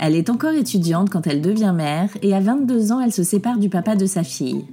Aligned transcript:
Elle 0.00 0.16
est 0.16 0.30
encore 0.30 0.52
étudiante 0.52 1.10
quand 1.10 1.26
elle 1.26 1.40
devient 1.40 1.72
mère 1.74 2.10
et 2.22 2.34
à 2.34 2.40
22 2.40 2.92
ans, 2.92 3.00
elle 3.00 3.12
se 3.12 3.22
sépare 3.22 3.58
du 3.58 3.68
papa 3.68 3.94
de 3.94 4.06
sa 4.06 4.24
fille. 4.24 4.64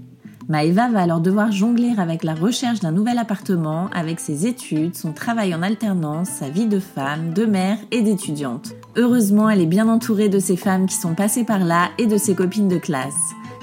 Maëva 0.50 0.89
va 0.89 1.02
alors 1.02 1.22
devoir 1.22 1.52
jongler 1.52 1.94
avec 1.97 2.23
la 2.23 2.33
recherche 2.33 2.80
d'un 2.80 2.91
nouvel 2.91 3.17
appartement, 3.19 3.89
avec 3.94 4.19
ses 4.19 4.47
études, 4.47 4.95
son 4.95 5.13
travail 5.13 5.53
en 5.53 5.61
alternance, 5.61 6.30
sa 6.30 6.50
vie 6.50 6.66
de 6.66 6.80
femme, 6.80 7.33
de 7.33 7.45
mère 7.45 7.78
et 7.91 8.02
d'étudiante. 8.02 8.73
Heureusement, 8.97 9.50
elle 9.50 9.61
est 9.61 9.67
bien 9.67 9.88
entourée 9.88 10.28
de 10.28 10.39
ces 10.39 10.58
femmes 10.58 10.88
qui 10.88 10.95
sont 10.95 11.13
passées 11.13 11.45
par 11.45 11.59
là 11.59 11.89
et 11.97 12.08
de 12.08 12.17
ses 12.17 12.35
copines 12.35 12.67
de 12.67 12.80
classe. 12.80 13.13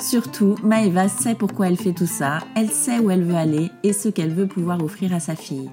Surtout, 0.00 0.54
Maëva 0.62 1.08
sait 1.08 1.34
pourquoi 1.34 1.66
elle 1.66 1.76
fait 1.76 1.92
tout 1.92 2.06
ça, 2.06 2.38
elle 2.54 2.70
sait 2.70 3.00
où 3.00 3.10
elle 3.10 3.24
veut 3.24 3.34
aller 3.34 3.70
et 3.82 3.92
ce 3.92 4.08
qu'elle 4.08 4.32
veut 4.32 4.46
pouvoir 4.46 4.82
offrir 4.82 5.12
à 5.12 5.20
sa 5.20 5.34
fille. 5.34 5.70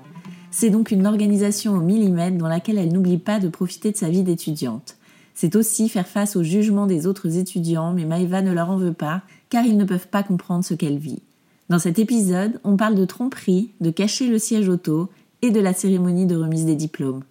C'est 0.49 0.72
donc 0.72 0.92
une 0.92 1.05
organisation 1.05 1.73
au 1.73 1.80
millimètre 1.80 2.38
dans 2.38 2.47
laquelle 2.47 2.80
elle 2.80 2.92
n'oublie 2.92 3.20
pas 3.20 3.39
de 3.39 3.49
profiter 3.49 3.92
de 3.92 3.97
sa 3.97 4.09
vie 4.09 4.23
d'étudiante. 4.23 4.97
C'est 5.36 5.58
aussi 5.58 5.89
faire 5.89 6.08
face 6.08 6.38
au 6.38 6.44
jugement 6.44 6.88
des 6.88 7.08
autres 7.08 7.38
étudiants, 7.38 7.91
mais 7.91 8.05
Maëva 8.05 8.41
ne 8.41 8.53
leur 8.53 8.69
en 8.69 8.78
veut 8.78 8.94
pas, 8.94 9.22
car 9.50 9.66
ils 9.66 9.75
ne 9.75 9.83
peuvent 9.83 10.08
pas 10.08 10.23
comprendre 10.23 10.64
ce 10.64 10.73
qu'elle 10.73 10.97
vit. 10.97 11.22
Dans 11.67 11.77
cet 11.77 12.00
épisode, 12.00 12.61
on 12.64 12.77
parle 12.77 12.95
de 12.95 13.03
tromperie, 13.03 13.72
de 13.81 13.89
cacher 13.89 14.27
le 14.27 14.39
siège 14.39 14.69
auto 14.69 15.09
et 15.42 15.52
de 15.52 15.59
la 15.59 15.73
cérémonie 15.73 16.25
de 16.25 16.38
remise 16.38 16.66
des 16.66 16.75
diplômes. 16.75 17.23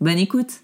Bonne 0.00 0.18
écoute 0.18 0.62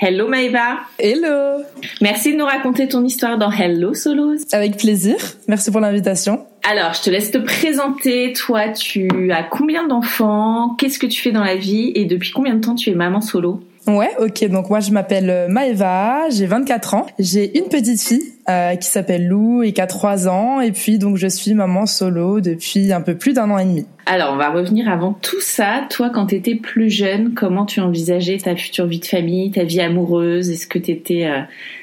Hello 0.00 0.28
Maëva 0.28 0.78
Hello 0.98 1.62
Merci 2.00 2.32
de 2.32 2.38
nous 2.38 2.44
raconter 2.44 2.88
ton 2.88 3.04
histoire 3.04 3.38
dans 3.38 3.50
Hello 3.50 3.94
Solos. 3.94 4.38
Avec 4.52 4.76
plaisir, 4.76 5.16
merci 5.46 5.70
pour 5.70 5.80
l'invitation. 5.80 6.46
Alors, 6.68 6.94
je 6.94 7.02
te 7.02 7.10
laisse 7.10 7.30
te 7.30 7.38
présenter. 7.38 8.32
Toi, 8.32 8.70
tu 8.70 9.30
as 9.30 9.44
combien 9.44 9.86
d'enfants? 9.86 10.74
Qu'est-ce 10.78 10.98
que 10.98 11.06
tu 11.06 11.20
fais 11.20 11.32
dans 11.32 11.44
la 11.44 11.56
vie? 11.56 11.92
Et 11.94 12.06
depuis 12.06 12.32
combien 12.32 12.54
de 12.54 12.60
temps 12.60 12.74
tu 12.74 12.90
es 12.90 12.94
maman 12.94 13.20
solo? 13.20 13.62
Ouais, 13.86 14.10
ok. 14.18 14.48
Donc 14.48 14.70
moi, 14.70 14.80
je 14.80 14.90
m'appelle 14.90 15.28
euh, 15.28 15.48
Maëva, 15.48 16.30
j'ai 16.30 16.46
24 16.46 16.94
ans. 16.94 17.06
J'ai 17.18 17.58
une 17.58 17.68
petite 17.68 18.00
fille 18.00 18.32
euh, 18.48 18.76
qui 18.76 18.88
s'appelle 18.88 19.26
Lou 19.26 19.62
et 19.62 19.72
qui 19.72 19.80
a 19.80 19.86
3 19.86 20.28
ans. 20.28 20.60
Et 20.60 20.72
puis, 20.72 20.98
donc, 20.98 21.16
je 21.16 21.26
suis 21.26 21.54
maman 21.54 21.84
solo 21.86 22.40
depuis 22.40 22.92
un 22.92 23.02
peu 23.02 23.14
plus 23.14 23.34
d'un 23.34 23.50
an 23.50 23.58
et 23.58 23.64
demi. 23.64 23.86
Alors, 24.06 24.32
on 24.32 24.36
va 24.36 24.50
revenir 24.50 24.88
avant 24.88 25.12
tout 25.12 25.40
ça. 25.40 25.84
Toi, 25.90 26.10
quand 26.10 26.26
tu 26.26 26.36
étais 26.36 26.54
plus 26.54 26.90
jeune, 26.90 27.34
comment 27.34 27.66
tu 27.66 27.80
envisageais 27.80 28.38
ta 28.38 28.56
future 28.56 28.86
vie 28.86 29.00
de 29.00 29.06
famille, 29.06 29.50
ta 29.50 29.64
vie 29.64 29.80
amoureuse? 29.80 30.50
Est-ce 30.50 30.66
que 30.66 30.78
tu 30.78 30.90
étais 30.90 31.26
euh, 31.26 31.40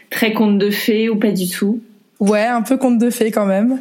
très 0.10 0.34
conte 0.34 0.58
de 0.58 0.72
fées 0.72 1.10
ou 1.10 1.18
pas 1.18 1.32
du 1.32 1.48
tout? 1.50 1.82
Ouais, 2.20 2.46
un 2.46 2.62
peu 2.62 2.78
conte 2.78 3.00
de 3.00 3.10
fées 3.10 3.32
quand 3.32 3.48
même 3.48 3.80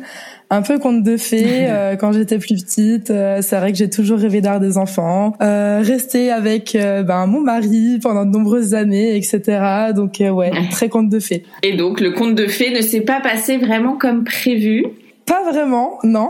un 0.50 0.62
peu 0.62 0.78
conte 0.78 1.02
de 1.02 1.16
fées. 1.16 1.68
Euh, 1.70 1.94
quand 1.94 2.12
j'étais 2.12 2.38
plus 2.38 2.64
petite, 2.64 3.10
euh, 3.10 3.38
c'est 3.42 3.56
vrai 3.56 3.70
que 3.70 3.78
j'ai 3.78 3.88
toujours 3.88 4.18
rêvé 4.18 4.40
d'avoir 4.40 4.60
des 4.60 4.76
enfants, 4.76 5.34
euh, 5.40 5.82
rester 5.84 6.30
avec 6.30 6.74
euh, 6.74 7.02
ben, 7.02 7.26
mon 7.26 7.40
mari 7.40 7.98
pendant 8.02 8.24
de 8.24 8.30
nombreuses 8.30 8.74
années, 8.74 9.16
etc. 9.16 9.92
Donc 9.94 10.16
ouais, 10.20 10.50
très 10.70 10.88
conte 10.88 11.08
de 11.08 11.20
fées. 11.20 11.44
Et 11.62 11.76
donc 11.76 12.00
le 12.00 12.10
conte 12.10 12.34
de 12.34 12.46
fées 12.46 12.72
ne 12.72 12.80
s'est 12.80 13.02
pas 13.02 13.20
passé 13.20 13.56
vraiment 13.56 13.96
comme 13.96 14.24
prévu? 14.24 14.84
Pas 15.26 15.48
vraiment, 15.48 15.98
non. 16.02 16.28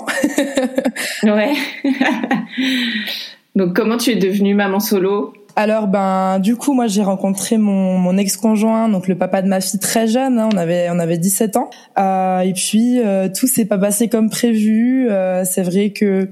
ouais. 1.23 1.55
donc 3.57 3.75
comment 3.75 3.97
tu 3.97 4.11
es 4.11 4.17
devenue 4.17 4.55
maman 4.55 4.81
solo? 4.81 5.33
Alors 5.57 5.89
ben 5.89 6.39
du 6.39 6.57
coup 6.57 6.75
moi 6.75 6.87
j'ai 6.87 7.03
rencontré 7.03 7.59
mon, 7.59 7.99
mon 7.99 8.17
ex-conjoint 8.17 8.89
donc 8.89 9.09
le 9.09 9.17
papa 9.17 9.43
de 9.43 9.49
ma 9.49 9.61
fille 9.61 9.81
très 9.81 10.07
jeune 10.07 10.39
hein, 10.39 10.49
on 10.53 10.57
avait 10.57 10.89
on 10.91 10.99
avait 10.99 11.19
17 11.19 11.57
ans. 11.57 11.71
Euh, 11.99 12.41
et 12.41 12.53
puis 12.53 13.01
euh, 13.01 13.29
tout 13.29 13.47
s'est 13.47 13.65
pas 13.65 13.79
passé 13.79 14.09
comme 14.09 14.31
prévu. 14.31 15.09
Euh, 15.11 15.45
c'est 15.45 15.63
vrai 15.63 15.91
que 15.91 16.29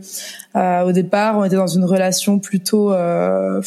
euh, 0.57 0.83
au 0.83 0.93
départ 0.93 1.39
on 1.39 1.45
était 1.45 1.57
dans 1.57 1.67
une 1.67 1.85
relation 1.85 2.39
plutôt 2.39 2.93
euh, 2.93 3.61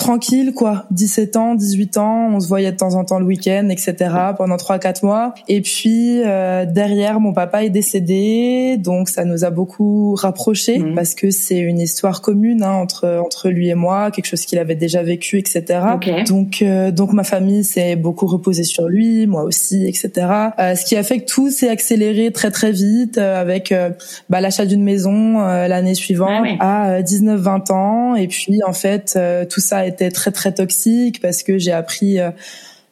tranquille 0.00 0.52
quoi 0.54 0.86
17 0.90 1.36
ans 1.36 1.54
18 1.54 1.98
ans 1.98 2.30
on 2.32 2.40
se 2.40 2.48
voyait 2.48 2.72
de 2.72 2.76
temps 2.76 2.94
en 2.94 3.04
temps 3.04 3.18
le 3.18 3.26
week-end 3.26 3.68
etc 3.68 3.94
pendant 4.36 4.56
trois 4.56 4.78
quatre 4.78 5.04
mois 5.04 5.34
et 5.46 5.60
puis 5.60 6.22
euh, 6.24 6.64
derrière 6.64 7.20
mon 7.20 7.34
papa 7.34 7.64
est 7.64 7.70
décédé 7.70 8.78
donc 8.78 9.10
ça 9.10 9.26
nous 9.26 9.44
a 9.44 9.50
beaucoup 9.50 10.14
rapprochés 10.14 10.78
mmh. 10.78 10.94
parce 10.94 11.14
que 11.14 11.30
c'est 11.30 11.58
une 11.58 11.78
histoire 11.78 12.22
commune 12.22 12.62
hein, 12.62 12.72
entre 12.72 13.20
entre 13.22 13.50
lui 13.50 13.68
et 13.68 13.74
moi 13.74 14.10
quelque 14.10 14.24
chose 14.24 14.46
qu'il 14.46 14.58
avait 14.58 14.74
déjà 14.74 15.02
vécu 15.02 15.38
etc 15.38 15.80
okay. 15.94 16.24
donc 16.24 16.62
euh, 16.62 16.90
donc 16.90 17.12
ma 17.12 17.24
famille 17.24 17.62
s'est 17.62 17.96
beaucoup 17.96 18.26
reposée 18.26 18.64
sur 18.64 18.88
lui 18.88 19.26
moi 19.26 19.42
aussi 19.42 19.86
etc 19.86 20.50
euh, 20.58 20.74
ce 20.74 20.84
qui 20.84 20.96
a 20.96 21.02
fait 21.02 21.20
que 21.20 21.26
tout 21.26 21.50
s'est 21.50 21.68
accéléré 21.68 22.32
très 22.32 22.50
très 22.50 22.72
vite 22.72 23.18
euh, 23.18 23.40
avec 23.40 23.70
euh, 23.70 23.90
bah, 24.30 24.40
l'achat 24.40 24.64
d'une 24.64 24.82
maison 24.82 25.38
l'année 25.40 25.94
suivante 25.94 26.30
ah 26.32 26.42
ouais. 26.42 26.56
à 26.60 27.02
19 27.02 27.38
20 27.38 27.70
ans 27.70 28.14
et 28.14 28.28
puis 28.28 28.60
en 28.66 28.72
fait 28.72 29.18
tout 29.48 29.60
ça 29.60 29.84
était 29.90 30.10
très 30.10 30.32
très 30.32 30.52
toxique 30.52 31.20
parce 31.20 31.42
que 31.42 31.58
j'ai 31.58 31.72
appris 31.72 32.18
euh, 32.18 32.30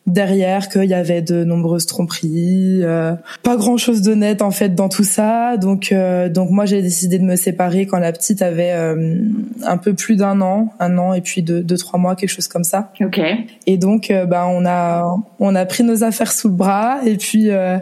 derrière 0.08 0.68
qu'il 0.68 0.84
y 0.84 0.94
avait 0.94 1.22
de 1.22 1.44
nombreuses 1.44 1.86
tromperies, 1.86 2.80
euh, 2.82 3.12
pas 3.42 3.56
grand 3.56 3.76
chose 3.76 4.02
de 4.02 4.14
net 4.14 4.42
en 4.42 4.50
fait 4.50 4.74
dans 4.74 4.88
tout 4.88 5.04
ça. 5.04 5.56
Donc 5.56 5.92
euh, 5.92 6.28
donc 6.28 6.50
moi 6.50 6.64
j'ai 6.64 6.82
décidé 6.82 7.18
de 7.18 7.24
me 7.24 7.36
séparer 7.36 7.86
quand 7.86 7.98
la 7.98 8.12
petite 8.12 8.42
avait 8.42 8.72
euh, 8.72 9.18
un 9.64 9.76
peu 9.76 9.94
plus 9.94 10.16
d'un 10.16 10.40
an, 10.40 10.72
un 10.80 10.98
an 10.98 11.12
et 11.12 11.20
puis 11.20 11.42
deux, 11.42 11.62
deux 11.62 11.76
trois 11.76 11.98
mois 11.98 12.16
quelque 12.16 12.30
chose 12.30 12.48
comme 12.48 12.64
ça. 12.64 12.90
Ok. 13.00 13.20
Et 13.66 13.76
donc 13.76 14.10
euh, 14.10 14.24
bah 14.24 14.46
on 14.48 14.64
a 14.66 15.16
on 15.38 15.54
a 15.54 15.66
pris 15.66 15.84
nos 15.84 16.02
affaires 16.02 16.32
sous 16.32 16.48
le 16.48 16.54
bras 16.54 17.00
et 17.04 17.16
puis 17.16 17.50
euh, 17.50 17.78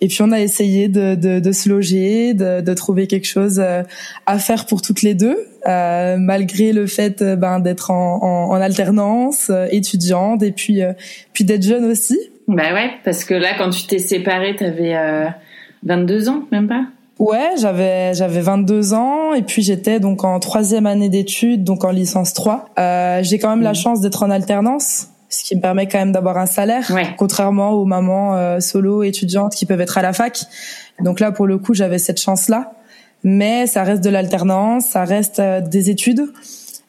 et 0.00 0.08
puis 0.08 0.18
on 0.22 0.32
a 0.32 0.40
essayé 0.40 0.88
de 0.88 1.14
de, 1.14 1.40
de 1.40 1.52
se 1.52 1.68
loger, 1.68 2.34
de, 2.34 2.60
de 2.60 2.74
trouver 2.74 3.06
quelque 3.06 3.28
chose 3.28 3.62
à 4.26 4.38
faire 4.38 4.66
pour 4.66 4.82
toutes 4.82 5.02
les 5.02 5.14
deux. 5.14 5.36
Euh, 5.66 6.16
malgré 6.16 6.72
le 6.72 6.86
fait 6.86 7.24
ben, 7.24 7.58
d'être 7.58 7.90
en, 7.90 8.22
en, 8.22 8.50
en 8.50 8.60
alternance, 8.60 9.50
euh, 9.50 9.66
étudiante, 9.70 10.44
et 10.44 10.52
puis 10.52 10.80
euh, 10.80 10.92
puis 11.32 11.44
d'être 11.44 11.64
jeune 11.64 11.84
aussi. 11.86 12.16
Bah 12.46 12.72
ouais, 12.72 12.90
parce 13.04 13.24
que 13.24 13.34
là, 13.34 13.48
quand 13.58 13.70
tu 13.70 13.86
t'es 13.86 13.98
séparée, 13.98 14.54
t'avais 14.54 14.94
euh, 14.94 15.26
22 15.84 16.28
ans, 16.28 16.42
même 16.52 16.68
pas? 16.68 16.84
Ouais, 17.18 17.52
j'avais 17.58 18.14
j'avais 18.14 18.40
22 18.40 18.92
ans 18.94 19.32
et 19.32 19.42
puis 19.42 19.62
j'étais 19.62 20.00
donc 20.00 20.22
en 20.22 20.38
troisième 20.38 20.86
année 20.86 21.08
d'études, 21.08 21.64
donc 21.64 21.84
en 21.84 21.90
licence 21.90 22.34
3. 22.34 22.68
Euh, 22.78 23.20
j'ai 23.22 23.38
quand 23.38 23.50
même 23.50 23.60
mmh. 23.60 23.64
la 23.64 23.74
chance 23.74 24.00
d'être 24.00 24.22
en 24.22 24.30
alternance, 24.30 25.08
ce 25.30 25.42
qui 25.42 25.56
me 25.56 25.60
permet 25.60 25.88
quand 25.88 25.98
même 25.98 26.12
d'avoir 26.12 26.36
un 26.36 26.46
salaire, 26.46 26.88
ouais. 26.94 27.06
contrairement 27.16 27.70
aux 27.70 27.86
mamans 27.86 28.36
euh, 28.36 28.60
solo 28.60 29.02
étudiantes 29.02 29.54
qui 29.54 29.66
peuvent 29.66 29.80
être 29.80 29.98
à 29.98 30.02
la 30.02 30.12
fac. 30.12 30.42
Donc 31.00 31.18
là, 31.18 31.32
pour 31.32 31.46
le 31.46 31.58
coup, 31.58 31.74
j'avais 31.74 31.98
cette 31.98 32.20
chance-là 32.20 32.72
mais 33.24 33.66
ça 33.66 33.82
reste 33.82 34.04
de 34.04 34.10
l'alternance, 34.10 34.86
ça 34.86 35.04
reste 35.04 35.38
euh, 35.40 35.60
des 35.60 35.90
études 35.90 36.26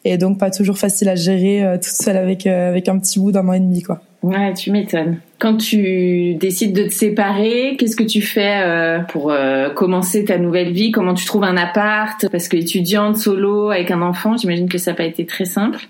et 0.06 0.18
donc 0.18 0.40
pas 0.40 0.52
toujours 0.52 0.78
facile 0.78 1.10
à 1.10 1.16
gérer 1.16 1.64
euh, 1.64 1.76
toute 1.76 1.86
seule 1.86 2.18
avec 2.18 2.48
euh, 2.48 2.70
avec 2.70 2.88
un 2.90 2.98
petit 3.00 3.20
bout 3.20 3.32
d'un 3.32 3.48
an 3.48 3.54
et 3.54 3.60
demi 3.60 3.82
quoi. 3.82 4.02
Ouais, 4.24 4.54
tu 4.54 4.72
m'étonnes. 4.72 5.20
Quand 5.40 5.58
tu 5.58 6.34
décides 6.36 6.74
de 6.74 6.84
te 6.84 6.94
séparer, 6.94 7.76
qu'est-ce 7.78 7.96
que 7.96 8.04
tu 8.04 8.22
fais 8.22 8.62
euh, 8.64 9.00
pour 9.00 9.32
euh, 9.32 9.70
commencer 9.70 10.26
ta 10.26 10.40
nouvelle 10.40 10.74
vie? 10.74 10.92
Comment 10.92 11.14
tu 11.14 11.26
trouves 11.26 11.44
un 11.44 11.56
appart? 11.56 12.28
Parce 12.30 12.48
que 12.48 12.58
étudiante, 12.58 13.18
solo, 13.18 13.70
avec 13.70 13.92
un 13.92 14.02
enfant, 14.02 14.36
j'imagine 14.36 14.68
que 14.68 14.80
ça 14.80 14.92
n'a 14.92 14.98
pas 14.98 15.04
été 15.06 15.26
très 15.26 15.46
simple. 15.46 15.88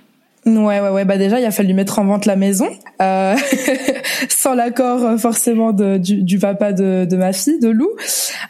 Ouais, 0.48 0.80
ouais, 0.80 0.90
ouais. 0.90 1.04
Bah 1.04 1.18
déjà, 1.18 1.40
il 1.40 1.46
a 1.46 1.52
fallu 1.52 1.74
mettre 1.74 2.00
en 2.00 2.06
vente 2.06 2.26
la 2.26 2.38
maison, 2.38 2.70
euh, 3.02 3.36
sans 4.30 4.54
l'accord 4.54 5.04
euh, 5.04 5.18
forcément 5.18 5.74
de, 5.74 5.98
du, 5.98 6.24
du, 6.24 6.40
papa 6.40 6.72
de, 6.72 7.06
de, 7.06 7.18
ma 7.18 7.34
fille, 7.34 7.60
de 7.60 7.68
Lou. 7.68 7.90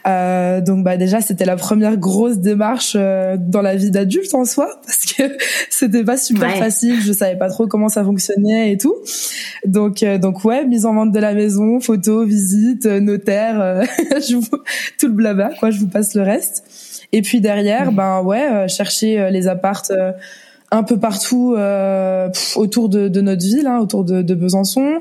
Euh, 0.06 0.60
donc 0.60 0.84
bah 0.84 0.96
déjà, 0.96 1.20
c'était 1.20 1.44
la 1.44 1.56
première 1.56 1.96
grosse 1.96 2.38
démarche 2.38 2.92
euh, 2.94 3.36
dans 3.36 3.62
la 3.62 3.74
vie 3.74 3.90
d'adulte 3.90 4.32
en 4.34 4.44
soi, 4.44 4.68
parce 4.86 5.06
que 5.06 5.24
c'était 5.70 6.04
pas 6.04 6.16
super 6.16 6.56
facile. 6.56 7.00
Je 7.02 7.12
savais 7.12 7.36
pas 7.36 7.48
trop 7.48 7.66
comment 7.66 7.88
ça 7.88 8.04
fonctionnait 8.04 8.70
et 8.72 8.78
tout. 8.78 8.94
Donc 9.66 10.04
euh, 10.04 10.18
donc 10.18 10.44
ouais, 10.44 10.64
mise 10.64 10.86
en 10.86 10.94
vente 10.94 11.10
de 11.10 11.18
la 11.18 11.34
maison, 11.34 11.80
photo, 11.80 12.24
visite, 12.24 12.86
notaire, 12.86 13.82
je 14.28 14.36
vous, 14.36 14.58
tout 15.00 15.08
le 15.08 15.14
blabla. 15.14 15.50
Quoi, 15.58 15.70
je 15.70 15.80
vous 15.80 15.88
passe 15.88 16.14
le 16.14 16.22
reste. 16.22 16.62
Et 17.10 17.22
puis 17.22 17.40
derrière, 17.40 17.90
ben 17.90 18.22
ouais, 18.22 18.68
chercher 18.68 19.30
les 19.32 19.48
appartes 19.48 19.92
un 20.70 20.82
peu 20.82 20.98
partout 20.98 21.54
euh, 21.56 22.28
autour 22.56 22.88
de, 22.88 23.08
de, 23.08 23.20
notre 23.20 23.42
ville, 23.42 23.66
hein, 23.66 23.78
autour 23.78 24.04
de, 24.04 24.22
de 24.22 24.34
Besançon. 24.34 25.00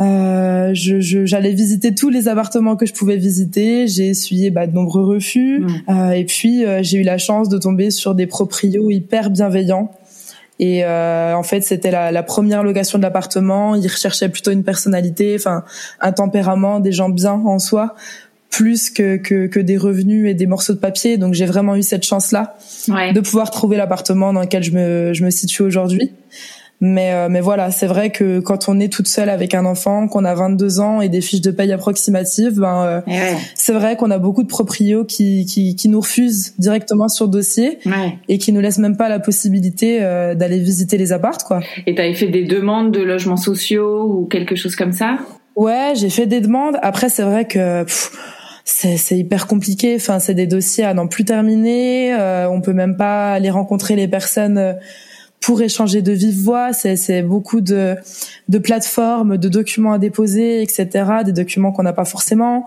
Euh, 0.00 0.70
je, 0.74 1.26
j'allais 1.26 1.52
visiter 1.52 1.94
tous 1.94 2.08
les 2.08 2.28
appartements 2.28 2.76
que 2.76 2.86
je 2.86 2.94
pouvais 2.94 3.16
visiter. 3.16 3.88
J'ai 3.88 4.08
essuyé 4.08 4.50
bah, 4.50 4.66
de 4.66 4.74
nombreux 4.74 5.04
refus. 5.04 5.60
Mmh. 5.60 5.68
Euh, 5.88 6.10
et 6.10 6.24
puis 6.24 6.64
euh, 6.64 6.80
j'ai 6.82 6.98
eu 6.98 7.02
la 7.02 7.18
chance 7.18 7.48
de 7.48 7.58
tomber 7.58 7.90
sur 7.90 8.14
des 8.14 8.26
proprios 8.26 8.90
hyper 8.90 9.30
bienveillants. 9.30 9.90
Et 10.60 10.84
euh, 10.84 11.34
en 11.34 11.44
fait, 11.44 11.60
c'était 11.60 11.92
la, 11.92 12.10
la, 12.10 12.22
première 12.24 12.64
location 12.64 12.98
de 12.98 13.04
l'appartement. 13.04 13.76
Ils 13.76 13.86
recherchaient 13.86 14.28
plutôt 14.28 14.50
une 14.50 14.64
personnalité, 14.64 15.36
enfin 15.38 15.62
un 16.00 16.10
tempérament, 16.10 16.80
des 16.80 16.90
gens 16.90 17.08
bien 17.08 17.32
en 17.32 17.60
soi 17.60 17.94
plus 18.50 18.90
que, 18.90 19.16
que, 19.16 19.46
que, 19.46 19.60
des 19.60 19.76
revenus 19.76 20.28
et 20.28 20.34
des 20.34 20.46
morceaux 20.46 20.74
de 20.74 20.78
papier. 20.78 21.16
Donc 21.18 21.34
j'ai 21.34 21.46
vraiment 21.46 21.76
eu 21.76 21.82
cette 21.82 22.04
chance-là 22.04 22.56
de 22.88 23.20
pouvoir 23.20 23.50
trouver 23.50 23.76
l'appartement 23.76 24.32
dans 24.32 24.40
lequel 24.40 24.62
je 24.62 24.72
me, 24.72 25.12
je 25.12 25.24
me 25.24 25.30
situe 25.30 25.62
aujourd'hui. 25.62 26.12
Mais, 26.80 27.12
euh, 27.12 27.28
mais 27.28 27.40
voilà, 27.40 27.72
c'est 27.72 27.88
vrai 27.88 28.10
que 28.10 28.38
quand 28.38 28.68
on 28.68 28.78
est 28.78 28.92
toute 28.92 29.08
seule 29.08 29.30
avec 29.30 29.54
un 29.54 29.64
enfant, 29.64 30.06
qu'on 30.06 30.24
a 30.24 30.34
22 30.34 30.78
ans 30.78 31.00
et 31.00 31.08
des 31.08 31.20
fiches 31.20 31.40
de 31.40 31.50
paye 31.50 31.72
approximatives, 31.72 32.60
ben, 32.60 33.02
euh, 33.08 33.34
c'est 33.54 33.72
vrai 33.72 33.96
qu'on 33.96 34.12
a 34.12 34.18
beaucoup 34.18 34.44
de 34.44 34.48
proprios 34.48 35.04
qui, 35.04 35.44
qui, 35.44 35.74
qui, 35.74 35.88
nous 35.88 36.00
refusent 36.00 36.54
directement 36.58 37.08
sur 37.08 37.26
dossier 37.26 37.78
et 38.28 38.38
qui 38.38 38.52
nous 38.52 38.60
laissent 38.60 38.78
même 38.78 38.96
pas 38.96 39.08
la 39.08 39.18
possibilité 39.18 39.98
euh, 40.02 40.36
d'aller 40.36 40.58
visiter 40.58 40.98
les 40.98 41.12
appartes. 41.12 41.42
Quoi. 41.42 41.60
Et 41.86 41.96
tu 41.96 42.00
avais 42.00 42.14
fait 42.14 42.28
des 42.28 42.44
demandes 42.44 42.92
de 42.92 43.02
logements 43.02 43.36
sociaux 43.36 44.04
ou 44.04 44.26
quelque 44.26 44.54
chose 44.54 44.76
comme 44.76 44.92
ça? 44.92 45.18
Ouais, 45.56 45.94
j'ai 45.96 46.10
fait 46.10 46.26
des 46.26 46.40
demandes. 46.40 46.76
Après, 46.82 47.08
c'est 47.08 47.24
vrai 47.24 47.46
que 47.46 47.84
c'est 48.70 49.18
hyper 49.18 49.46
compliqué. 49.46 49.96
Enfin, 49.96 50.18
c'est 50.18 50.34
des 50.34 50.46
dossiers 50.46 50.84
à 50.84 50.92
n'en 50.92 51.06
plus 51.06 51.24
terminer. 51.24 52.12
Euh, 52.14 52.48
on 52.50 52.60
peut 52.60 52.74
même 52.74 52.96
pas 52.96 53.32
aller 53.32 53.50
rencontrer 53.50 53.96
les 53.96 54.08
personnes 54.08 54.58
euh, 54.58 54.74
pour 55.40 55.62
échanger 55.62 56.02
de 56.02 56.12
vive 56.12 56.42
voix. 56.42 56.72
C'est 56.74 57.22
beaucoup 57.22 57.62
de, 57.62 57.96
de 58.48 58.58
plateformes, 58.58 59.38
de 59.38 59.48
documents 59.48 59.92
à 59.92 59.98
déposer, 59.98 60.62
etc. 60.62 60.88
Des 61.24 61.32
documents 61.32 61.72
qu'on 61.72 61.82
n'a 61.82 61.94
pas 61.94 62.04
forcément. 62.04 62.66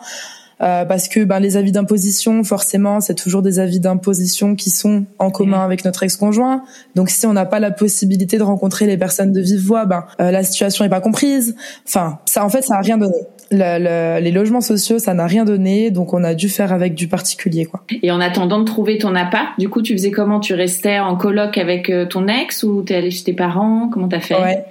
Euh, 0.61 0.85
parce 0.85 1.07
que 1.07 1.23
ben, 1.23 1.39
les 1.39 1.57
avis 1.57 1.71
d'imposition, 1.71 2.43
forcément, 2.43 2.99
c'est 3.01 3.15
toujours 3.15 3.41
des 3.41 3.59
avis 3.59 3.79
d'imposition 3.79 4.55
qui 4.55 4.69
sont 4.69 5.05
en 5.17 5.31
commun 5.31 5.63
avec 5.63 5.83
notre 5.85 6.03
ex-conjoint. 6.03 6.63
Donc, 6.95 7.09
si 7.09 7.25
on 7.25 7.33
n'a 7.33 7.45
pas 7.45 7.59
la 7.59 7.71
possibilité 7.71 8.37
de 8.37 8.43
rencontrer 8.43 8.85
les 8.85 8.97
personnes 8.97 9.31
de 9.31 9.41
vive 9.41 9.65
voix, 9.65 9.85
ben, 9.85 10.05
euh, 10.19 10.31
la 10.31 10.43
situation 10.43 10.83
n'est 10.83 10.89
pas 10.89 11.01
comprise. 11.01 11.55
Enfin, 11.87 12.19
ça, 12.25 12.45
en 12.45 12.49
fait, 12.49 12.61
ça 12.61 12.75
a 12.75 12.81
rien 12.81 12.97
donné. 12.97 13.17
Le, 13.49 13.79
le, 13.79 14.23
les 14.23 14.31
logements 14.31 14.61
sociaux, 14.61 14.99
ça 14.99 15.13
n'a 15.13 15.25
rien 15.25 15.43
donné, 15.43 15.91
donc 15.91 16.13
on 16.13 16.23
a 16.23 16.35
dû 16.35 16.47
faire 16.47 16.71
avec 16.71 16.93
du 16.95 17.07
particulier, 17.07 17.65
quoi. 17.65 17.83
Et 18.01 18.11
en 18.11 18.21
attendant 18.21 18.59
de 18.59 18.65
trouver 18.65 18.97
ton 18.97 19.13
appart, 19.15 19.59
du 19.59 19.67
coup, 19.67 19.81
tu 19.81 19.93
faisais 19.93 20.11
comment? 20.11 20.39
Tu 20.39 20.53
restais 20.53 20.99
en 20.99 21.17
coloc 21.17 21.57
avec 21.57 21.89
euh, 21.89 22.05
ton 22.05 22.27
ex 22.27 22.63
ou 22.63 22.81
t'es 22.81 22.95
allé 22.95 23.11
chez 23.11 23.23
tes 23.23 23.33
parents? 23.33 23.89
Comment 23.91 24.07
t'as 24.07 24.21
fait? 24.21 24.35
Ouais. 24.35 24.63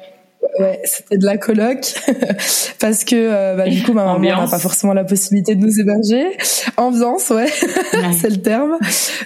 Ouais, 0.59 0.81
c'était 0.85 1.19
de 1.19 1.27
la 1.27 1.37
coloc 1.37 1.95
parce 2.81 3.05
que 3.05 3.15
euh, 3.15 3.57
bah, 3.57 3.69
du 3.69 3.83
coup 3.83 3.93
ma 3.93 4.07
maman 4.07 4.21
n'a 4.21 4.49
pas 4.49 4.59
forcément 4.59 4.95
la 4.95 5.05
possibilité 5.05 5.55
de 5.55 5.61
nous 5.61 5.79
héberger. 5.79 6.37
Ambiance, 6.79 7.29
ouais, 7.29 7.49
c'est 8.21 8.31
le 8.31 8.41
terme. 8.41 8.79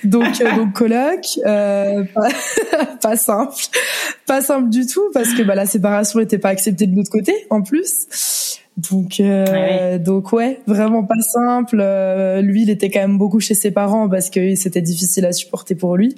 Donc 0.02 0.40
euh, 0.40 0.56
donc 0.56 0.72
coloc, 0.72 1.20
euh, 1.46 2.04
pas, 2.14 2.28
pas, 3.02 3.16
simple, 3.16 3.54
pas 4.26 4.42
simple 4.42 4.70
du 4.70 4.86
tout 4.86 5.04
parce 5.12 5.32
que 5.34 5.42
bah, 5.42 5.54
la 5.54 5.66
séparation 5.66 6.18
n'était 6.18 6.38
pas 6.38 6.48
acceptée 6.48 6.86
de 6.86 6.96
l'autre 6.96 7.10
côté 7.10 7.32
en 7.50 7.62
plus. 7.62 8.58
Donc 8.76 9.20
euh, 9.20 9.98
donc 9.98 10.32
ouais, 10.32 10.60
vraiment 10.66 11.04
pas 11.04 11.20
simple. 11.20 11.76
lui, 12.42 12.62
il 12.62 12.70
était 12.70 12.90
quand 12.90 13.00
même 13.00 13.18
beaucoup 13.18 13.38
chez 13.38 13.54
ses 13.54 13.70
parents 13.70 14.08
parce 14.08 14.30
que 14.30 14.56
c'était 14.56 14.82
difficile 14.82 15.26
à 15.26 15.32
supporter 15.32 15.76
pour 15.76 15.96
lui. 15.96 16.16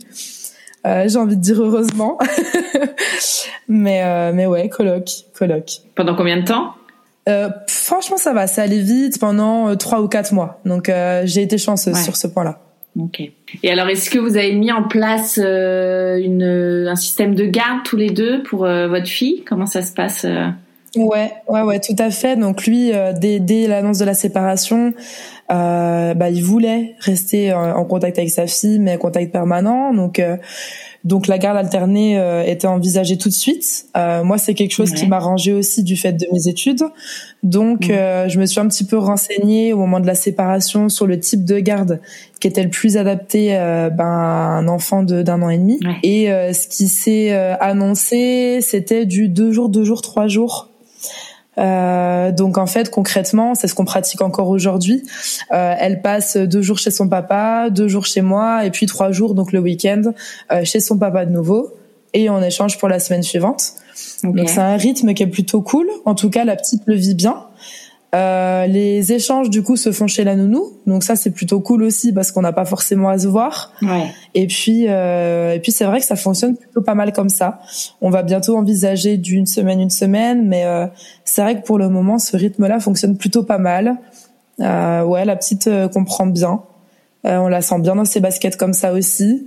Euh, 0.86 1.08
j'ai 1.08 1.18
envie 1.18 1.36
de 1.36 1.40
dire 1.40 1.60
heureusement. 1.60 2.18
mais 3.68 4.02
euh, 4.04 4.32
mais 4.32 4.46
ouais, 4.46 4.68
coloc, 4.68 5.08
coloc. 5.36 5.64
Pendant 5.94 6.14
combien 6.14 6.36
de 6.38 6.44
temps 6.44 6.74
euh, 7.28 7.48
Franchement, 7.66 8.16
ça 8.16 8.32
va, 8.32 8.46
ça 8.46 8.62
allait 8.62 8.80
vite 8.80 9.18
pendant 9.18 9.74
trois 9.76 10.00
ou 10.00 10.08
quatre 10.08 10.32
mois. 10.32 10.60
Donc 10.64 10.90
j'ai 11.24 11.42
été 11.42 11.58
chanceuse 11.58 11.96
sur 12.02 12.16
ce 12.16 12.26
point-là. 12.26 12.60
Ok. 12.98 13.20
Et 13.62 13.70
alors, 13.70 13.88
est-ce 13.88 14.08
que 14.08 14.18
vous 14.18 14.38
avez 14.38 14.54
mis 14.54 14.72
en 14.72 14.84
place 14.84 15.38
une, 15.38 16.86
un 16.88 16.96
système 16.96 17.34
de 17.34 17.44
garde 17.44 17.82
tous 17.84 17.96
les 17.96 18.10
deux 18.10 18.42
pour 18.42 18.60
votre 18.60 19.08
fille? 19.08 19.42
Comment 19.44 19.66
ça 19.66 19.82
se 19.82 19.92
passe 19.92 20.24
Ouais, 20.96 21.32
ouais, 21.48 21.62
ouais, 21.62 21.81
tout 21.81 21.96
à 21.98 22.10
fait. 22.10 22.37
Donc 22.37 22.66
lui, 22.66 22.93
dès, 23.20 23.40
dès 23.40 23.66
l'annonce 23.66 23.98
de 23.98 24.04
la 24.04 24.14
séparation, 24.14 24.94
euh, 25.50 26.14
bah, 26.14 26.31
il 26.31 26.43
voulait 26.43 26.94
rester 26.98 27.52
en 27.52 27.84
contact 27.84 28.19
avec 28.19 28.31
sa 28.31 28.46
fille, 28.46 28.78
mais 28.78 28.96
en 28.96 28.98
contact 28.98 29.32
permanent. 29.32 29.94
Donc, 29.94 30.19
euh, 30.19 30.37
donc 31.04 31.28
la 31.28 31.38
garde 31.38 31.56
alternée 31.56 32.19
euh, 32.19 32.43
était 32.44 32.66
envisagée 32.66 33.16
tout 33.16 33.28
de 33.28 33.34
suite. 33.34 33.87
Euh, 33.96 34.25
moi, 34.25 34.38
c'est 34.38 34.54
quelque 34.54 34.72
chose 34.72 34.93
qui 34.93 35.06
m'a 35.06 35.20
rangé 35.20 35.52
aussi 35.52 35.84
du 35.84 35.96
fait 35.96 36.12
de 36.12 36.26
mes 36.32 36.48
études. 36.48 36.82
Donc, 37.43 37.88
mmh. 37.88 38.28
je 38.28 38.40
me 38.40 38.46
suis 38.46 38.58
un 38.58 38.66
petit 38.66 38.84
peu 38.84 38.98
renseignée 38.98 39.72
au 39.72 39.78
moment 39.78 40.00
de 40.00 40.06
la 40.06 40.16
séparation 40.16 40.88
sur 40.88 41.06
le 41.06 41.20
type 41.20 41.44
de 41.44 41.60
garde 41.60 42.00
qui 42.40 42.48
était 42.48 42.62
le 42.62 42.70
plus 42.70 42.96
adapté 42.96 43.50
ben, 43.50 44.04
à 44.04 44.58
un 44.58 44.69
enfant 44.69 45.02
d'un 45.04 45.43
an 45.43 45.48
et 45.48 45.58
demi. 45.58 45.78
Et 46.02 46.26
ce 46.26 46.66
qui 46.66 46.88
s'est 46.88 47.32
annoncé, 47.32 48.58
c'était 48.62 49.06
du 49.06 49.28
deux 49.28 49.52
jours, 49.52 49.69
deux 49.69 49.84
jours, 49.84 50.02
trois 50.02 50.26
jours 50.26 50.70
euh, 51.58 52.32
donc 52.32 52.58
en 52.58 52.67
fait 52.67 52.91
concrètement, 52.91 53.55
c'est 53.55 53.69
ce 53.69 53.75
qu'on 53.75 53.85
pratique 53.85 54.20
encore 54.23 54.49
aujourd'hui. 54.49 55.03
Euh, 55.53 55.75
elle 55.79 56.03
passe 56.03 56.37
deux 56.37 56.62
jours 56.62 56.79
chez 56.79 56.91
son 56.91 57.08
papa, 57.08 57.70
deux 57.70 57.88
jours 57.88 58.06
chez 58.06 58.20
moi, 58.20 58.64
et 58.64 58.70
puis 58.70 58.87
trois 58.87 59.12
jours 59.12 59.35
donc 59.35 59.53
le 59.53 59.61
week-end 59.61 60.03
euh, 60.53 60.65
chez 60.65 60.81
son 60.81 60.98
papa 60.98 61.25
de 61.25 61.32
nouveau, 61.32 61.75
et 62.13 62.29
on 62.31 62.43
échange 62.43 62.79
pour 62.79 62.89
la 62.89 62.98
semaine 62.98 63.22
suivante. 63.22 63.72
Donc 64.22 64.48
c'est 64.48 64.60
un 64.60 64.77
rythme 64.77 65.15
qui 65.15 65.22
est 65.22 65.29
plutôt 65.29 65.63
cool. 65.63 65.89
En 66.05 66.15
tout 66.15 66.31
cas, 66.31 66.44
la 66.44 66.56
petite 66.56 66.82
le 66.86 66.94
vit 66.94 67.15
bien. 67.15 67.45
Euh, 68.17 68.67
les 68.67 69.13
échanges 69.13 69.51
du 69.51 69.63
coup 69.63 69.77
se 69.77 69.93
font 69.93 70.06
chez 70.06 70.25
la 70.25 70.37
nounou, 70.37 70.73
donc 70.87 71.03
ça 71.03 71.17
c'est 71.17 71.31
plutôt 71.31 71.61
cool 71.61 71.82
aussi 71.82 72.13
parce 72.13 72.32
qu'on 72.32 72.41
n'a 72.41 72.53
pas 72.53 72.65
forcément 72.65 73.11
à 73.11 73.19
se 73.19 73.27
voir. 73.27 73.73
Ouais. 73.82 74.06
Et 74.35 74.46
puis 74.46 74.87
euh, 74.89 75.53
et 75.53 75.61
puis 75.61 75.70
c'est 75.70 75.85
vrai 75.85 76.01
que 76.01 76.06
ça 76.06 76.17
fonctionne 76.17 76.56
plutôt 76.56 76.81
pas 76.81 76.94
mal 76.94 77.13
comme 77.13 77.29
ça. 77.29 77.61
On 78.01 78.08
va 78.08 78.23
bientôt 78.23 78.56
envisager 78.56 79.19
d'une 79.19 79.44
semaine 79.44 79.81
une 79.81 79.91
semaine, 79.91 80.49
mais 80.49 80.65
euh, 80.65 80.87
c'est 81.25 81.43
vrai 81.43 81.61
que 81.61 81.67
pour 81.67 81.79
le 81.79 81.91
moment 81.91 82.19
ce 82.19 82.37
rythme-là 82.37 82.81
fonctionne 82.81 83.19
plutôt 83.19 83.43
pas 83.43 83.58
mal. 83.58 83.99
Euh, 84.61 85.03
ouais, 85.03 85.27
la 85.27 85.37
petite 85.37 85.67
euh, 85.67 85.89
comprend 85.89 86.27
bien, 86.27 86.63
on 87.25 87.49
la 87.49 87.61
sent 87.61 87.81
bien 87.81 87.96
dans 87.96 88.05
ses 88.06 88.20
baskets 88.20 88.56
comme 88.56 88.73
ça 88.73 88.93
aussi. 88.93 89.46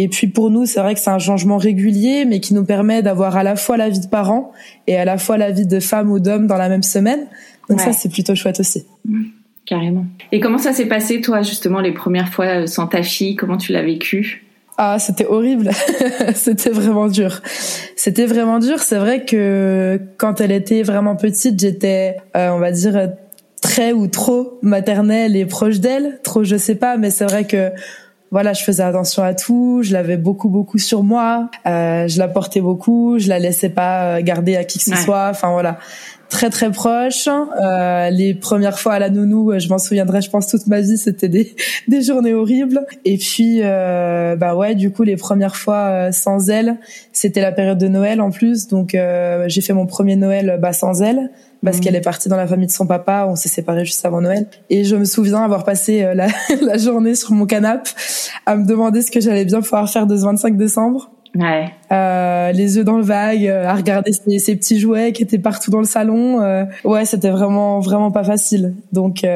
Et 0.00 0.06
puis 0.06 0.28
pour 0.28 0.48
nous, 0.48 0.64
c'est 0.64 0.78
vrai 0.78 0.94
que 0.94 1.00
c'est 1.00 1.10
un 1.10 1.18
changement 1.18 1.56
régulier, 1.56 2.24
mais 2.24 2.38
qui 2.38 2.54
nous 2.54 2.64
permet 2.64 3.02
d'avoir 3.02 3.36
à 3.36 3.42
la 3.42 3.56
fois 3.56 3.76
la 3.76 3.88
vie 3.88 3.98
de 3.98 4.06
parents 4.06 4.52
et 4.86 4.96
à 4.96 5.04
la 5.04 5.18
fois 5.18 5.36
la 5.36 5.50
vie 5.50 5.66
de 5.66 5.80
femme 5.80 6.12
ou 6.12 6.20
d'homme 6.20 6.46
dans 6.46 6.56
la 6.56 6.68
même 6.68 6.84
semaine. 6.84 7.26
Donc 7.68 7.80
ça, 7.80 7.92
c'est 7.92 8.08
plutôt 8.08 8.36
chouette 8.36 8.60
aussi. 8.60 8.84
Mmh, 9.04 9.24
carrément. 9.66 10.06
Et 10.30 10.38
comment 10.38 10.58
ça 10.58 10.72
s'est 10.72 10.86
passé, 10.86 11.20
toi, 11.20 11.42
justement, 11.42 11.80
les 11.80 11.90
premières 11.90 12.32
fois 12.32 12.44
euh, 12.44 12.66
sans 12.68 12.86
ta 12.86 13.02
fille? 13.02 13.34
Comment 13.34 13.56
tu 13.56 13.72
l'as 13.72 13.82
vécu? 13.82 14.46
Ah, 14.76 15.00
c'était 15.00 15.26
horrible. 15.26 15.70
c'était 16.36 16.70
vraiment 16.70 17.08
dur. 17.08 17.42
C'était 17.96 18.26
vraiment 18.26 18.60
dur. 18.60 18.78
C'est 18.78 18.98
vrai 18.98 19.24
que 19.24 20.00
quand 20.16 20.40
elle 20.40 20.52
était 20.52 20.84
vraiment 20.84 21.16
petite, 21.16 21.60
j'étais, 21.60 22.18
euh, 22.36 22.50
on 22.50 22.60
va 22.60 22.70
dire, 22.70 23.10
très 23.60 23.92
ou 23.92 24.06
trop 24.06 24.60
maternelle 24.62 25.34
et 25.34 25.44
proche 25.44 25.80
d'elle. 25.80 26.20
Trop, 26.22 26.44
je 26.44 26.56
sais 26.56 26.76
pas, 26.76 26.96
mais 26.96 27.10
c'est 27.10 27.24
vrai 27.24 27.46
que 27.46 27.72
voilà, 28.30 28.52
je 28.52 28.62
faisais 28.62 28.82
attention 28.82 29.22
à 29.22 29.34
tout, 29.34 29.80
je 29.82 29.92
l'avais 29.92 30.16
beaucoup 30.16 30.48
beaucoup 30.48 30.78
sur 30.78 31.02
moi, 31.02 31.50
euh, 31.66 32.08
je 32.08 32.18
la 32.18 32.28
portais 32.28 32.60
beaucoup, 32.60 33.18
je 33.18 33.28
la 33.28 33.38
laissais 33.38 33.70
pas 33.70 34.20
garder 34.22 34.56
à 34.56 34.64
qui 34.64 34.78
que 34.78 34.84
ce 34.84 34.96
soit. 34.96 35.28
Enfin 35.30 35.52
voilà, 35.52 35.78
très 36.28 36.50
très 36.50 36.70
proche. 36.70 37.28
Euh, 37.28 38.10
les 38.10 38.34
premières 38.34 38.78
fois 38.78 38.94
à 38.94 38.98
la 38.98 39.10
nounou, 39.10 39.50
euh, 39.50 39.58
je 39.58 39.68
m'en 39.68 39.78
souviendrai, 39.78 40.20
je 40.20 40.30
pense 40.30 40.46
toute 40.46 40.66
ma 40.66 40.80
vie, 40.80 40.98
c'était 40.98 41.28
des, 41.28 41.54
des 41.88 42.02
journées 42.02 42.34
horribles. 42.34 42.86
Et 43.04 43.16
puis, 43.16 43.60
euh, 43.62 44.36
bah 44.36 44.54
ouais, 44.54 44.74
du 44.74 44.90
coup, 44.90 45.02
les 45.02 45.16
premières 45.16 45.56
fois 45.56 45.88
euh, 45.88 46.12
sans 46.12 46.50
elle, 46.50 46.76
c'était 47.12 47.40
la 47.40 47.52
période 47.52 47.78
de 47.78 47.88
Noël 47.88 48.20
en 48.20 48.30
plus, 48.30 48.68
donc 48.68 48.94
euh, 48.94 49.44
j'ai 49.48 49.60
fait 49.60 49.72
mon 49.72 49.86
premier 49.86 50.16
Noël 50.16 50.58
bah, 50.60 50.72
sans 50.72 51.02
elle, 51.02 51.30
parce 51.64 51.78
mmh. 51.78 51.80
qu'elle 51.80 51.96
est 51.96 52.00
partie 52.00 52.28
dans 52.28 52.36
la 52.36 52.46
famille 52.46 52.66
de 52.66 52.72
son 52.72 52.86
papa. 52.86 53.26
On 53.28 53.36
s'est 53.36 53.48
séparés 53.48 53.84
juste 53.84 54.04
avant 54.04 54.20
Noël. 54.20 54.46
Et 54.70 54.84
je 54.84 54.96
me 54.96 55.04
souviens 55.04 55.42
avoir 55.42 55.64
passé 55.64 56.02
euh, 56.02 56.14
la, 56.14 56.28
la 56.62 56.78
journée 56.78 57.14
sur 57.14 57.32
mon 57.32 57.46
canapé 57.46 57.90
à 58.46 58.56
me 58.56 58.66
demander 58.66 59.02
ce 59.02 59.10
que 59.10 59.20
j'allais 59.20 59.44
bien 59.44 59.60
pouvoir 59.60 59.88
faire 59.90 60.06
de 60.06 60.16
ce 60.16 60.22
25 60.22 60.56
décembre. 60.56 61.10
Ouais. 61.34 61.70
Euh, 61.92 62.52
les 62.52 62.76
yeux 62.76 62.84
dans 62.84 62.96
le 62.96 63.04
vague, 63.04 63.46
euh, 63.46 63.66
à 63.66 63.74
regarder 63.74 64.12
ces, 64.12 64.56
petits 64.56 64.80
jouets 64.80 65.12
qui 65.12 65.22
étaient 65.22 65.38
partout 65.38 65.70
dans 65.70 65.78
le 65.78 65.86
salon. 65.86 66.40
Euh, 66.40 66.64
ouais, 66.84 67.04
c'était 67.04 67.30
vraiment 67.30 67.80
vraiment 67.80 68.10
pas 68.10 68.24
facile. 68.24 68.74
Donc 68.92 69.26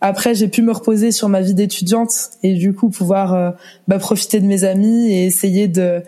après, 0.00 0.34
j'ai 0.34 0.48
pu 0.48 0.62
me 0.62 0.72
reposer 0.72 1.10
sur 1.10 1.28
ma 1.28 1.40
vie 1.40 1.54
d'étudiante 1.54 2.12
et 2.42 2.54
du 2.54 2.72
coup 2.72 2.88
pouvoir 2.88 3.54
bah, 3.88 3.98
profiter 3.98 4.40
de 4.40 4.46
mes 4.46 4.64
amis 4.64 5.12
et 5.12 5.26
essayer 5.26 5.68
de 5.68 6.02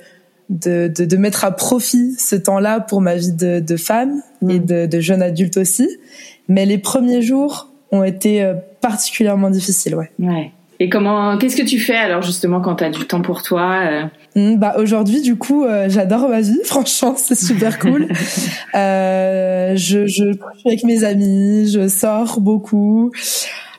de, 0.50 0.92
de, 0.94 1.06
de 1.06 1.16
mettre 1.16 1.44
à 1.44 1.52
profit 1.52 2.14
ce 2.18 2.36
temps-là 2.36 2.80
pour 2.80 3.00
ma 3.00 3.16
vie 3.16 3.32
de, 3.32 3.60
de 3.60 3.76
femme 3.76 4.20
et 4.42 4.60
mm. 4.60 4.64
de, 4.66 4.86
de 4.86 5.00
jeune 5.00 5.22
adulte 5.22 5.56
aussi. 5.56 5.88
Mais 6.48 6.66
les 6.66 6.78
premiers 6.78 7.22
jours 7.22 7.72
ont 7.92 8.04
été 8.04 8.52
particulièrement 8.82 9.50
difficiles, 9.50 9.94
ouais. 9.94 10.10
Ouais. 10.18 10.52
Et 10.82 10.88
comment, 10.88 11.36
qu'est-ce 11.36 11.56
que 11.56 11.66
tu 11.66 11.78
fais 11.78 11.96
alors 11.96 12.22
justement 12.22 12.62
quand 12.62 12.76
tu 12.76 12.84
as 12.84 12.88
du 12.88 13.06
temps 13.06 13.20
pour 13.20 13.42
toi 13.42 13.80
euh? 13.84 14.04
Mmh, 14.34 14.56
Bah 14.56 14.76
aujourd'hui 14.78 15.20
du 15.20 15.36
coup 15.36 15.62
euh, 15.62 15.90
j'adore 15.90 16.26
ma 16.30 16.40
vie, 16.40 16.58
franchement 16.64 17.14
c'est 17.18 17.38
super 17.38 17.78
cool. 17.78 18.08
euh, 18.74 19.74
je, 19.76 20.06
je 20.06 20.32
suis 20.32 20.68
avec 20.68 20.82
mes 20.84 21.04
amis, 21.04 21.70
je 21.70 21.86
sors 21.86 22.40
beaucoup. 22.40 23.12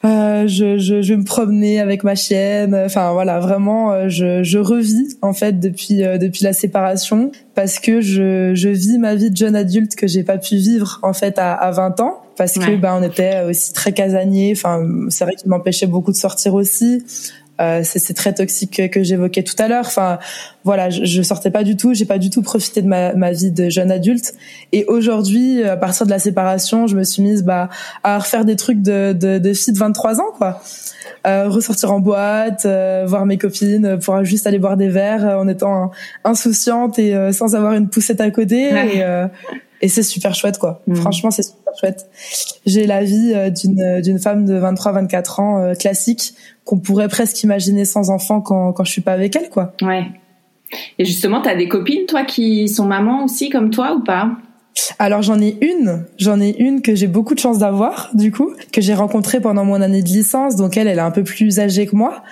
Euh, 0.04 0.48
je, 0.48 0.80
je, 0.80 1.02
je 1.02 1.14
vais 1.14 1.18
me 1.18 1.24
promener 1.24 1.80
avec 1.80 2.04
ma 2.04 2.16
chienne. 2.16 2.76
Enfin 2.76 3.12
voilà, 3.14 3.40
vraiment, 3.40 3.92
euh, 3.92 4.10
je, 4.10 4.42
je 4.44 4.58
revis 4.58 5.16
en 5.22 5.34
fait 5.34 5.60
depuis 5.60 6.04
euh, 6.04 6.18
depuis 6.18 6.44
la 6.44 6.54
séparation 6.54 7.32
parce 7.54 7.80
que 7.80 8.02
je, 8.02 8.54
je 8.56 8.70
vis 8.70 8.98
ma 8.98 9.14
vie 9.16 9.30
de 9.30 9.38
jeune 9.38 9.56
adulte 9.56 9.96
que 9.96 10.08
j'ai 10.08 10.24
pas 10.24 10.38
pu 10.38 10.56
vivre 10.56 11.00
en 11.04 11.14
fait 11.14 11.38
à, 11.38 11.54
à 11.54 11.72
20 11.72 12.00
ans 12.00 12.22
parce 12.36 12.54
que 12.54 12.76
ben 12.78 12.98
on 13.00 13.04
était 13.04 13.44
aussi 13.48 13.74
très 13.74 13.92
casaniers. 13.92 14.54
Enfin 14.56 14.84
c'est 15.10 15.24
vrai 15.24 15.36
qu'il 15.36 15.50
m'empêchait 15.50 15.86
beaucoup 15.86 16.12
de 16.12 16.18
sortir 16.18 16.56
aussi. 16.56 17.04
Euh, 17.60 17.82
c'est 17.84 18.14
très 18.14 18.34
toxique 18.34 18.90
que, 18.92 19.04
j'évoquais 19.04 19.44
tout 19.44 19.56
à 19.60 19.68
l'heure. 19.68 19.86
Enfin, 19.86 20.18
voilà, 20.64 20.90
je, 20.90 21.06
je, 21.06 21.22
sortais 21.22 21.52
pas 21.52 21.64
du 21.64 21.78
tout, 21.78 21.94
j'ai 21.94 22.06
pas 22.06 22.18
du 22.18 22.30
tout 22.30 22.42
profité 22.42 22.82
de 22.82 22.88
ma, 22.88 23.14
ma 23.14 23.32
vie 23.32 23.52
de 23.52 23.70
jeune 23.70 23.92
adulte. 23.92 24.34
Et 24.72 24.86
aujourd'hui, 24.86 25.64
à 25.64 25.78
partir 25.78 26.06
de 26.06 26.12
la 26.12 26.18
séparation, 26.18 26.88
je 26.88 26.96
me 26.96 27.04
suis 27.04 27.22
mise 27.22 27.44
bah, 27.44 27.70
à 28.04 28.18
refaire 28.18 28.46
des 28.46 28.56
trucs 28.56 28.82
de, 28.82 29.14
de, 29.14 29.38
de 29.38 29.54
fille 29.54 29.74
de 29.74 29.80
23 29.80 30.20
ans, 30.20 30.32
quoi. 30.38 30.62
Euh, 31.28 31.50
ressortir 31.50 31.92
en 31.92 32.00
boîte, 32.00 32.66
euh, 32.66 33.04
voir 33.08 33.28
mes 33.28 33.38
copines, 33.38 33.98
pouvoir 34.00 34.24
juste 34.26 34.48
aller 34.48 34.58
boire 34.58 34.76
des 34.76 34.90
verres 34.90 35.38
en 35.40 35.48
étant 35.48 35.92
insouciante 36.24 36.98
et 36.98 37.32
sans 37.32 37.54
avoir 37.54 37.74
une 37.74 37.90
poussette 37.90 38.22
à 38.22 38.32
côté. 38.32 38.70
Et, 38.70 39.04
et 39.82 39.88
c'est 39.88 40.04
super 40.04 40.36
chouette 40.36 40.58
quoi. 40.58 40.82
Mmh. 40.88 40.96
Franchement, 40.96 41.32
c'est 41.32 41.44
super 41.44 41.74
chouette. 41.80 42.08
J'ai 42.66 42.86
la 42.86 43.04
vie 43.04 43.34
d'une 43.52 44.02
d'une 44.02 44.20
femme 44.20 44.46
de 44.46 44.56
23 44.56 44.94
24 44.94 45.40
ans 45.40 45.74
classique 45.80 46.34
qu'on 46.66 46.80
pourrait 46.80 47.08
presque 47.08 47.42
imaginer 47.44 47.86
sans 47.86 48.10
enfant 48.10 48.42
quand, 48.42 48.74
quand 48.74 48.84
je 48.84 48.92
suis 48.92 49.02
pas 49.02 49.14
avec 49.14 49.36
elle, 49.36 49.50
quoi. 49.50 49.74
Ouais. 49.82 50.06
Et 51.00 51.06
justement, 51.06 51.42
t'as 51.42 51.56
des 51.56 51.68
copines, 51.68 52.06
toi, 52.08 52.24
qui 52.24 52.70
sont 52.70 52.86
mamans 52.86 53.26
aussi, 53.26 53.50
comme 53.50 53.72
toi, 53.72 53.96
ou 53.96 54.04
pas? 54.04 54.32
Alors 55.00 55.22
j'en 55.22 55.40
ai 55.42 55.58
une, 55.62 56.06
j'en 56.18 56.40
ai 56.40 56.56
une 56.58 56.82
que 56.82 56.96
j'ai 56.96 57.08
beaucoup 57.08 57.34
de 57.34 57.40
chance 57.40 57.58
d'avoir 57.58 58.10
du 58.14 58.32
coup, 58.32 58.54
que 58.72 58.80
j'ai 58.80 58.94
rencontrée 58.94 59.42
pendant 59.42 59.66
mon 59.66 59.82
année 59.82 60.02
de 60.02 60.08
licence, 60.08 60.56
donc 60.56 60.78
elle, 60.78 60.88
elle 60.88 60.98
est 60.98 61.02
un 61.02 61.12
peu 61.12 61.26
plus 61.26 61.60
âgée 61.60 61.88
que 61.88 61.96
moi, 61.96 62.24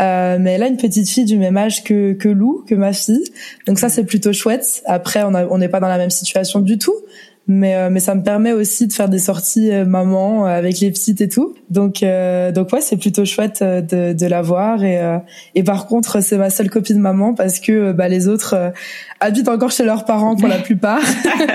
euh, 0.00 0.38
mais 0.40 0.52
elle 0.52 0.62
a 0.62 0.66
une 0.66 0.76
petite 0.76 1.08
fille 1.08 1.24
du 1.24 1.38
même 1.38 1.56
âge 1.56 1.84
que 1.84 2.12
que 2.14 2.28
Lou, 2.28 2.64
que 2.66 2.74
ma 2.74 2.92
fille, 2.92 3.24
donc 3.66 3.78
ça 3.78 3.88
c'est 3.88 4.04
plutôt 4.04 4.32
chouette. 4.32 4.82
Après 4.86 5.22
on 5.22 5.58
n'est 5.58 5.68
pas 5.68 5.80
dans 5.80 5.88
la 5.88 5.98
même 5.98 6.10
situation 6.10 6.60
du 6.60 6.78
tout, 6.78 6.94
mais 7.46 7.76
euh, 7.76 7.90
mais 7.90 8.00
ça 8.00 8.14
me 8.14 8.22
permet 8.22 8.52
aussi 8.52 8.86
de 8.86 8.92
faire 8.92 9.08
des 9.08 9.18
sorties 9.18 9.70
euh, 9.70 9.84
maman 9.84 10.46
euh, 10.46 10.48
avec 10.48 10.80
les 10.80 10.90
petites 10.90 11.20
et 11.20 11.28
tout. 11.28 11.54
Donc 11.68 12.02
donc 12.54 12.72
ouais 12.72 12.80
c'est 12.80 12.96
plutôt 12.96 13.24
chouette 13.24 13.62
de 13.62 14.12
de 14.12 14.26
la 14.26 14.42
voir. 14.42 14.82
Et 14.82 15.00
et 15.54 15.62
par 15.62 15.86
contre 15.86 16.22
c'est 16.22 16.38
ma 16.38 16.50
seule 16.50 16.70
copine 16.70 16.98
maman 16.98 17.34
parce 17.34 17.60
que 17.60 17.92
bah 17.92 18.08
les 18.08 18.28
autres 18.28 18.72
habitent 19.20 19.48
encore 19.48 19.70
chez 19.70 19.84
leurs 19.84 20.04
parents 20.04 20.36
pour 20.36 20.48
la 20.48 20.58
plupart. 20.60 21.02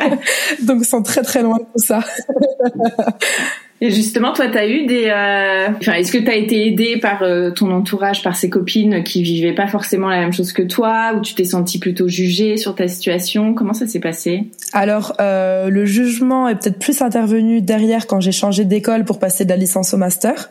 Donc 0.63 0.85
sont 0.85 1.01
très 1.01 1.21
très 1.21 1.41
loin 1.41 1.57
de 1.57 1.63
tout 1.63 1.83
ça 1.83 2.01
Et 3.81 3.91
justement, 3.91 4.33
toi, 4.33 4.47
t'as 4.51 4.67
eu 4.67 4.85
des. 4.85 5.05
Euh... 5.07 5.69
Enfin, 5.79 5.93
est-ce 5.93 6.11
que 6.11 6.17
t'as 6.17 6.35
été 6.35 6.67
aidée 6.67 6.97
par 6.97 7.23
euh, 7.23 7.51
ton 7.51 7.71
entourage, 7.71 8.21
par 8.23 8.35
ses 8.35 8.49
copines 8.49 9.03
qui 9.03 9.23
vivaient 9.23 9.53
pas 9.53 9.67
forcément 9.67 10.09
la 10.09 10.19
même 10.19 10.33
chose 10.33 10.51
que 10.51 10.63
toi, 10.63 11.13
ou 11.15 11.21
tu 11.21 11.33
t'es 11.33 11.45
sentie 11.45 11.79
plutôt 11.79 12.09
jugée 12.09 12.57
sur 12.57 12.75
ta 12.75 12.89
situation? 12.89 13.53
Comment 13.53 13.73
ça 13.73 13.87
s'est 13.87 14.01
passé? 14.01 14.43
Alors, 14.73 15.15
euh, 15.21 15.69
le 15.69 15.85
jugement 15.85 16.49
est 16.49 16.55
peut-être 16.55 16.79
plus 16.79 17.01
intervenu 17.01 17.61
derrière 17.61 18.05
quand 18.05 18.19
j'ai 18.19 18.33
changé 18.33 18.65
d'école 18.65 19.05
pour 19.05 19.17
passer 19.17 19.45
de 19.45 19.49
la 19.49 19.57
licence 19.57 19.93
au 19.93 19.97
master. 19.97 20.49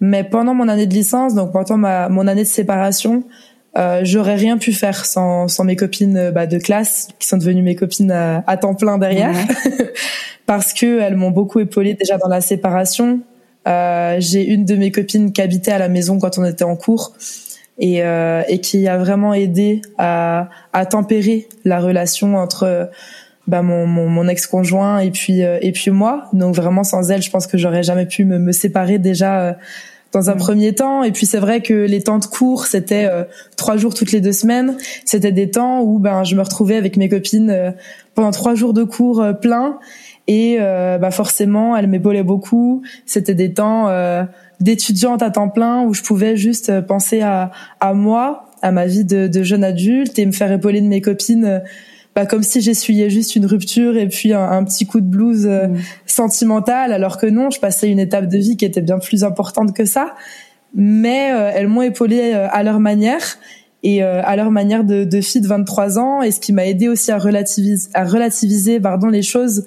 Mais 0.00 0.24
pendant 0.24 0.54
mon 0.54 0.68
année 0.68 0.86
de 0.86 0.94
licence, 0.94 1.34
donc 1.34 1.52
pendant 1.52 1.76
ma 1.76 2.08
mon 2.08 2.26
année 2.26 2.42
de 2.42 2.48
séparation, 2.48 3.24
euh, 3.76 4.00
j'aurais 4.04 4.36
rien 4.36 4.56
pu 4.56 4.72
faire 4.72 5.04
sans, 5.04 5.48
sans 5.48 5.64
mes 5.64 5.76
copines 5.76 6.16
euh, 6.16 6.30
bah, 6.30 6.46
de 6.46 6.58
classe 6.58 7.08
qui 7.18 7.26
sont 7.26 7.38
devenues 7.38 7.62
mes 7.62 7.74
copines 7.74 8.10
à, 8.10 8.44
à 8.46 8.56
temps 8.56 8.74
plein 8.74 8.98
derrière 8.98 9.34
parce 10.46 10.72
que 10.72 11.00
elles 11.00 11.16
m'ont 11.16 11.30
beaucoup 11.30 11.60
épaulée 11.60 11.94
déjà 11.94 12.16
dans 12.18 12.28
la 12.28 12.40
séparation. 12.40 13.20
Euh, 13.66 14.16
j'ai 14.18 14.44
une 14.44 14.64
de 14.64 14.76
mes 14.76 14.90
copines 14.90 15.32
qui 15.32 15.40
habitait 15.40 15.72
à 15.72 15.78
la 15.78 15.88
maison 15.88 16.18
quand 16.18 16.38
on 16.38 16.44
était 16.44 16.64
en 16.64 16.76
cours 16.76 17.14
et, 17.78 18.02
euh, 18.02 18.42
et 18.48 18.60
qui 18.60 18.86
a 18.86 18.98
vraiment 18.98 19.34
aidé 19.34 19.80
à, 19.98 20.50
à 20.72 20.86
tempérer 20.86 21.48
la 21.64 21.80
relation 21.80 22.36
entre 22.36 22.90
bah, 23.46 23.62
mon, 23.62 23.86
mon, 23.86 24.08
mon 24.08 24.28
ex-conjoint 24.28 24.98
et 25.00 25.10
puis 25.10 25.42
euh, 25.42 25.58
et 25.62 25.72
puis 25.72 25.90
moi. 25.90 26.26
Donc 26.32 26.54
vraiment 26.54 26.84
sans 26.84 27.10
elle, 27.10 27.22
je 27.22 27.30
pense 27.30 27.46
que 27.46 27.58
j'aurais 27.58 27.82
jamais 27.82 28.06
pu 28.06 28.24
me, 28.24 28.38
me 28.38 28.52
séparer 28.52 28.98
déjà 28.98 29.56
dans 30.14 30.30
un 30.30 30.36
mm. 30.36 30.38
premier 30.38 30.74
temps. 30.74 31.02
Et 31.02 31.12
puis 31.12 31.26
c'est 31.26 31.38
vrai 31.38 31.60
que 31.60 31.74
les 31.74 32.02
temps 32.02 32.18
de 32.18 32.24
cours, 32.24 32.66
c'était 32.66 33.04
euh, 33.04 33.24
trois 33.56 33.76
jours 33.76 33.94
toutes 33.94 34.12
les 34.12 34.22
deux 34.22 34.32
semaines. 34.32 34.76
C'était 35.04 35.32
des 35.32 35.50
temps 35.50 35.82
où 35.82 35.98
ben 35.98 36.24
je 36.24 36.36
me 36.36 36.42
retrouvais 36.42 36.76
avec 36.76 36.96
mes 36.96 37.10
copines 37.10 37.50
euh, 37.50 37.70
pendant 38.14 38.30
trois 38.30 38.54
jours 38.54 38.72
de 38.72 38.84
cours 38.84 39.20
euh, 39.20 39.32
pleins. 39.34 39.78
Et 40.26 40.56
bah 40.58 41.10
forcément, 41.10 41.76
elles 41.76 41.86
m'épaulaient 41.86 42.22
beaucoup. 42.22 42.80
C'était 43.04 43.34
des 43.34 43.52
temps 43.52 43.90
d'étudiante 44.58 45.22
à 45.22 45.30
temps 45.30 45.50
plein 45.50 45.82
où 45.82 45.92
je 45.92 46.00
pouvais 46.00 46.34
juste 46.34 46.80
penser 46.80 47.20
à, 47.20 47.50
à 47.78 47.92
moi, 47.92 48.46
à 48.62 48.72
ma 48.72 48.86
vie 48.86 49.04
de, 49.04 49.26
de 49.28 49.42
jeune 49.42 49.62
adulte 49.62 50.18
et 50.18 50.24
me 50.24 50.32
faire 50.32 50.50
épauler 50.50 50.80
de 50.80 50.86
mes 50.86 51.02
copines 51.02 51.60
bah, 52.14 52.26
comme 52.26 52.44
si 52.44 52.60
j'essuyais 52.60 53.10
juste 53.10 53.34
une 53.34 53.46
rupture 53.46 53.96
et 53.96 54.08
puis 54.08 54.32
un, 54.32 54.62
petit 54.64 54.86
coup 54.86 55.00
de 55.00 55.06
blues 55.06 55.46
euh, 55.46 55.68
mm. 55.68 55.78
sentimental, 56.06 56.92
alors 56.92 57.18
que 57.18 57.26
non, 57.26 57.50
je 57.50 57.58
passais 57.58 57.90
une 57.90 57.98
étape 57.98 58.28
de 58.28 58.38
vie 58.38 58.56
qui 58.56 58.64
était 58.64 58.82
bien 58.82 58.98
plus 58.98 59.24
importante 59.24 59.74
que 59.74 59.84
ça. 59.84 60.14
Mais 60.74 61.32
euh, 61.32 61.50
elles 61.54 61.68
m'ont 61.68 61.82
épaulée 61.82 62.32
euh, 62.34 62.46
à 62.50 62.62
leur 62.62 62.78
manière 62.80 63.38
et 63.86 64.02
à 64.02 64.34
leur 64.34 64.50
manière 64.50 64.82
de, 64.82 65.04
de 65.04 65.20
fille 65.20 65.42
de 65.42 65.46
23 65.46 65.98
ans, 65.98 66.22
et 66.22 66.30
ce 66.30 66.40
qui 66.40 66.54
m'a 66.54 66.64
aidé 66.66 66.88
aussi 66.88 67.12
à 67.12 67.18
relativiser, 67.18 67.90
à 67.92 68.04
relativiser 68.04 68.80
pardon, 68.80 69.08
les 69.08 69.20
choses, 69.20 69.66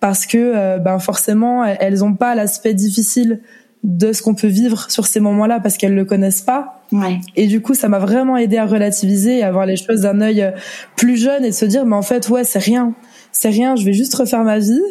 parce 0.00 0.24
que 0.24 0.78
ben 0.78 0.98
forcément, 0.98 1.62
elles 1.62 2.02
ont 2.02 2.14
pas 2.14 2.34
l'aspect 2.34 2.72
difficile 2.72 3.42
de 3.82 4.12
ce 4.12 4.22
qu'on 4.22 4.34
peut 4.34 4.48
vivre 4.48 4.90
sur 4.90 5.06
ces 5.06 5.20
moments-là 5.20 5.58
parce 5.60 5.76
qu'elles 5.76 5.94
le 5.94 6.04
connaissent 6.04 6.42
pas. 6.42 6.82
Ouais. 6.92 7.18
Et 7.36 7.46
du 7.46 7.62
coup, 7.62 7.74
ça 7.74 7.88
m'a 7.88 7.98
vraiment 7.98 8.36
aidé 8.36 8.58
à 8.58 8.66
relativiser 8.66 9.38
et 9.38 9.42
à 9.42 9.50
voir 9.50 9.64
les 9.64 9.76
choses 9.76 10.02
d'un 10.02 10.20
œil 10.20 10.42
euh, 10.42 10.50
plus 10.96 11.16
jeune 11.16 11.44
et 11.44 11.50
de 11.50 11.54
se 11.54 11.64
dire, 11.64 11.86
mais 11.86 11.96
en 11.96 12.02
fait, 12.02 12.28
ouais, 12.28 12.44
c'est 12.44 12.58
rien, 12.58 12.94
c'est 13.32 13.48
rien. 13.48 13.76
Je 13.76 13.84
vais 13.84 13.94
juste 13.94 14.14
refaire 14.14 14.44
ma 14.44 14.58
vie 14.58 14.82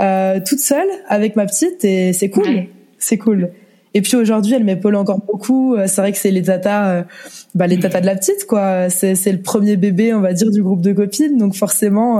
euh, 0.00 0.40
toute 0.44 0.58
seule 0.58 0.88
avec 1.08 1.36
ma 1.36 1.46
petite 1.46 1.84
et 1.84 2.12
c'est 2.12 2.30
cool, 2.30 2.66
c'est 2.98 3.18
cool. 3.18 3.50
Et 3.94 4.00
puis 4.00 4.16
aujourd'hui, 4.16 4.54
elle 4.54 4.64
m'épaule 4.64 4.96
encore 4.96 5.20
beaucoup. 5.20 5.74
Euh, 5.74 5.84
c'est 5.86 6.00
vrai 6.00 6.10
que 6.12 6.18
c'est 6.18 6.30
les 6.30 6.42
tatas, 6.42 6.88
euh, 6.88 7.02
bah 7.54 7.66
les 7.66 7.78
tatas 7.78 8.00
de 8.00 8.06
la 8.06 8.16
petite, 8.16 8.46
quoi. 8.46 8.88
C'est 8.88 9.14
c'est 9.14 9.32
le 9.32 9.42
premier 9.42 9.76
bébé, 9.76 10.14
on 10.14 10.20
va 10.20 10.32
dire, 10.32 10.50
du 10.50 10.62
groupe 10.62 10.80
de 10.80 10.92
copines, 10.92 11.36
donc 11.36 11.54
forcément, 11.54 12.16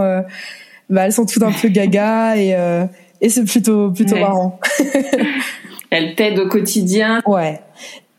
bah 0.89 1.05
elles 1.05 1.13
sont 1.13 1.25
toutes 1.25 1.43
un 1.43 1.51
peu 1.51 1.67
gaga 1.67 2.37
et 2.37 2.55
et 3.19 3.29
c'est 3.29 3.43
plutôt 3.43 3.91
plutôt 3.91 4.17
marrant. 4.17 4.59
elle 5.93 6.15
t'aide 6.15 6.39
au 6.39 6.47
quotidien. 6.47 7.21
Ouais. 7.25 7.59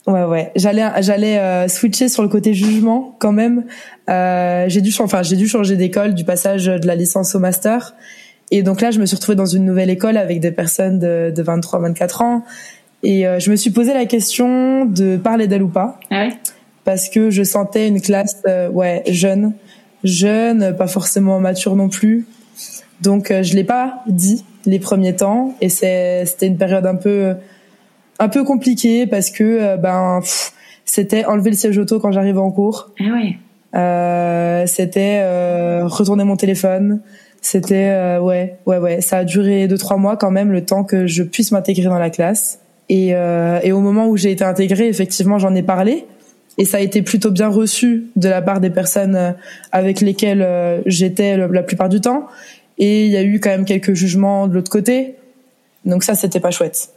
Ouais 0.06 0.24
ouais, 0.24 0.52
j'allais 0.54 0.84
j'allais 1.00 1.38
euh, 1.38 1.66
switcher 1.66 2.10
sur 2.10 2.22
le 2.22 2.28
côté 2.28 2.52
jugement 2.52 3.16
quand 3.18 3.32
même. 3.32 3.64
Euh, 4.10 4.66
j'ai 4.68 4.82
dû 4.82 4.92
enfin 5.00 5.22
j'ai 5.22 5.36
dû 5.36 5.48
changer 5.48 5.76
d'école 5.76 6.12
du 6.12 6.24
passage 6.24 6.66
de 6.66 6.86
la 6.86 6.94
licence 6.94 7.34
au 7.34 7.38
master. 7.38 7.94
Et 8.50 8.62
donc 8.62 8.82
là, 8.82 8.90
je 8.90 9.00
me 9.00 9.06
suis 9.06 9.16
retrouvée 9.16 9.36
dans 9.36 9.46
une 9.46 9.64
nouvelle 9.64 9.88
école 9.88 10.18
avec 10.18 10.40
des 10.40 10.52
personnes 10.52 10.98
de, 10.98 11.32
de 11.34 11.42
23 11.42 11.80
24 11.80 12.22
ans 12.22 12.44
et 13.04 13.26
euh, 13.26 13.38
je 13.38 13.50
me 13.50 13.56
suis 13.56 13.70
posé 13.70 13.92
la 13.92 14.06
question 14.06 14.86
de 14.86 15.16
parler 15.16 15.46
d'elle 15.46 15.62
ou 15.62 15.68
pas. 15.68 16.00
Ah 16.10 16.26
ouais? 16.26 16.32
Parce 16.84 17.08
que 17.08 17.30
je 17.30 17.42
sentais 17.42 17.86
une 17.86 18.00
classe 18.00 18.42
euh, 18.48 18.68
ouais, 18.70 19.02
jeune, 19.08 19.52
jeune, 20.02 20.74
pas 20.76 20.86
forcément 20.86 21.38
mature 21.38 21.76
non 21.76 21.88
plus. 21.88 22.26
Donc 23.02 23.30
euh, 23.30 23.42
je 23.42 23.54
l'ai 23.54 23.64
pas 23.64 24.02
dit 24.06 24.44
les 24.64 24.78
premiers 24.78 25.14
temps 25.14 25.54
et 25.60 25.68
c'est 25.68 26.24
c'était 26.24 26.46
une 26.46 26.56
période 26.56 26.86
un 26.86 26.94
peu 26.94 27.34
un 28.18 28.28
peu 28.28 28.44
compliqué 28.44 29.06
parce 29.06 29.30
que 29.30 29.44
euh, 29.44 29.76
ben 29.76 30.20
c'était 30.84 31.24
enlever 31.24 31.50
le 31.50 31.56
siège 31.56 31.78
auto 31.78 32.00
quand 32.00 32.12
j'arrivais 32.12 32.38
en 32.38 32.50
cours. 32.50 32.90
Ah 33.00 33.04
ouais. 33.14 33.36
Euh, 33.74 34.66
c'était 34.66 35.20
euh, 35.22 35.86
retourner 35.86 36.24
mon 36.24 36.36
téléphone. 36.36 37.00
C'était 37.40 38.18
ouais, 38.22 38.56
ouais, 38.64 38.78
ouais. 38.78 39.00
Ça 39.02 39.18
a 39.18 39.24
duré 39.24 39.68
deux 39.68 39.76
trois 39.76 39.98
mois 39.98 40.16
quand 40.16 40.30
même, 40.30 40.50
le 40.50 40.64
temps 40.64 40.82
que 40.82 41.06
je 41.06 41.22
puisse 41.22 41.52
m'intégrer 41.52 41.84
dans 41.84 41.98
la 41.98 42.08
classe. 42.08 42.60
Et, 42.88 43.08
et 43.08 43.72
au 43.72 43.80
moment 43.80 44.08
où 44.08 44.16
j'ai 44.16 44.30
été 44.30 44.44
intégrée, 44.44 44.88
effectivement, 44.88 45.38
j'en 45.38 45.54
ai 45.54 45.62
parlé 45.62 46.06
et 46.58 46.64
ça 46.64 46.78
a 46.78 46.80
été 46.80 47.02
plutôt 47.02 47.30
bien 47.30 47.48
reçu 47.48 48.04
de 48.16 48.28
la 48.28 48.42
part 48.42 48.60
des 48.60 48.70
personnes 48.70 49.16
euh, 49.16 49.32
avec 49.72 50.00
lesquelles 50.00 50.42
euh, 50.42 50.80
j'étais 50.86 51.36
la 51.36 51.62
plupart 51.62 51.88
du 51.88 52.00
temps. 52.00 52.26
Et 52.78 53.06
il 53.06 53.10
y 53.10 53.16
a 53.16 53.22
eu 53.22 53.40
quand 53.40 53.50
même 53.50 53.64
quelques 53.64 53.94
jugements 53.94 54.46
de 54.46 54.54
l'autre 54.54 54.70
côté. 54.70 55.14
Donc 55.84 56.04
ça, 56.04 56.14
c'était 56.14 56.40
pas 56.40 56.50
chouette. 56.50 56.90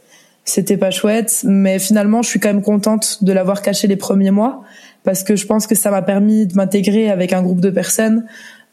C'était 0.48 0.76
pas 0.76 0.90
chouette, 0.90 1.42
mais 1.44 1.78
finalement, 1.78 2.22
je 2.22 2.28
suis 2.28 2.40
quand 2.40 2.48
même 2.48 2.62
contente 2.62 3.22
de 3.22 3.32
l'avoir 3.32 3.62
caché 3.62 3.86
les 3.86 3.96
premiers 3.96 4.30
mois 4.30 4.62
parce 5.04 5.22
que 5.22 5.36
je 5.36 5.46
pense 5.46 5.66
que 5.66 5.74
ça 5.74 5.90
m'a 5.90 6.02
permis 6.02 6.46
de 6.46 6.54
m'intégrer 6.54 7.10
avec 7.10 7.32
un 7.32 7.42
groupe 7.42 7.60
de 7.60 7.70
personnes 7.70 8.24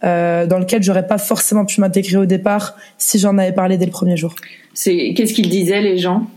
euh, 0.03 0.45
dans 0.45 0.59
lequel 0.59 0.83
j'aurais 0.83 1.07
pas 1.07 1.17
forcément 1.17 1.65
pu 1.65 1.81
m'intégrer 1.81 2.17
au 2.17 2.25
départ 2.25 2.75
si 2.97 3.19
j'en 3.19 3.37
avais 3.37 3.51
parlé 3.51 3.77
dès 3.77 3.85
le 3.85 3.91
premier 3.91 4.17
jour. 4.17 4.35
C'est 4.73 5.13
qu'est-ce 5.15 5.33
qu'ils 5.33 5.49
disaient 5.49 5.81
les 5.81 5.97
gens? 5.97 6.27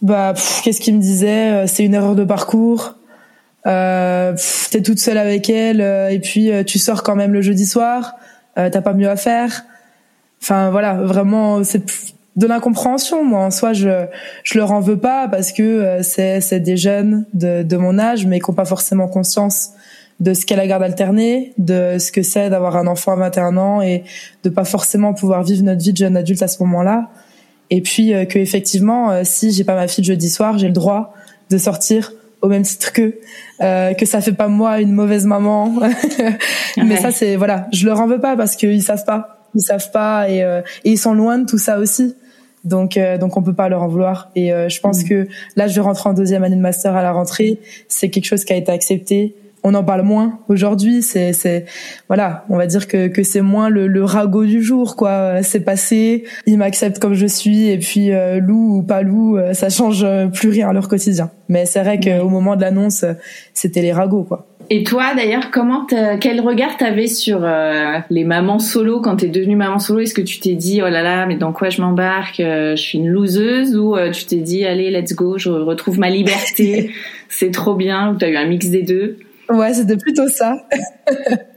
Bah, 0.00 0.34
qu'est-ce 0.62 0.80
qu'ils 0.80 0.94
me 0.96 1.00
disaient? 1.00 1.52
Euh, 1.52 1.66
C'est 1.66 1.84
une 1.84 1.94
erreur 1.94 2.14
de 2.14 2.24
parcours 2.24 2.96
euh, 3.66 4.34
t'es 4.70 4.82
toute 4.82 4.98
seule 4.98 5.18
avec 5.18 5.48
elle 5.48 5.80
euh, 5.80 6.10
et 6.10 6.18
puis 6.18 6.50
euh, 6.50 6.64
tu 6.64 6.78
sors 6.78 7.02
quand 7.02 7.14
même 7.14 7.32
le 7.32 7.42
jeudi 7.42 7.66
soir, 7.66 8.14
euh, 8.58 8.70
t'as 8.70 8.80
pas 8.80 8.92
mieux 8.92 9.08
à 9.08 9.16
faire. 9.16 9.64
Enfin 10.42 10.70
voilà, 10.70 10.94
vraiment 10.94 11.62
c'est 11.62 11.84
de 12.36 12.46
l'incompréhension. 12.46 13.24
Moi 13.24 13.40
en 13.40 13.50
soi, 13.50 13.72
je 13.72 14.06
je 14.44 14.58
leur 14.58 14.72
en 14.72 14.80
veux 14.80 14.98
pas 14.98 15.28
parce 15.28 15.52
que 15.52 15.98
c'est 16.02 16.40
c'est 16.40 16.60
des 16.60 16.76
jeunes 16.76 17.26
de 17.34 17.62
de 17.62 17.76
mon 17.76 17.98
âge 17.98 18.26
mais 18.26 18.40
qui 18.40 18.50
ont 18.50 18.54
pas 18.54 18.64
forcément 18.64 19.08
conscience 19.08 19.70
de 20.20 20.34
ce 20.34 20.46
qu'est 20.46 20.56
la 20.56 20.66
garde 20.66 20.82
alternée, 20.82 21.52
de 21.58 21.96
ce 21.98 22.12
que 22.12 22.22
c'est 22.22 22.48
d'avoir 22.48 22.76
un 22.76 22.86
enfant 22.86 23.12
à 23.12 23.16
21 23.16 23.56
ans 23.56 23.82
et 23.82 24.04
de 24.44 24.50
pas 24.50 24.64
forcément 24.64 25.14
pouvoir 25.14 25.42
vivre 25.42 25.64
notre 25.64 25.82
vie 25.82 25.92
de 25.92 25.96
jeune 25.96 26.16
adulte 26.16 26.42
à 26.42 26.48
ce 26.48 26.62
moment-là. 26.62 27.08
Et 27.70 27.80
puis 27.80 28.12
que 28.28 28.38
effectivement, 28.38 29.24
si 29.24 29.50
j'ai 29.50 29.64
pas 29.64 29.74
ma 29.74 29.88
fille 29.88 30.04
le 30.04 30.08
jeudi 30.08 30.28
soir, 30.28 30.58
j'ai 30.58 30.68
le 30.68 30.74
droit 30.74 31.14
de 31.50 31.58
sortir 31.58 32.12
au 32.42 32.48
même 32.48 32.62
titre 32.62 32.92
que 32.92 33.14
euh, 33.62 33.94
que 33.94 34.04
ça 34.04 34.20
fait 34.20 34.32
pas 34.32 34.48
moi 34.48 34.80
une 34.80 34.92
mauvaise 34.92 35.24
maman 35.24 35.72
mais 36.76 36.96
ça 36.96 37.12
c'est 37.12 37.36
voilà 37.36 37.68
je 37.72 37.86
leur 37.86 38.00
en 38.00 38.06
veux 38.08 38.20
pas 38.20 38.36
parce 38.36 38.56
qu'ils 38.56 38.82
savent 38.82 39.04
pas 39.04 39.48
ils 39.54 39.62
savent 39.62 39.90
pas 39.92 40.28
et, 40.28 40.42
euh, 40.42 40.60
et 40.84 40.90
ils 40.90 40.98
sont 40.98 41.14
loin 41.14 41.38
de 41.38 41.46
tout 41.46 41.58
ça 41.58 41.78
aussi 41.78 42.16
donc 42.64 42.96
euh, 42.96 43.18
donc 43.18 43.36
on 43.36 43.42
peut 43.42 43.54
pas 43.54 43.68
leur 43.68 43.82
en 43.82 43.88
vouloir 43.88 44.30
et 44.36 44.52
euh, 44.52 44.68
je 44.68 44.80
pense 44.80 45.04
mm. 45.04 45.08
que 45.08 45.28
là 45.56 45.66
je 45.66 45.74
vais 45.74 45.80
rentrer 45.80 46.10
en 46.10 46.14
deuxième 46.14 46.44
année 46.44 46.56
de 46.56 46.60
master 46.60 46.94
à 46.94 47.02
la 47.02 47.12
rentrée 47.12 47.58
c'est 47.88 48.08
quelque 48.08 48.26
chose 48.26 48.44
qui 48.44 48.52
a 48.52 48.56
été 48.56 48.70
accepté 48.70 49.34
on 49.64 49.74
en 49.74 49.84
parle 49.84 50.02
moins 50.02 50.38
aujourd'hui. 50.48 51.02
C'est, 51.02 51.32
c'est, 51.32 51.66
voilà, 52.08 52.44
on 52.48 52.56
va 52.56 52.66
dire 52.66 52.88
que, 52.88 53.08
que 53.08 53.22
c'est 53.22 53.40
moins 53.40 53.68
le, 53.68 53.86
le 53.86 54.04
ragot 54.04 54.44
du 54.44 54.62
jour, 54.62 54.96
quoi. 54.96 55.42
C'est 55.42 55.60
passé, 55.60 56.24
ils 56.46 56.58
m'acceptent 56.58 56.98
comme 56.98 57.14
je 57.14 57.26
suis, 57.26 57.68
et 57.68 57.78
puis 57.78 58.12
euh, 58.12 58.40
loup 58.40 58.78
ou 58.78 58.82
pas 58.82 59.02
loup, 59.02 59.36
euh, 59.36 59.54
ça 59.54 59.68
change 59.68 60.04
plus 60.32 60.48
rien 60.48 60.68
à 60.68 60.72
leur 60.72 60.88
quotidien. 60.88 61.30
Mais 61.48 61.66
c'est 61.66 61.80
vrai 61.80 62.00
qu'au 62.00 62.28
moment 62.28 62.56
de 62.56 62.62
l'annonce, 62.62 63.04
c'était 63.54 63.82
les 63.82 63.92
ragots, 63.92 64.24
quoi. 64.24 64.46
Et 64.74 64.84
toi, 64.84 65.14
d'ailleurs, 65.14 65.50
comment 65.50 65.84
quel 65.84 66.40
regard 66.40 66.78
t'avais 66.78 67.06
sur 67.06 67.40
euh, 67.42 67.98
les 68.08 68.24
mamans 68.24 68.58
solo? 68.58 69.02
Quand 69.02 69.16
t'es 69.16 69.28
devenue 69.28 69.54
maman 69.54 69.78
solo 69.78 70.00
Est-ce 70.00 70.14
que 70.14 70.22
tu 70.22 70.40
t'es 70.40 70.54
dit 70.54 70.80
oh 70.80 70.88
là 70.88 71.02
là, 71.02 71.26
mais 71.26 71.36
dans 71.36 71.52
quoi 71.52 71.68
je 71.68 71.82
m'embarque 71.82 72.38
Je 72.38 72.74
suis 72.74 72.96
une 72.96 73.08
loseuse? 73.08 73.76
Ou 73.76 73.94
tu 74.14 74.24
t'es 74.24 74.36
dit 74.36 74.64
allez, 74.64 74.90
let's 74.90 75.12
go, 75.12 75.36
je 75.36 75.50
retrouve 75.50 75.98
ma 75.98 76.08
liberté, 76.08 76.90
c'est 77.28 77.50
trop 77.50 77.74
bien 77.74 78.12
Ou 78.12 78.16
t'as 78.16 78.30
eu 78.30 78.36
un 78.36 78.46
mix 78.46 78.70
des 78.70 78.82
deux? 78.82 79.18
Ouais, 79.50 79.74
c'était 79.74 79.98
plutôt 79.98 80.28
ça. 80.28 80.54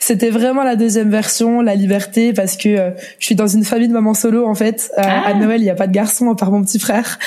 c'était 0.00 0.30
vraiment 0.30 0.62
la 0.62 0.76
deuxième 0.76 1.10
version, 1.10 1.60
la 1.60 1.74
liberté, 1.74 2.32
parce 2.32 2.56
que 2.56 2.68
euh, 2.68 2.90
je 3.18 3.26
suis 3.26 3.34
dans 3.34 3.46
une 3.46 3.64
famille 3.64 3.88
de 3.88 3.92
mamans 3.92 4.14
solo 4.14 4.46
en 4.46 4.54
fait. 4.54 4.90
Euh, 4.98 5.02
à 5.02 5.24
ah. 5.26 5.34
Noël, 5.34 5.60
il 5.60 5.64
n'y 5.64 5.70
a 5.70 5.74
pas 5.74 5.86
de 5.86 5.92
garçon 5.92 6.30
à 6.30 6.36
part 6.36 6.50
mon 6.50 6.62
petit 6.62 6.78
frère. 6.78 7.18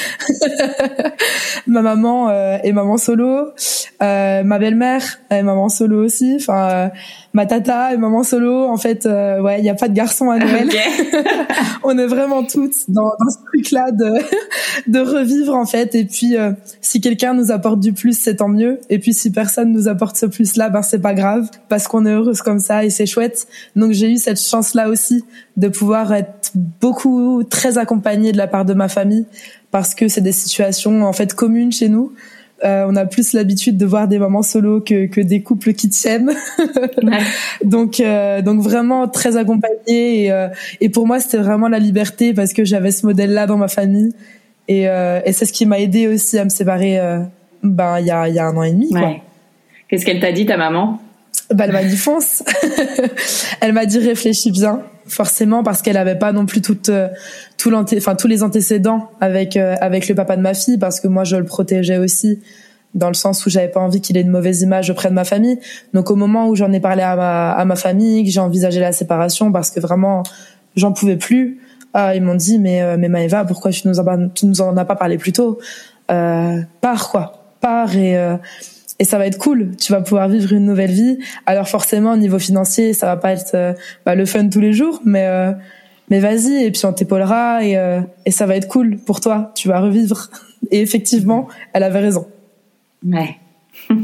ma 1.67 1.81
maman 1.81 2.29
euh, 2.29 2.57
est 2.63 2.71
maman 2.71 2.97
solo, 2.97 3.49
ma 3.99 4.59
belle-mère 4.59 5.03
est 5.29 5.43
maman 5.43 5.69
solo 5.69 6.03
aussi. 6.03 6.37
Enfin, 6.39 6.91
ma 7.33 7.45
tata 7.45 7.93
et 7.93 7.97
maman 7.97 8.23
solo. 8.23 8.65
En 8.65 8.77
fait, 8.77 9.05
euh, 9.05 9.41
ouais, 9.41 9.59
il 9.59 9.63
n'y 9.63 9.69
a 9.69 9.75
pas 9.75 9.87
de 9.87 9.93
garçon 9.93 10.29
à 10.29 10.37
Noël. 10.37 10.69
on 11.83 11.97
est 11.97 12.07
vraiment 12.07 12.43
toutes 12.43 12.89
dans, 12.89 13.03
dans 13.03 13.29
ce 13.29 13.37
truc-là 13.45 13.91
de, 13.91 14.13
de 14.87 14.99
revivre 14.99 15.55
en 15.55 15.65
fait. 15.65 15.95
Et 15.95 16.05
puis, 16.05 16.37
euh, 16.37 16.51
si 16.81 17.01
quelqu'un 17.01 17.33
nous 17.33 17.51
apporte 17.51 17.79
du 17.79 17.93
plus, 17.93 18.17
c'est 18.17 18.37
tant 18.37 18.47
mieux. 18.47 18.79
Et 18.89 18.99
puis, 18.99 19.13
si 19.13 19.31
personne 19.31 19.71
nous 19.71 19.87
apporte 19.87 20.17
ce 20.17 20.25
plus-là, 20.25 20.69
ben 20.69 20.81
c'est 20.81 21.01
pas 21.01 21.13
grave 21.13 21.49
parce 21.67 21.87
qu'on 21.87 22.05
est 22.05 22.15
heureuse 22.19 22.41
comme 22.41 22.59
ça 22.59 22.85
et 22.85 22.89
c'est 22.89 23.05
chouette. 23.05 23.47
Donc, 23.75 23.91
j'ai 23.91 24.11
eu 24.11 24.17
cette 24.17 24.41
chance-là 24.41 24.89
aussi 24.89 25.23
de 25.57 25.67
pouvoir 25.67 26.13
être 26.13 26.51
beaucoup 26.55 27.43
très 27.43 27.77
accompagnée 27.77 28.31
de 28.31 28.37
la 28.37 28.47
part 28.47 28.65
de 28.65 28.73
ma 28.73 28.87
famille 28.87 29.25
parce 29.71 29.95
que 29.95 30.07
c'est 30.07 30.21
des 30.21 30.31
situations 30.31 31.03
en 31.03 31.13
fait 31.13 31.33
communes 31.33 31.71
chez 31.71 31.89
nous. 31.89 32.13
Euh, 32.65 32.85
on 32.87 32.95
a 32.95 33.05
plus 33.05 33.33
l'habitude 33.33 33.77
de 33.77 33.85
voir 33.85 34.07
des 34.07 34.19
mamans 34.19 34.43
solo 34.43 34.81
que, 34.81 35.05
que 35.05 35.21
des 35.21 35.41
couples 35.41 35.73
qui 35.73 35.89
tiennent. 35.89 36.33
donc, 37.63 37.99
euh, 37.99 38.41
donc 38.41 38.61
vraiment 38.61 39.07
très 39.07 39.37
accompagnée. 39.37 40.25
Et, 40.25 40.31
euh, 40.31 40.49
et 40.81 40.89
pour 40.89 41.07
moi, 41.07 41.19
c'était 41.19 41.37
vraiment 41.37 41.69
la 41.69 41.79
liberté 41.79 42.33
parce 42.33 42.51
que 42.53 42.65
j'avais 42.65 42.91
ce 42.91 43.05
modèle-là 43.05 43.47
dans 43.47 43.57
ma 43.57 43.69
famille. 43.69 44.13
Et, 44.67 44.83
et 44.83 45.31
c'est 45.31 45.45
ce 45.45 45.53
qui 45.53 45.65
m'a 45.65 45.79
aidé 45.79 46.07
aussi 46.07 46.37
à 46.37 46.43
me 46.43 46.49
séparer 46.49 46.99
ben, 47.63 47.99
il 47.99 48.05
y, 48.05 48.11
a, 48.11 48.29
y 48.29 48.37
a 48.37 48.45
un 48.45 48.55
an 48.55 48.61
et 48.61 48.71
demi. 48.71 48.93
Qu'est-ce 49.87 50.05
qu'elle 50.05 50.19
t'a 50.19 50.31
dit, 50.31 50.45
ta 50.45 50.57
maman? 50.57 50.99
Bah, 51.53 51.65
Elle 51.65 51.71
m'a 51.71 51.83
dit 51.83 51.97
fonce. 51.97 52.43
elle 53.61 53.73
m'a 53.73 53.85
dit 53.85 53.99
réfléchis 53.99 54.51
bien 54.51 54.83
forcément 55.07 55.63
parce 55.63 55.81
qu'elle 55.81 55.97
avait 55.97 56.17
pas 56.17 56.31
non 56.31 56.45
plus 56.45 56.61
toute 56.61 56.89
euh, 56.89 57.07
tout 57.57 57.73
enfin 57.73 58.15
tous 58.15 58.27
les 58.27 58.43
antécédents 58.43 59.09
avec 59.19 59.57
euh, 59.57 59.75
avec 59.81 60.07
le 60.07 60.15
papa 60.15 60.37
de 60.37 60.41
ma 60.41 60.53
fille 60.53 60.77
parce 60.77 60.99
que 60.99 61.07
moi 61.07 61.23
je 61.23 61.35
le 61.35 61.45
protégeais 61.45 61.97
aussi 61.97 62.39
dans 62.95 63.07
le 63.07 63.13
sens 63.13 63.45
où 63.45 63.49
j'avais 63.49 63.67
pas 63.67 63.79
envie 63.79 64.01
qu'il 64.01 64.17
ait 64.17 64.21
une 64.21 64.29
mauvaise 64.29 64.61
image 64.61 64.89
auprès 64.89 65.09
de 65.09 65.13
ma 65.13 65.23
famille. 65.23 65.59
Donc 65.93 66.09
au 66.09 66.15
moment 66.15 66.47
où 66.47 66.55
j'en 66.55 66.71
ai 66.71 66.79
parlé 66.79 67.03
à 67.03 67.15
ma 67.15 67.51
à 67.51 67.65
ma 67.65 67.75
famille, 67.75 68.23
que 68.23 68.31
j'ai 68.31 68.39
envisagé 68.39 68.79
la 68.79 68.91
séparation 68.91 69.51
parce 69.51 69.71
que 69.71 69.79
vraiment 69.79 70.23
j'en 70.75 70.91
pouvais 70.91 71.17
plus, 71.17 71.59
ah, 71.93 72.15
ils 72.15 72.21
m'ont 72.21 72.35
dit 72.35 72.59
mais 72.59 72.81
euh, 72.81 72.97
mais 72.97 73.09
Maëva, 73.09 73.45
pourquoi 73.45 73.71
tu 73.71 73.87
nous 73.87 73.99
en 73.99 74.29
tu 74.29 74.45
nous 74.45 74.61
en 74.61 74.75
as 74.77 74.85
pas 74.85 74.95
parlé 74.95 75.17
plus 75.17 75.33
tôt? 75.33 75.59
Euh, 76.11 76.59
Pars 76.81 77.09
quoi, 77.09 77.43
pars 77.61 77.95
et 77.95 78.17
et 78.99 79.05
ça 79.05 79.17
va 79.17 79.25
être 79.25 79.37
cool. 79.37 79.75
Tu 79.77 79.91
vas 79.91 80.01
pouvoir 80.01 80.27
vivre 80.27 80.53
une 80.53 80.65
nouvelle 80.65 80.91
vie. 80.91 81.17
Alors 81.45 81.67
forcément, 81.67 82.13
au 82.13 82.17
niveau 82.17 82.37
financier, 82.37 82.93
ça 82.93 83.07
va 83.07 83.15
pas 83.15 83.31
être 83.31 83.55
euh, 83.55 83.73
bah, 84.05 84.15
le 84.15 84.25
fun 84.25 84.49
tous 84.49 84.59
les 84.59 84.73
jours, 84.73 85.01
mais 85.05 85.25
euh, 85.25 85.53
mais 86.09 86.19
vas-y 86.19 86.65
et 86.65 86.71
puis 86.71 86.85
on 86.85 86.93
t'épaulera 86.93 87.63
et 87.63 87.77
euh, 87.77 88.01
et 88.25 88.31
ça 88.31 88.45
va 88.45 88.55
être 88.55 88.67
cool 88.67 88.97
pour 88.97 89.21
toi. 89.21 89.51
Tu 89.55 89.67
vas 89.67 89.79
revivre. 89.79 90.29
Et 90.71 90.81
effectivement, 90.81 91.47
elle 91.71 91.83
avait 91.83 92.01
raison. 92.01 92.27
Ouais. 93.07 93.37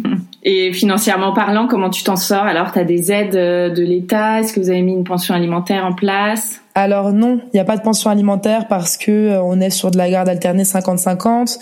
et 0.44 0.72
financièrement 0.72 1.34
parlant, 1.34 1.68
comment 1.68 1.90
tu 1.90 2.02
t'en 2.02 2.16
sors? 2.16 2.46
Alors, 2.46 2.72
tu 2.72 2.80
as 2.80 2.86
des 2.86 3.12
aides 3.12 3.36
de 3.36 3.84
l'État? 3.84 4.40
Est-ce 4.40 4.54
que 4.54 4.62
vous 4.62 4.70
avez 4.70 4.82
mis 4.82 4.94
une 4.94 5.04
pension 5.04 5.36
alimentaire 5.36 5.86
en 5.86 5.92
place? 5.92 6.62
Alors 6.78 7.14
non, 7.14 7.40
il 7.46 7.56
n'y 7.56 7.60
a 7.62 7.64
pas 7.64 7.78
de 7.78 7.82
pension 7.82 8.10
alimentaire 8.10 8.68
parce 8.68 8.98
que 8.98 9.40
on 9.42 9.62
est 9.62 9.70
sur 9.70 9.92
de 9.92 9.98
la 9.98 10.10
garde 10.10 10.28
alternée 10.28 10.64
50-50 10.64 11.58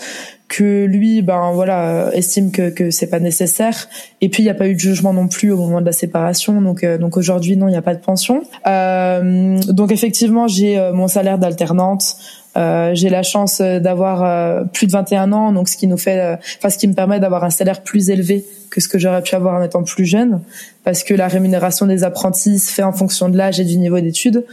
que 0.48 0.84
lui 0.84 1.22
ben 1.22 1.52
voilà 1.52 2.10
estime 2.12 2.50
que 2.50 2.70
que 2.70 2.90
c'est 2.90 3.06
pas 3.06 3.20
nécessaire. 3.20 3.88
Et 4.20 4.28
puis 4.28 4.42
il 4.42 4.46
n'y 4.46 4.50
a 4.50 4.54
pas 4.54 4.68
eu 4.68 4.74
de 4.74 4.80
jugement 4.80 5.12
non 5.12 5.28
plus 5.28 5.52
au 5.52 5.56
moment 5.56 5.80
de 5.80 5.86
la 5.86 5.92
séparation 5.92 6.60
donc 6.60 6.84
euh, 6.84 6.98
donc 6.98 7.16
aujourd'hui 7.16 7.56
non 7.56 7.68
il 7.68 7.70
n'y 7.70 7.76
a 7.76 7.82
pas 7.82 7.94
de 7.94 8.00
pension. 8.00 8.42
Euh, 8.66 9.58
donc 9.68 9.92
effectivement 9.92 10.48
j'ai 10.48 10.78
euh, 10.78 10.92
mon 10.92 11.08
salaire 11.08 11.38
d'alternante. 11.38 12.16
Euh, 12.56 12.92
j'ai 12.94 13.08
la 13.08 13.24
chance 13.24 13.60
d'avoir 13.60 14.68
plus 14.68 14.86
de 14.86 14.92
21 14.92 15.32
ans 15.32 15.50
donc 15.50 15.68
ce 15.68 15.76
qui 15.76 15.88
nous 15.88 15.96
fait 15.96 16.38
enfin 16.58 16.70
ce 16.70 16.78
qui 16.78 16.86
me 16.86 16.94
permet 16.94 17.18
d'avoir 17.18 17.42
un 17.42 17.50
salaire 17.50 17.82
plus 17.82 18.10
élevé 18.10 18.44
que 18.70 18.80
ce 18.80 18.86
que 18.86 18.96
j'aurais 18.96 19.22
pu 19.22 19.34
avoir 19.34 19.60
en 19.60 19.62
étant 19.64 19.82
plus 19.82 20.04
jeune 20.04 20.40
parce 20.84 21.02
que 21.02 21.14
la 21.14 21.26
rémunération 21.26 21.86
des 21.86 22.04
apprentis 22.04 22.60
se 22.60 22.72
fait 22.72 22.84
en 22.84 22.92
fonction 22.92 23.28
de 23.28 23.36
l'âge 23.36 23.58
et 23.58 23.64
du 23.64 23.76
niveau 23.76 23.98
d'études 23.98 24.44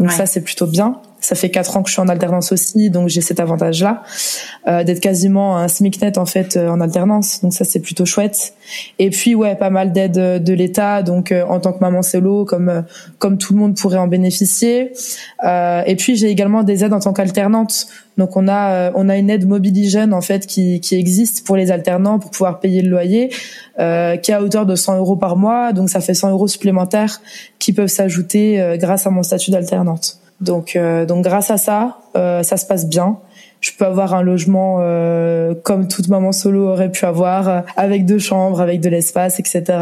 donc 0.00 0.10
ça 0.12 0.26
c'est 0.26 0.40
plutôt 0.40 0.66
bien 0.66 1.00
ça 1.20 1.34
fait 1.34 1.50
quatre 1.50 1.76
ans 1.76 1.82
que 1.82 1.88
je 1.88 1.94
suis 1.94 2.02
en 2.02 2.08
alternance 2.08 2.52
aussi, 2.52 2.90
donc 2.90 3.08
j'ai 3.08 3.20
cet 3.20 3.40
avantage-là 3.40 4.02
euh, 4.66 4.84
d'être 4.84 5.00
quasiment 5.00 5.56
un 5.56 5.68
SMIC 5.68 6.00
net 6.00 6.18
en 6.18 6.26
fait 6.26 6.56
euh, 6.56 6.68
en 6.68 6.80
alternance. 6.80 7.42
Donc 7.42 7.52
ça 7.52 7.64
c'est 7.64 7.80
plutôt 7.80 8.06
chouette. 8.06 8.54
Et 8.98 9.10
puis 9.10 9.34
ouais, 9.34 9.54
pas 9.54 9.70
mal 9.70 9.92
d'aides 9.92 10.18
euh, 10.18 10.38
de 10.38 10.52
l'État, 10.52 11.02
donc 11.02 11.32
euh, 11.32 11.44
en 11.44 11.60
tant 11.60 11.72
que 11.72 11.80
maman 11.80 12.02
solo, 12.02 12.44
comme 12.44 12.84
comme 13.18 13.38
tout 13.38 13.52
le 13.52 13.58
monde 13.58 13.76
pourrait 13.76 13.98
en 13.98 14.08
bénéficier. 14.08 14.92
et 15.42 15.96
puis 15.96 16.16
j'ai 16.16 16.28
également 16.28 16.62
des 16.62 16.84
aides 16.84 16.92
en 16.92 17.00
tant 17.00 17.12
qu'alternante. 17.12 17.86
Donc 18.16 18.36
on 18.36 18.48
a 18.48 18.92
on 18.94 19.08
a 19.08 19.16
une 19.16 19.30
aide 19.30 19.46
Mobiligène 19.46 20.12
en 20.12 20.20
fait 20.20 20.46
qui 20.46 20.80
qui 20.80 20.96
existe 20.96 21.46
pour 21.46 21.56
les 21.56 21.70
alternants 21.70 22.18
pour 22.18 22.30
pouvoir 22.30 22.60
payer 22.60 22.82
le 22.82 22.90
loyer, 22.90 23.32
euh, 23.78 24.16
qui 24.16 24.30
est 24.30 24.34
à 24.34 24.42
hauteur 24.42 24.66
de 24.66 24.74
100 24.74 24.98
euros 24.98 25.16
par 25.16 25.36
mois. 25.36 25.72
Donc 25.72 25.90
ça 25.90 26.00
fait 26.00 26.14
100 26.14 26.30
euros 26.30 26.48
supplémentaires 26.48 27.20
qui 27.58 27.72
peuvent 27.72 27.88
s'ajouter 27.88 28.76
grâce 28.78 29.06
à 29.06 29.10
mon 29.10 29.22
statut 29.22 29.50
d'alternante. 29.50 30.20
Donc, 30.40 30.76
euh, 30.76 31.04
donc 31.06 31.24
grâce 31.24 31.50
à 31.50 31.56
ça, 31.56 31.98
euh, 32.16 32.42
ça 32.42 32.56
se 32.56 32.66
passe 32.66 32.88
bien. 32.88 33.18
Je 33.60 33.72
peux 33.78 33.84
avoir 33.84 34.14
un 34.14 34.22
logement 34.22 34.78
euh, 34.80 35.54
comme 35.62 35.86
toute 35.86 36.08
maman 36.08 36.32
solo 36.32 36.68
aurait 36.68 36.90
pu 36.90 37.04
avoir, 37.04 37.64
avec 37.76 38.06
deux 38.06 38.18
chambres, 38.18 38.60
avec 38.60 38.80
de 38.80 38.88
l'espace, 38.88 39.38
etc. 39.38 39.78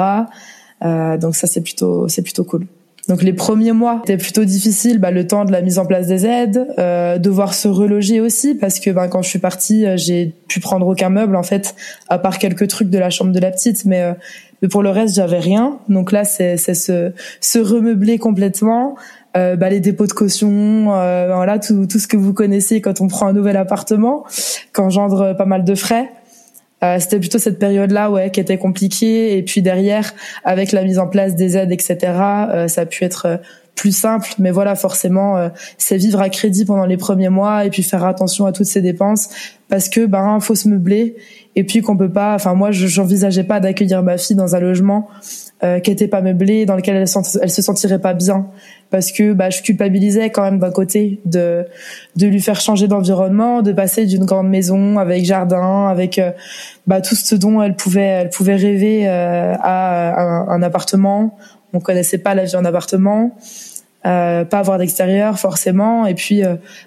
donc 0.82 1.36
ça 1.36 1.46
c'est 1.46 1.60
plutôt 1.60 2.08
c'est 2.08 2.22
plutôt 2.22 2.44
cool. 2.44 2.66
Donc 3.08 3.22
les 3.22 3.32
premiers 3.32 3.72
mois 3.72 4.02
étaient 4.04 4.18
plutôt 4.18 4.44
difficiles, 4.44 4.98
bah, 4.98 5.10
le 5.10 5.26
temps 5.26 5.46
de 5.46 5.50
la 5.50 5.62
mise 5.62 5.78
en 5.78 5.86
place 5.86 6.06
des 6.06 6.26
aides, 6.26 6.68
euh, 6.78 7.18
devoir 7.18 7.54
se 7.54 7.66
reloger 7.66 8.20
aussi 8.20 8.54
parce 8.54 8.80
que 8.80 8.90
bah, 8.90 9.08
quand 9.08 9.22
je 9.22 9.30
suis 9.30 9.38
partie, 9.38 9.86
euh, 9.86 9.96
j'ai 9.96 10.34
pu 10.46 10.60
prendre 10.60 10.86
aucun 10.86 11.08
meuble 11.08 11.34
en 11.34 11.42
fait, 11.42 11.74
à 12.10 12.18
part 12.18 12.38
quelques 12.38 12.68
trucs 12.68 12.90
de 12.90 12.98
la 12.98 13.08
chambre 13.08 13.32
de 13.32 13.40
la 13.40 13.50
petite, 13.50 13.86
mais, 13.86 14.02
euh, 14.02 14.12
mais 14.60 14.68
pour 14.68 14.82
le 14.82 14.90
reste 14.90 15.14
j'avais 15.14 15.38
rien. 15.38 15.78
Donc 15.88 16.12
là 16.12 16.24
c'est 16.24 16.58
se, 16.58 17.12
se 17.40 17.58
remeubler 17.58 18.18
complètement. 18.18 18.94
Euh, 19.38 19.56
bah, 19.56 19.70
les 19.70 19.80
dépôts 19.80 20.06
de 20.06 20.12
caution, 20.12 20.92
euh, 20.92 21.32
voilà 21.34 21.58
tout, 21.58 21.86
tout 21.86 21.98
ce 21.98 22.08
que 22.08 22.16
vous 22.16 22.34
connaissez 22.34 22.80
quand 22.80 23.00
on 23.00 23.08
prend 23.08 23.28
un 23.28 23.32
nouvel 23.32 23.56
appartement, 23.56 24.24
qu'engendre 24.72 25.34
pas 25.36 25.46
mal 25.46 25.64
de 25.64 25.74
frais. 25.74 26.10
Euh, 26.84 26.98
c'était 27.00 27.18
plutôt 27.18 27.38
cette 27.38 27.58
période-là, 27.58 28.10
ouais, 28.10 28.30
qui 28.30 28.40
était 28.40 28.58
compliquée. 28.58 29.36
Et 29.36 29.42
puis 29.42 29.62
derrière, 29.62 30.14
avec 30.44 30.72
la 30.72 30.82
mise 30.84 30.98
en 30.98 31.08
place 31.08 31.34
des 31.34 31.56
aides, 31.56 31.72
etc., 31.72 31.98
euh, 32.04 32.68
ça 32.68 32.82
a 32.82 32.86
pu 32.86 33.04
être 33.04 33.26
euh, 33.26 33.36
plus 33.74 33.96
simple. 33.96 34.28
Mais 34.38 34.50
voilà, 34.50 34.74
forcément, 34.74 35.50
c'est 35.76 35.96
vivre 35.96 36.20
à 36.20 36.28
crédit 36.30 36.64
pendant 36.64 36.84
les 36.84 36.96
premiers 36.96 37.28
mois 37.28 37.64
et 37.64 37.70
puis 37.70 37.84
faire 37.84 38.04
attention 38.04 38.44
à 38.44 38.50
toutes 38.50 38.66
ces 38.66 38.80
dépenses 38.80 39.28
parce 39.68 39.88
que 39.88 40.04
ben 40.04 40.40
faut 40.40 40.56
se 40.56 40.68
meubler 40.68 41.14
et 41.58 41.64
puis 41.64 41.82
qu'on 41.82 41.96
peut 41.96 42.08
pas. 42.08 42.34
Enfin 42.36 42.54
moi, 42.54 42.70
j'envisageais 42.70 43.42
pas 43.42 43.58
d'accueillir 43.58 44.04
ma 44.04 44.16
fille 44.16 44.36
dans 44.36 44.54
un 44.54 44.60
logement 44.60 45.08
euh, 45.64 45.80
qui 45.80 45.90
était 45.90 46.06
pas 46.06 46.20
meublé, 46.20 46.66
dans 46.66 46.76
lequel 46.76 46.94
elle, 46.94 47.08
se 47.50 47.62
sentirait 47.62 47.98
pas 47.98 48.14
bien 48.14 48.46
parce 48.90 49.10
que 49.10 49.32
bah, 49.32 49.50
je 49.50 49.60
culpabilisais 49.60 50.30
quand 50.30 50.42
même 50.42 50.60
d'un 50.60 50.70
côté 50.70 51.20
de 51.24 51.66
de 52.14 52.26
lui 52.28 52.40
faire 52.40 52.60
changer 52.60 52.86
d'environnement, 52.86 53.62
de 53.62 53.72
passer 53.72 54.06
d'une 54.06 54.24
grande 54.24 54.48
maison 54.48 54.98
avec 54.98 55.24
jardin, 55.24 55.88
avec 55.88 56.20
euh, 56.20 56.30
bah, 56.86 57.00
tout 57.00 57.16
ce 57.16 57.34
dont 57.34 57.60
elle 57.60 57.74
pouvait 57.74 58.02
elle 58.02 58.30
pouvait 58.30 58.54
rêver 58.54 59.08
euh, 59.08 59.54
à 59.60 60.22
un, 60.22 60.48
un, 60.48 60.62
appartement. 60.62 61.36
On 61.72 61.80
connaissait 61.80 62.18
pas 62.18 62.36
la 62.36 62.44
vie 62.44 62.54
en 62.54 62.64
appartement, 62.64 63.36
euh, 64.06 64.44
pas 64.44 64.60
avoir 64.60 64.78
d'extérieur 64.78 65.40
forcément, 65.40 66.06
et 66.06 66.14
puis 66.14 66.42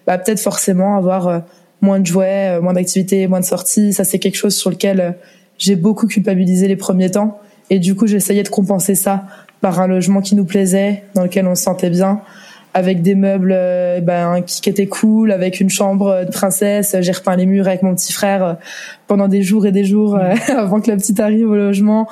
bah, 0.08 0.18
peut-être 0.18 0.40
forcément 0.40 0.96
avoir 0.96 1.44
moins 1.82 2.00
de 2.00 2.06
jouets, 2.06 2.60
moins 2.62 2.74
d'activités, 2.74 3.28
moins 3.28 3.39
de 3.39 3.46
sorties. 3.46 3.94
Ça 3.94 4.04
c'est 4.04 4.20
quelque 4.20 4.38
chose 4.38 4.56
sur 4.56 4.70
lequel 4.70 5.15
j'ai 5.58 5.76
beaucoup 5.76 6.08
culpabilisé 6.08 6.67
les 6.67 6.76
premiers 6.76 7.12
temps. 7.12 7.39
Et 7.70 7.80
du 7.80 7.96
coup, 7.96 8.08
j'essayais 8.08 8.44
de 8.44 8.50
compenser 8.50 8.96
ça 8.96 9.26
par 9.62 9.80
un 9.80 9.88
logement 9.88 10.22
qui 10.22 10.36
nous 10.36 10.44
plaisait, 10.44 11.04
dans 11.13 11.24
lequel 11.24 11.48
on 11.48 11.56
se 11.56 11.63
sentait 11.63 11.91
bien, 11.91 12.22
avec 12.74 13.02
des 13.02 13.15
meubles 13.15 13.54
euh, 13.56 14.02
ben, 14.02 14.41
qui, 14.41 14.67
étaient 14.70 14.88
cool, 14.88 15.32
avec 15.32 15.60
une 15.60 15.70
chambre 15.70 16.26
de 16.26 16.32
princesse. 16.32 16.96
J'ai 17.00 17.12
repeint 17.12 17.36
les 17.36 17.46
murs 17.46 17.67
avec 17.67 17.84
mon 17.84 17.94
petit 17.94 18.12
frère 18.12 18.44
euh, 18.44 18.54
pendant 19.08 19.28
des 19.28 19.44
jours 19.44 19.65
et 19.67 19.72
des 19.72 19.86
jours 19.86 20.15
euh, 20.15 20.34
avant 20.58 20.82
que 20.82 20.89
la 20.89 20.98
petite 20.98 21.20
arrive 21.20 21.50
au 21.50 21.56
logement. 21.56 22.10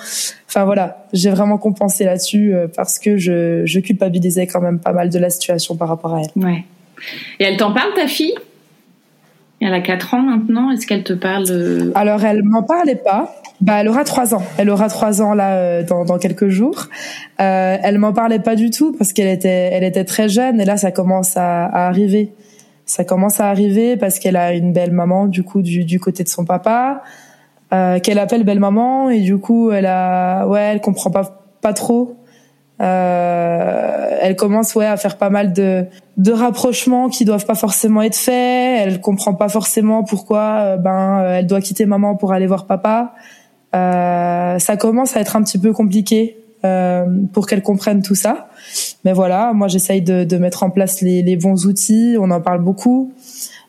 Enfin 0.47 0.63
voilà, 0.63 1.05
j'ai 1.12 1.32
vraiment 1.32 1.58
compensé 1.58 2.05
là-dessus 2.05 2.53
parce 2.75 2.99
que 2.99 3.17
je, 3.17 3.65
je 3.65 3.79
culpabilisais 3.79 4.47
quand 4.47 4.62
même 4.62 4.79
pas 4.79 4.93
mal 4.93 5.10
de 5.10 5.19
la 5.19 5.29
situation 5.29 5.75
par 5.75 5.89
rapport 5.89 6.15
à 6.15 6.21
elle. 6.21 6.43
Ouais. 6.43 6.63
Et 7.39 7.45
elle 7.45 7.58
t'en 7.58 7.73
parle 7.73 7.93
ta 7.95 8.08
fille? 8.08 8.36
Elle 9.62 9.74
a 9.74 9.82
4 9.82 10.13
ans 10.13 10.22
maintenant. 10.22 10.72
Est-ce 10.72 10.88
qu'elle 10.88 11.04
te 11.04 11.13
parle 11.13 11.91
Alors 11.95 12.24
elle 12.24 12.43
m'en 12.43 12.63
parlait 12.63 12.95
pas. 12.95 13.36
Bah, 13.62 13.82
elle 13.82 13.89
aura 13.89 14.06
trois 14.06 14.34
ans. 14.34 14.43
Elle 14.58 14.69
aura 14.69 14.88
trois 14.88 15.22
ans 15.22 15.34
là 15.34 15.56
euh, 15.56 15.84
dans, 15.84 16.06
dans 16.06 16.17
quelques 16.17 16.48
jours. 16.48 16.88
Euh, 17.41 17.78
elle 17.82 17.98
m'en 17.98 18.13
parlait 18.13 18.39
pas 18.39 18.56
du 18.56 18.69
tout 18.69 18.93
parce 18.98 19.12
qu'elle 19.12 19.28
était, 19.28 19.69
elle 19.74 19.84
était 19.84 20.06
très 20.06 20.30
jeune 20.30 20.62
et 20.62 20.65
là 20.65 20.78
ça 20.78 20.91
commence 20.91 21.36
à, 21.36 21.65
à 21.65 21.88
arriver. 21.88 22.32
Ça 22.86 23.04
commence 23.04 23.39
à 23.41 23.50
arriver 23.50 23.98
parce 23.98 24.17
qu'elle 24.17 24.38
a 24.38 24.54
une 24.54 24.72
belle 24.72 24.91
maman 24.91 25.28
du 25.28 25.43
coup 25.43 25.62
du, 25.62 25.84
du 25.84 26.00
côté 26.00 26.24
de 26.24 26.30
son 26.30 26.45
papa, 26.45 27.04
euh, 27.74 28.00
qu'elle 28.00 28.17
appelle 28.17 28.43
belle 28.45 28.60
maman 28.62 29.10
et 29.10 29.19
du 29.19 29.38
coup 29.38 29.72
elle 29.72 29.86
a, 29.86 30.48
ouais, 30.48 30.62
elle 30.62 30.82
comprend 30.82 31.12
pas 31.12 31.39
pas 31.62 31.74
trop. 31.74 32.15
Euh, 32.81 34.17
elle 34.21 34.35
commence 34.35 34.73
ouais 34.75 34.85
à 34.85 34.95
faire 34.95 35.17
pas 35.17 35.29
mal 35.29 35.51
de 35.51 35.85
de 36.15 36.31
rapprochements 36.31 37.09
qui 37.09 37.25
doivent 37.25 37.45
pas 37.45 37.55
forcément 37.55 38.01
être 38.01 38.15
faits. 38.15 38.87
Elle 38.87 39.01
comprend 39.01 39.33
pas 39.33 39.49
forcément 39.49 40.03
pourquoi 40.03 40.55
euh, 40.59 40.77
ben 40.77 41.23
elle 41.25 41.47
doit 41.47 41.61
quitter 41.61 41.85
maman 41.85 42.15
pour 42.15 42.31
aller 42.31 42.47
voir 42.47 42.65
papa. 42.65 43.13
Euh, 43.75 44.59
ça 44.59 44.77
commence 44.77 45.15
à 45.15 45.19
être 45.19 45.35
un 45.35 45.43
petit 45.43 45.57
peu 45.57 45.73
compliqué 45.73 46.37
euh, 46.65 47.05
pour 47.31 47.47
qu'elle 47.47 47.61
comprenne 47.61 48.01
tout 48.01 48.15
ça. 48.15 48.49
Mais 49.05 49.13
voilà, 49.13 49.53
moi 49.53 49.69
j'essaye 49.69 50.01
de, 50.01 50.25
de, 50.25 50.37
mettre 50.37 50.63
en 50.63 50.69
place 50.69 51.01
les, 51.01 51.21
les, 51.21 51.37
bons 51.37 51.65
outils. 51.67 52.17
On 52.19 52.31
en 52.31 52.41
parle 52.41 52.61
beaucoup. 52.61 53.13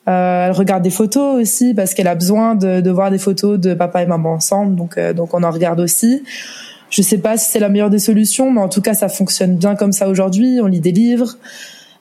Euh, 0.08 0.46
elle 0.46 0.52
regarde 0.52 0.82
des 0.82 0.90
photos 0.90 1.40
aussi 1.40 1.72
parce 1.72 1.94
qu'elle 1.94 2.08
a 2.08 2.16
besoin 2.16 2.56
de, 2.56 2.80
de, 2.80 2.90
voir 2.90 3.12
des 3.12 3.18
photos 3.18 3.60
de 3.60 3.74
papa 3.74 4.02
et 4.02 4.06
maman 4.06 4.32
ensemble. 4.32 4.74
Donc, 4.74 4.98
euh, 4.98 5.12
donc 5.12 5.34
on 5.34 5.44
en 5.44 5.50
regarde 5.50 5.78
aussi. 5.78 6.24
Je 6.90 7.02
sais 7.02 7.18
pas 7.18 7.38
si 7.38 7.50
c'est 7.50 7.60
la 7.60 7.68
meilleure 7.68 7.90
des 7.90 7.98
solutions, 7.98 8.50
mais 8.50 8.60
en 8.60 8.68
tout 8.68 8.82
cas 8.82 8.94
ça 8.94 9.08
fonctionne 9.08 9.56
bien 9.56 9.76
comme 9.76 9.92
ça 9.92 10.08
aujourd'hui. 10.08 10.60
On 10.62 10.66
lit 10.66 10.80
des 10.80 10.92
livres. 10.92 11.36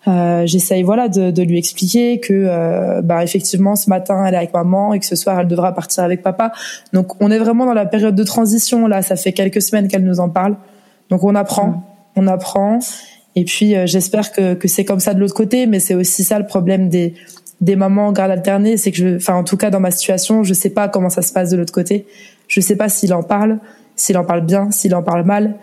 Euh, 0.07 0.45
j'essaye 0.45 0.81
voilà 0.81 1.09
de, 1.09 1.29
de, 1.29 1.43
lui 1.43 1.57
expliquer 1.57 2.19
que 2.19 2.33
euh, 2.33 3.01
bah, 3.01 3.21
effectivement 3.21 3.75
ce 3.75 3.89
matin 3.89 4.25
elle 4.25 4.33
est 4.33 4.37
avec 4.37 4.53
maman 4.53 4.93
et 4.93 4.99
que 4.99 5.05
ce 5.05 5.17
soir 5.17 5.39
elle 5.39 5.47
devra 5.47 5.73
partir 5.73 6.03
avec 6.03 6.23
papa. 6.23 6.51
Donc 6.93 7.21
on 7.21 7.29
est 7.29 7.37
vraiment 7.37 7.65
dans 7.65 7.73
la 7.73 7.85
période 7.85 8.15
de 8.15 8.23
transition 8.23 8.87
là. 8.87 9.01
Ça 9.01 9.15
fait 9.15 9.33
quelques 9.33 9.61
semaines 9.61 9.87
qu'elle 9.87 10.05
nous 10.05 10.19
en 10.19 10.29
parle. 10.29 10.55
Donc 11.09 11.23
on 11.23 11.35
apprend, 11.35 11.83
on 12.15 12.27
apprend. 12.27 12.79
Et 13.35 13.43
puis 13.43 13.75
euh, 13.75 13.85
j'espère 13.85 14.31
que, 14.31 14.53
que 14.53 14.67
c'est 14.67 14.85
comme 14.85 14.99
ça 14.99 15.13
de 15.13 15.19
l'autre 15.19 15.35
côté. 15.35 15.67
Mais 15.67 15.79
c'est 15.79 15.95
aussi 15.95 16.23
ça 16.23 16.39
le 16.39 16.45
problème 16.45 16.89
des 16.89 17.13
des 17.61 17.75
mamans 17.75 18.07
en 18.07 18.11
garde 18.11 18.31
alternée, 18.31 18.77
c'est 18.77 18.91
que 18.91 18.97
je, 18.97 19.15
enfin 19.17 19.35
en 19.35 19.43
tout 19.43 19.57
cas 19.57 19.69
dans 19.69 19.79
ma 19.79 19.91
situation, 19.91 20.43
je 20.43 20.53
sais 20.53 20.69
pas 20.69 20.87
comment 20.87 21.09
ça 21.09 21.21
se 21.21 21.33
passe 21.33 21.49
de 21.49 21.57
l'autre 21.57 21.73
côté. 21.73 22.07
Je 22.47 22.61
sais 22.61 22.75
pas 22.75 22.89
s'il 22.89 23.13
en 23.13 23.21
parle, 23.21 23.59
s'il 23.99 24.17
en 24.17 24.25
parle 24.25 24.41
bien, 24.41 24.71
s'il 24.71 24.95
en 24.95 25.03
parle 25.03 25.25
mal. 25.25 25.55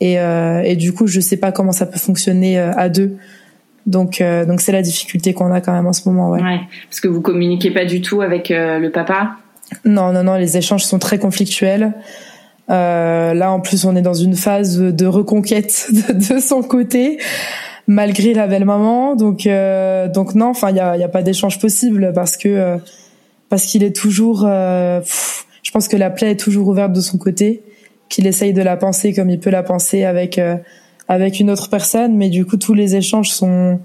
Et, 0.00 0.18
euh, 0.18 0.62
et 0.62 0.76
du 0.76 0.92
coup, 0.92 1.06
je 1.06 1.20
sais 1.20 1.36
pas 1.36 1.52
comment 1.52 1.72
ça 1.72 1.86
peut 1.86 1.98
fonctionner 1.98 2.58
à 2.58 2.88
deux. 2.88 3.16
Donc, 3.86 4.20
euh, 4.20 4.44
donc 4.44 4.60
c'est 4.60 4.72
la 4.72 4.82
difficulté 4.82 5.34
qu'on 5.34 5.52
a 5.52 5.60
quand 5.60 5.72
même 5.72 5.86
en 5.86 5.92
ce 5.92 6.08
moment, 6.08 6.30
ouais. 6.30 6.42
ouais 6.42 6.60
parce 6.88 7.00
que 7.00 7.08
vous 7.08 7.20
communiquez 7.20 7.70
pas 7.70 7.84
du 7.84 8.00
tout 8.00 8.20
avec 8.20 8.50
euh, 8.50 8.78
le 8.78 8.90
papa? 8.90 9.36
Non, 9.84 10.12
non, 10.12 10.22
non, 10.22 10.36
les 10.36 10.56
échanges 10.56 10.84
sont 10.84 10.98
très 10.98 11.18
conflictuels. 11.18 11.94
Euh, 12.70 13.34
là, 13.34 13.50
en 13.50 13.60
plus, 13.60 13.84
on 13.84 13.96
est 13.96 14.02
dans 14.02 14.14
une 14.14 14.36
phase 14.36 14.78
de 14.78 15.06
reconquête 15.06 15.88
de, 16.14 16.38
son 16.38 16.62
côté, 16.62 17.18
malgré 17.86 18.34
la 18.34 18.46
belle 18.46 18.64
maman. 18.64 19.16
Donc, 19.16 19.46
euh, 19.46 20.08
donc 20.08 20.34
non, 20.34 20.48
enfin, 20.48 20.70
il 20.70 20.76
y 20.76 20.80
a, 20.80 20.96
y 20.96 21.02
a 21.02 21.08
pas 21.08 21.22
d'échange 21.22 21.58
possible 21.58 22.12
parce 22.14 22.36
que 22.36 22.76
parce 23.48 23.64
qu'il 23.64 23.82
est 23.82 23.94
toujours. 23.94 24.42
je 24.42 25.70
pense 25.72 25.88
que 25.88 25.96
la 25.96 26.10
plaie 26.10 26.30
est 26.32 26.40
toujours 26.40 26.68
ouverte 26.68 26.92
de 26.92 27.00
son 27.00 27.18
côté, 27.18 27.62
qu'il 28.12 28.26
essaye 28.28 28.52
de 28.52 28.62
la 28.62 28.76
penser 28.76 29.12
comme 29.12 29.30
il 29.30 29.40
peut 29.40 29.50
la 29.50 29.64
penser 29.64 30.04
avec 30.04 30.38
avec 31.08 31.40
une 31.40 31.50
autre 31.50 31.68
personne, 31.68 32.16
mais 32.16 32.28
du 32.28 32.44
coup 32.44 32.56
tous 32.56 32.74
les 32.74 32.94
échanges 32.96 33.30
sont 33.30 33.80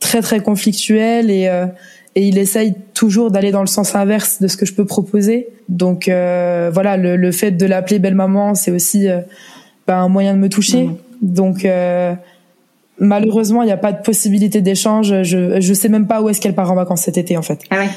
très 0.00 0.22
très 0.22 0.40
conflictuels 0.40 1.30
et 1.30 1.48
euh, 1.48 1.66
et 2.14 2.26
il 2.28 2.36
essaye 2.36 2.74
toujours 2.92 3.30
d'aller 3.30 3.52
dans 3.52 3.62
le 3.62 3.66
sens 3.66 3.94
inverse 3.94 4.42
de 4.42 4.46
ce 4.46 4.58
que 4.58 4.66
je 4.66 4.74
peux 4.74 4.84
proposer. 4.84 5.48
Donc 5.70 6.08
euh, 6.08 6.70
voilà, 6.72 6.98
le, 6.98 7.16
le, 7.16 7.32
fait 7.32 7.52
de 7.52 7.64
l'appeler 7.64 7.98
belle 7.98 8.14
maman, 8.14 8.54
c'est 8.54 8.70
aussi 8.70 9.08
euh, 9.08 9.20
bah, 9.86 9.98
un 9.98 10.08
moyen 10.08 10.34
de 10.34 10.38
me 10.38 10.50
toucher. 10.50 10.84
Mmh. 10.84 10.96
Donc 11.22 11.64
euh, 11.64 12.14
malheureusement, 12.98 13.62
il 13.62 13.66
n'y 13.66 13.72
a 13.72 13.78
pas 13.78 13.92
de 13.92 14.02
possibilité 14.02 14.60
d'échange. 14.60 15.22
Je 15.22 15.58
je 15.58 15.74
sais 15.74 15.88
même 15.88 16.06
pas 16.06 16.20
où 16.20 16.28
est-ce 16.28 16.40
qu'elle 16.40 16.54
part 16.54 16.70
en 16.70 16.74
vacances 16.74 17.02
cet 17.02 17.16
été 17.16 17.38
en 17.38 17.42
fait. 17.42 17.60
Ah 17.70 17.78
ouais. 17.78 17.88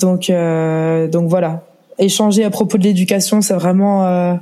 Donc 0.00 0.28
euh, 0.28 1.06
donc 1.06 1.28
voilà, 1.28 1.62
échanger 2.00 2.42
à 2.42 2.50
propos 2.50 2.78
de 2.78 2.82
l'éducation, 2.82 3.42
c'est 3.42 3.54
vraiment 3.54 4.38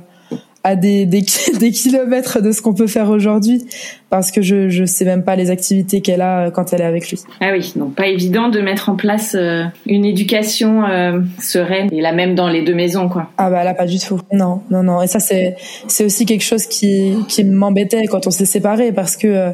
à 0.65 0.75
des, 0.75 1.05
des, 1.05 1.23
des, 1.59 1.71
kilomètres 1.71 2.41
de 2.41 2.51
ce 2.51 2.61
qu'on 2.61 2.73
peut 2.73 2.87
faire 2.87 3.11
aujourd'hui 3.11 3.65
parce 4.09 4.31
que 4.31 4.41
je 4.41 4.67
je 4.67 4.83
sais 4.83 5.05
même 5.05 5.23
pas 5.23 5.35
les 5.35 5.51
activités 5.51 6.01
qu'elle 6.01 6.21
a 6.21 6.49
quand 6.49 6.73
elle 6.73 6.81
est 6.81 6.85
avec 6.85 7.09
lui. 7.11 7.19
Ah 7.39 7.51
oui, 7.53 7.71
donc 7.75 7.93
pas 7.93 8.07
évident 8.07 8.49
de 8.49 8.59
mettre 8.59 8.89
en 8.89 8.95
place 8.95 9.35
euh, 9.35 9.65
une 9.85 10.05
éducation 10.05 10.83
euh, 10.83 11.21
sereine 11.39 11.89
et 11.93 12.01
la 12.01 12.13
même 12.13 12.33
dans 12.33 12.49
les 12.49 12.63
deux 12.63 12.73
maisons 12.73 13.07
quoi. 13.09 13.29
Ah 13.37 13.51
bah 13.51 13.63
là 13.63 13.75
pas 13.75 13.85
du 13.85 13.99
tout. 13.99 14.19
Non, 14.33 14.63
non 14.71 14.81
non 14.81 15.03
et 15.03 15.07
ça 15.07 15.19
c'est 15.19 15.55
c'est 15.87 16.03
aussi 16.03 16.25
quelque 16.25 16.43
chose 16.43 16.65
qui 16.65 17.15
qui 17.27 17.43
m'embêtait 17.43 18.07
quand 18.07 18.25
on 18.25 18.31
s'est 18.31 18.45
séparés 18.45 18.91
parce 18.91 19.15
que 19.17 19.27
euh, 19.27 19.51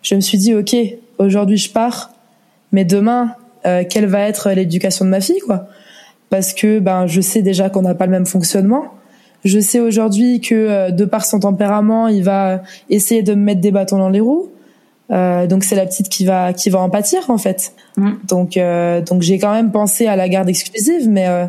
je 0.00 0.14
me 0.14 0.20
suis 0.20 0.38
dit 0.38 0.54
OK, 0.54 0.74
aujourd'hui 1.18 1.58
je 1.58 1.70
pars 1.70 2.10
mais 2.72 2.84
demain 2.86 3.34
quelle 3.88 4.04
va 4.04 4.20
être 4.20 4.50
l'éducation 4.50 5.06
de 5.06 5.10
ma 5.10 5.22
fille 5.22 5.40
quoi? 5.40 5.68
Parce 6.28 6.52
que 6.52 6.80
ben 6.80 7.06
je 7.06 7.22
sais 7.22 7.40
déjà 7.40 7.70
qu'on 7.70 7.80
n'a 7.80 7.94
pas 7.94 8.04
le 8.04 8.12
même 8.12 8.26
fonctionnement 8.26 8.92
je 9.44 9.58
sais 9.58 9.80
aujourd'hui 9.80 10.40
que 10.40 10.54
euh, 10.54 10.90
de 10.90 11.04
par 11.04 11.24
son 11.24 11.40
tempérament, 11.40 12.08
il 12.08 12.24
va 12.24 12.62
essayer 12.90 13.22
de 13.22 13.34
me 13.34 13.42
mettre 13.42 13.60
des 13.60 13.70
bâtons 13.70 13.98
dans 13.98 14.08
les 14.08 14.20
roues. 14.20 14.48
Euh, 15.10 15.46
donc 15.46 15.64
c'est 15.64 15.74
la 15.74 15.84
petite 15.84 16.08
qui 16.08 16.24
va 16.24 16.54
qui 16.54 16.70
va 16.70 16.78
en 16.78 16.88
pâtir 16.88 17.28
en 17.28 17.36
fait. 17.36 17.74
Mm. 17.98 18.10
Donc 18.26 18.56
euh, 18.56 19.02
donc 19.02 19.20
j'ai 19.20 19.38
quand 19.38 19.52
même 19.52 19.70
pensé 19.70 20.06
à 20.06 20.16
la 20.16 20.30
garde 20.30 20.48
exclusive, 20.48 21.08
mais 21.10 21.28
euh, 21.28 21.44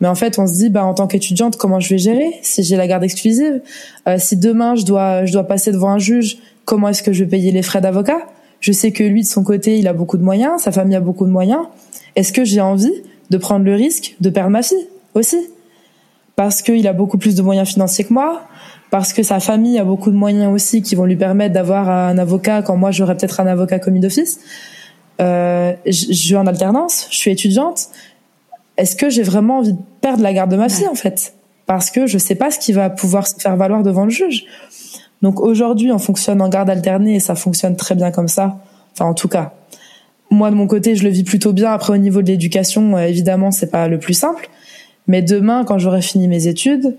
mais 0.00 0.08
en 0.08 0.14
fait 0.14 0.38
on 0.38 0.46
se 0.46 0.52
dit 0.52 0.68
bah 0.68 0.84
en 0.84 0.92
tant 0.92 1.06
qu'étudiante 1.06 1.56
comment 1.56 1.80
je 1.80 1.88
vais 1.88 1.98
gérer 1.98 2.30
si 2.42 2.62
j'ai 2.62 2.76
la 2.76 2.86
garde 2.86 3.02
exclusive? 3.02 3.62
Euh, 4.06 4.16
si 4.18 4.36
demain 4.36 4.74
je 4.74 4.84
dois 4.84 5.24
je 5.24 5.32
dois 5.32 5.44
passer 5.44 5.72
devant 5.72 5.88
un 5.88 5.98
juge, 5.98 6.38
comment 6.66 6.88
est-ce 6.88 7.02
que 7.02 7.14
je 7.14 7.24
vais 7.24 7.30
payer 7.30 7.50
les 7.50 7.62
frais 7.62 7.80
d'avocat? 7.80 8.18
Je 8.60 8.72
sais 8.72 8.92
que 8.92 9.02
lui 9.02 9.22
de 9.22 9.26
son 9.26 9.42
côté 9.42 9.78
il 9.78 9.88
a 9.88 9.94
beaucoup 9.94 10.18
de 10.18 10.22
moyens, 10.22 10.60
sa 10.60 10.70
famille 10.70 10.96
a 10.96 11.00
beaucoup 11.00 11.24
de 11.24 11.32
moyens. 11.32 11.62
Est-ce 12.14 12.32
que 12.34 12.44
j'ai 12.44 12.60
envie 12.60 12.92
de 13.30 13.38
prendre 13.38 13.64
le 13.64 13.74
risque 13.74 14.16
de 14.20 14.28
perdre 14.28 14.50
ma 14.50 14.62
fille 14.62 14.86
aussi? 15.14 15.38
Parce 16.36 16.62
qu'il 16.62 16.86
a 16.86 16.92
beaucoup 16.92 17.18
plus 17.18 17.34
de 17.34 17.42
moyens 17.42 17.68
financiers 17.68 18.04
que 18.04 18.12
moi, 18.12 18.42
parce 18.90 19.12
que 19.12 19.22
sa 19.22 19.40
famille 19.40 19.78
a 19.78 19.84
beaucoup 19.84 20.10
de 20.10 20.16
moyens 20.16 20.52
aussi 20.52 20.82
qui 20.82 20.94
vont 20.94 21.04
lui 21.04 21.16
permettre 21.16 21.54
d'avoir 21.54 21.88
un 21.88 22.18
avocat 22.18 22.62
quand 22.62 22.76
moi 22.76 22.90
j'aurais 22.90 23.16
peut-être 23.16 23.40
un 23.40 23.46
avocat 23.46 23.78
commis 23.78 24.00
d'office. 24.00 24.38
Euh, 25.20 25.72
je, 25.86 26.12
suis 26.12 26.36
en 26.36 26.46
alternance, 26.46 27.06
je 27.10 27.16
suis 27.16 27.30
étudiante. 27.30 27.88
Est-ce 28.76 28.96
que 28.96 29.08
j'ai 29.10 29.22
vraiment 29.22 29.58
envie 29.58 29.72
de 29.72 29.78
perdre 30.00 30.22
la 30.22 30.32
garde 30.32 30.50
de 30.50 30.56
ma 30.56 30.68
fille 30.68 30.88
en 30.88 30.94
fait? 30.94 31.34
Parce 31.66 31.90
que 31.90 32.06
je 32.06 32.18
sais 32.18 32.34
pas 32.34 32.50
ce 32.50 32.58
qui 32.58 32.72
va 32.72 32.90
pouvoir 32.90 33.26
se 33.26 33.36
faire 33.36 33.56
valoir 33.56 33.82
devant 33.82 34.04
le 34.04 34.10
juge. 34.10 34.44
Donc 35.22 35.40
aujourd'hui, 35.40 35.92
on 35.92 35.98
fonctionne 35.98 36.42
en 36.42 36.48
garde 36.48 36.68
alternée 36.68 37.14
et 37.14 37.20
ça 37.20 37.34
fonctionne 37.34 37.76
très 37.76 37.94
bien 37.94 38.10
comme 38.10 38.28
ça. 38.28 38.58
Enfin, 38.92 39.06
en 39.06 39.14
tout 39.14 39.28
cas, 39.28 39.52
moi 40.30 40.50
de 40.50 40.56
mon 40.56 40.66
côté, 40.66 40.96
je 40.96 41.04
le 41.04 41.10
vis 41.10 41.24
plutôt 41.24 41.52
bien. 41.52 41.72
Après, 41.72 41.92
au 41.92 41.98
niveau 41.98 42.22
de 42.22 42.26
l'éducation, 42.26 42.96
euh, 42.96 43.06
évidemment, 43.06 43.52
c'est 43.52 43.70
pas 43.70 43.88
le 43.88 43.98
plus 43.98 44.14
simple. 44.14 44.50
Mais 45.06 45.22
demain, 45.22 45.64
quand 45.64 45.78
j'aurai 45.78 46.02
fini 46.02 46.28
mes 46.28 46.46
études, 46.46 46.96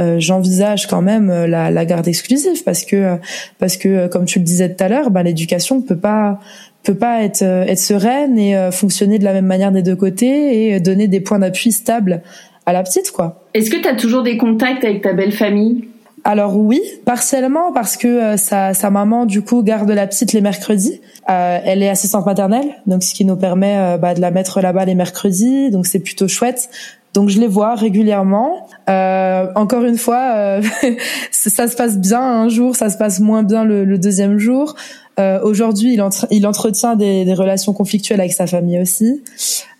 euh, 0.00 0.16
j'envisage 0.18 0.86
quand 0.86 1.02
même 1.02 1.30
euh, 1.30 1.46
la, 1.46 1.70
la, 1.70 1.84
garde 1.84 2.08
exclusive 2.08 2.64
parce 2.64 2.84
que 2.84 3.16
parce 3.60 3.76
que 3.76 4.08
comme 4.08 4.24
tu 4.24 4.40
le 4.40 4.44
disais 4.44 4.74
tout 4.74 4.82
à 4.82 4.88
l'heure, 4.88 5.10
bah, 5.10 5.22
l'éducation 5.22 5.80
peut 5.80 5.96
pas 5.96 6.40
peut 6.82 6.96
pas 6.96 7.22
être 7.22 7.42
être 7.42 7.78
sereine 7.78 8.38
et 8.38 8.70
fonctionner 8.72 9.18
de 9.18 9.24
la 9.24 9.32
même 9.32 9.46
manière 9.46 9.72
des 9.72 9.82
deux 9.82 9.96
côtés 9.96 10.74
et 10.74 10.80
donner 10.80 11.06
des 11.06 11.20
points 11.20 11.38
d'appui 11.38 11.70
stables 11.70 12.22
à 12.66 12.72
la 12.72 12.82
petite 12.82 13.10
quoi. 13.12 13.44
Est-ce 13.54 13.70
que 13.70 13.76
tu 13.76 13.88
as 13.88 13.94
toujours 13.94 14.22
des 14.22 14.36
contacts 14.36 14.84
avec 14.84 15.02
ta 15.02 15.12
belle 15.12 15.32
famille? 15.32 15.84
Alors 16.26 16.56
oui, 16.56 16.80
partiellement 17.04 17.70
parce 17.72 17.98
que 17.98 18.08
euh, 18.08 18.36
sa, 18.38 18.72
sa, 18.72 18.88
maman 18.88 19.26
du 19.26 19.42
coup 19.42 19.62
garde 19.62 19.90
la 19.90 20.06
petite 20.06 20.32
les 20.32 20.40
mercredis. 20.40 21.02
Euh, 21.28 21.58
elle 21.62 21.82
est 21.82 21.90
assistante 21.90 22.24
maternelle, 22.24 22.76
donc 22.86 23.02
ce 23.02 23.12
qui 23.12 23.26
nous 23.26 23.36
permet 23.36 23.76
euh, 23.76 23.98
bah, 23.98 24.14
de 24.14 24.22
la 24.22 24.30
mettre 24.30 24.62
là-bas 24.62 24.86
les 24.86 24.94
mercredis, 24.94 25.70
donc 25.70 25.86
c'est 25.86 25.98
plutôt 25.98 26.26
chouette. 26.26 26.70
Donc 27.14 27.28
je 27.28 27.40
les 27.40 27.46
vois 27.46 27.76
régulièrement. 27.76 28.66
Euh, 28.90 29.46
encore 29.54 29.84
une 29.84 29.96
fois, 29.96 30.60
ça 31.30 31.68
se 31.68 31.76
passe 31.76 31.96
bien 31.98 32.20
un 32.20 32.48
jour, 32.48 32.74
ça 32.74 32.90
se 32.90 32.98
passe 32.98 33.20
moins 33.20 33.44
bien 33.44 33.64
le, 33.64 33.98
deuxième 33.98 34.38
jour. 34.38 34.74
Euh, 35.20 35.40
Aujourd'hui, 35.42 35.94
il, 35.94 36.46
entretient 36.46 36.96
des, 36.96 37.34
relations 37.34 37.72
conflictuelles 37.72 38.20
avec 38.20 38.32
sa 38.32 38.48
famille 38.48 38.80
aussi. 38.80 39.22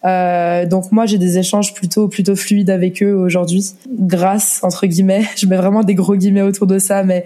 Euh, 0.05 0.65
donc 0.65 0.93
moi, 0.93 1.07
j'ai 1.07 1.19
des 1.19 1.39
échanges 1.39 1.75
plutôt 1.75 2.07
plutôt 2.07 2.37
fluides 2.37 2.71
avec 2.71 3.03
eux 3.03 3.15
aujourd'hui, 3.15 3.65
grâce 3.91 4.61
entre 4.63 4.87
guillemets, 4.87 5.25
je 5.37 5.47
mets 5.47 5.57
vraiment 5.57 5.83
des 5.83 5.95
gros 5.95 6.15
guillemets 6.15 6.43
autour 6.43 6.69
de 6.69 6.79
ça, 6.79 7.03
mais 7.03 7.25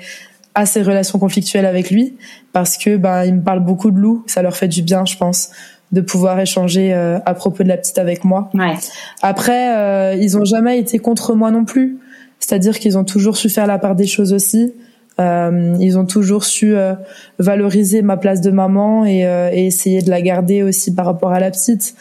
à 0.55 0.65
ces 0.65 0.83
relations 0.83 1.19
conflictuelles 1.19 1.67
avec 1.67 1.91
lui, 1.91 2.17
parce 2.53 2.79
que 2.79 2.97
ben 2.97 3.25
il 3.25 3.35
me 3.35 3.43
parle 3.43 3.61
beaucoup 3.61 3.91
de 3.91 3.99
Lou, 3.99 4.25
ça 4.27 4.43
leur 4.43 4.57
fait 4.57 4.69
du 4.69 4.83
bien, 4.83 5.05
je 5.05 5.17
pense 5.17 5.51
de 5.93 6.01
pouvoir 6.01 6.39
échanger 6.39 6.93
euh, 6.93 7.19
à 7.25 7.35
propos 7.35 7.63
de 7.63 7.69
la 7.69 7.77
petite 7.77 7.99
avec 7.99 8.25
moi. 8.25 8.51
Ouais. 8.55 8.75
Après, 9.23 9.77
euh, 9.77 10.15
ils 10.15 10.37
ont 10.37 10.45
jamais 10.45 10.79
été 10.79 10.99
contre 10.99 11.35
moi 11.35 11.51
non 11.51 11.65
plus. 11.65 11.99
C'est-à-dire 12.41 12.79
qu'ils 12.79 12.97
ont 12.99 13.05
toujours 13.05 13.37
su 13.37 13.49
faire 13.49 13.67
la 13.67 13.79
part 13.79 13.95
des 13.95 14.07
choses 14.07 14.33
aussi. 14.33 14.73
Euh, 15.21 15.77
ils 15.81 15.99
ont 15.99 16.07
toujours 16.07 16.45
su 16.45 16.77
euh, 16.77 16.95
valoriser 17.39 18.03
ma 18.03 18.17
place 18.17 18.41
de 18.41 18.51
maman 18.51 19.05
et, 19.05 19.27
euh, 19.27 19.51
et, 19.53 19.67
essayer 19.67 20.01
de 20.01 20.11
la 20.11 20.23
garder 20.23 20.63
aussi 20.63 20.95
par 20.95 21.07
rapport 21.07 21.33
à 21.33 21.41
la 21.41 21.51
petite. 21.51 21.95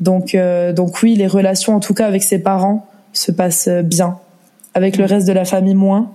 Donc, 0.00 0.36
donc 0.74 1.02
oui, 1.02 1.14
les 1.14 1.26
relations, 1.26 1.74
en 1.74 1.80
tout 1.80 1.94
cas 1.94 2.06
avec 2.06 2.22
ses 2.22 2.38
parents, 2.38 2.86
se 3.14 3.32
passent 3.32 3.70
bien. 3.82 4.18
Avec 4.74 4.98
le 4.98 5.06
reste 5.06 5.26
de 5.26 5.32
la 5.32 5.46
famille, 5.46 5.74
moins. 5.74 6.10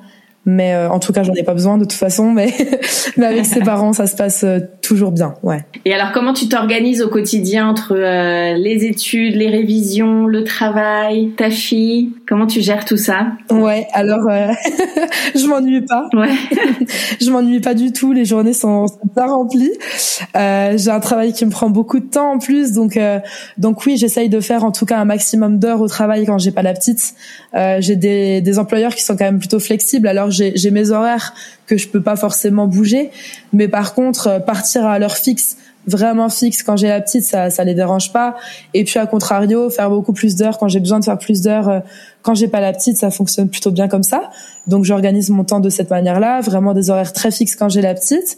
Mais 0.45 0.73
euh, 0.73 0.89
en 0.89 0.99
tout 0.99 1.13
cas, 1.13 1.21
j'en 1.21 1.33
ai 1.33 1.43
pas 1.43 1.53
besoin 1.53 1.77
de 1.77 1.83
toute 1.83 1.93
façon. 1.93 2.31
Mais, 2.31 2.51
mais 3.17 3.25
avec 3.25 3.45
ses 3.45 3.59
parents, 3.59 3.93
ça 3.93 4.07
se 4.07 4.15
passe 4.15 4.43
euh, 4.43 4.59
toujours 4.81 5.11
bien. 5.11 5.35
Ouais. 5.43 5.63
Et 5.85 5.93
alors, 5.93 6.11
comment 6.13 6.33
tu 6.33 6.49
t'organises 6.49 7.01
au 7.03 7.09
quotidien 7.09 7.67
entre 7.67 7.95
euh, 7.95 8.55
les 8.57 8.85
études, 8.85 9.35
les 9.35 9.49
révisions, 9.49 10.25
le 10.25 10.43
travail, 10.43 11.33
ta 11.37 11.51
fille? 11.51 12.13
Comment 12.27 12.47
tu 12.47 12.61
gères 12.61 12.85
tout 12.85 12.97
ça? 12.97 13.27
Ouais. 13.51 13.85
Alors, 13.93 14.27
je 15.35 15.45
m'ennuie 15.45 15.81
pas. 15.81 16.07
Ouais. 16.13 16.33
je 17.21 17.29
m'ennuie 17.29 17.59
pas 17.59 17.75
du 17.75 17.91
tout. 17.91 18.11
Les 18.11 18.25
journées 18.25 18.53
sont, 18.53 18.87
sont 18.87 19.07
pas 19.13 19.27
remplies. 19.27 19.73
J'ai 20.33 20.89
un 20.89 20.99
travail 20.99 21.33
qui 21.33 21.45
me 21.45 21.51
prend 21.51 21.69
beaucoup 21.69 21.99
de 21.99 22.05
temps 22.05 22.31
en 22.31 22.39
plus, 22.39 22.71
donc 22.71 22.97
donc 23.57 23.85
oui, 23.85 23.97
j'essaye 23.97 24.29
de 24.29 24.39
faire 24.39 24.63
en 24.63 24.71
tout 24.71 24.85
cas 24.85 24.97
un 24.97 25.05
maximum 25.05 25.59
d'heures 25.59 25.81
au 25.81 25.87
travail 25.87 26.25
quand 26.25 26.37
j'ai 26.37 26.51
pas 26.51 26.61
la 26.61 26.73
petite. 26.73 27.13
j'ai 27.53 27.95
des, 27.95 28.41
des 28.41 28.59
employeurs 28.59 28.95
qui 28.95 29.03
sont 29.03 29.15
quand 29.15 29.25
même 29.25 29.39
plutôt 29.39 29.59
flexibles. 29.59 30.07
Alors 30.07 30.30
j'ai 30.31 30.71
mes 30.71 30.91
horaires 30.91 31.33
que 31.67 31.77
je 31.77 31.87
peux 31.87 32.01
pas 32.01 32.15
forcément 32.15 32.67
bouger, 32.67 33.11
mais 33.53 33.67
par 33.67 33.93
contre 33.93 34.27
euh, 34.27 34.39
partir 34.39 34.85
à 34.85 34.99
l'heure 34.99 35.17
fixe 35.17 35.57
vraiment 35.87 36.29
fixe 36.29 36.61
quand 36.61 36.77
j'ai 36.77 36.87
la 36.87 37.01
petite 37.01 37.23
ça 37.23 37.49
ça 37.49 37.63
les 37.63 37.73
dérange 37.73 38.11
pas. 38.13 38.35
Et 38.73 38.83
puis 38.83 38.99
à 38.99 39.05
contrario 39.05 39.69
faire 39.69 39.89
beaucoup 39.89 40.13
plus 40.13 40.35
d'heures 40.35 40.57
quand 40.57 40.67
j'ai 40.67 40.79
besoin 40.79 40.99
de 40.99 41.05
faire 41.05 41.17
plus 41.17 41.41
d'heures 41.41 41.69
euh, 41.69 41.79
quand 42.21 42.35
j'ai 42.35 42.47
pas 42.47 42.61
la 42.61 42.73
petite 42.73 42.97
ça 42.97 43.11
fonctionne 43.11 43.49
plutôt 43.49 43.71
bien 43.71 43.87
comme 43.87 44.03
ça. 44.03 44.29
Donc 44.67 44.85
j'organise 44.85 45.29
mon 45.29 45.43
temps 45.43 45.59
de 45.59 45.69
cette 45.69 45.89
manière 45.89 46.19
là 46.19 46.41
vraiment 46.41 46.73
des 46.73 46.89
horaires 46.89 47.13
très 47.13 47.31
fixes 47.31 47.55
quand 47.55 47.69
j'ai 47.69 47.81
la 47.81 47.93
petite. 47.93 48.37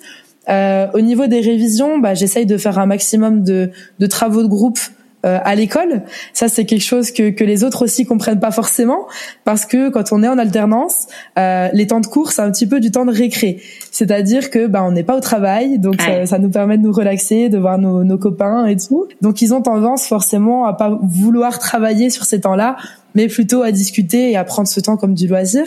Euh, 0.49 0.87
au 0.93 0.99
niveau 0.99 1.27
des 1.27 1.39
révisions 1.39 1.99
bah 1.99 2.15
j'essaye 2.15 2.45
de 2.45 2.57
faire 2.57 2.77
un 2.77 2.85
maximum 2.85 3.43
de 3.43 3.71
de 3.99 4.07
travaux 4.07 4.43
de 4.43 4.47
groupe 4.47 4.79
euh, 5.25 5.39
à 5.43 5.55
l'école. 5.55 6.03
Ça, 6.33 6.49
c'est 6.49 6.65
quelque 6.65 6.83
chose 6.83 7.11
que, 7.11 7.29
que 7.29 7.43
les 7.43 7.63
autres 7.63 7.85
aussi 7.85 8.05
comprennent 8.05 8.39
pas 8.39 8.51
forcément, 8.51 9.07
parce 9.45 9.65
que 9.65 9.89
quand 9.89 10.11
on 10.11 10.21
est 10.21 10.27
en 10.27 10.37
alternance, 10.37 11.07
euh, 11.39 11.69
les 11.73 11.87
temps 11.87 12.01
de 12.01 12.07
cours, 12.07 12.31
c'est 12.31 12.41
un 12.41 12.51
petit 12.51 12.67
peu 12.67 12.79
du 12.79 12.91
temps 12.91 13.05
de 13.05 13.11
récré. 13.13 13.61
C'est-à-dire 13.91 14.49
que 14.49 14.67
bah, 14.67 14.83
on 14.83 14.91
n'est 14.91 15.03
pas 15.03 15.15
au 15.15 15.21
travail, 15.21 15.79
donc 15.79 16.01
ça, 16.01 16.39
nous 16.39 16.49
permet 16.49 16.77
de 16.77 16.83
nous 16.83 16.91
relaxer, 16.91 17.49
de 17.49 17.57
voir 17.57 17.77
nos, 17.77 18.03
nos 18.03 18.17
copains 18.17 18.65
et 18.65 18.75
tout. 18.75 19.07
Donc 19.21 19.41
ils 19.41 19.53
ont 19.53 19.61
tendance 19.61 20.07
forcément 20.07 20.65
à 20.65 20.73
pas 20.73 20.99
vouloir 21.01 21.59
travailler 21.59 22.09
sur 22.09 22.25
ces 22.25 22.41
temps-là, 22.41 22.75
mais 23.15 23.27
plutôt 23.27 23.61
à 23.61 23.71
discuter 23.71 24.31
et 24.31 24.37
à 24.37 24.43
prendre 24.43 24.67
ce 24.67 24.79
temps 24.79 24.97
comme 24.97 25.13
du 25.13 25.27
loisir. 25.27 25.63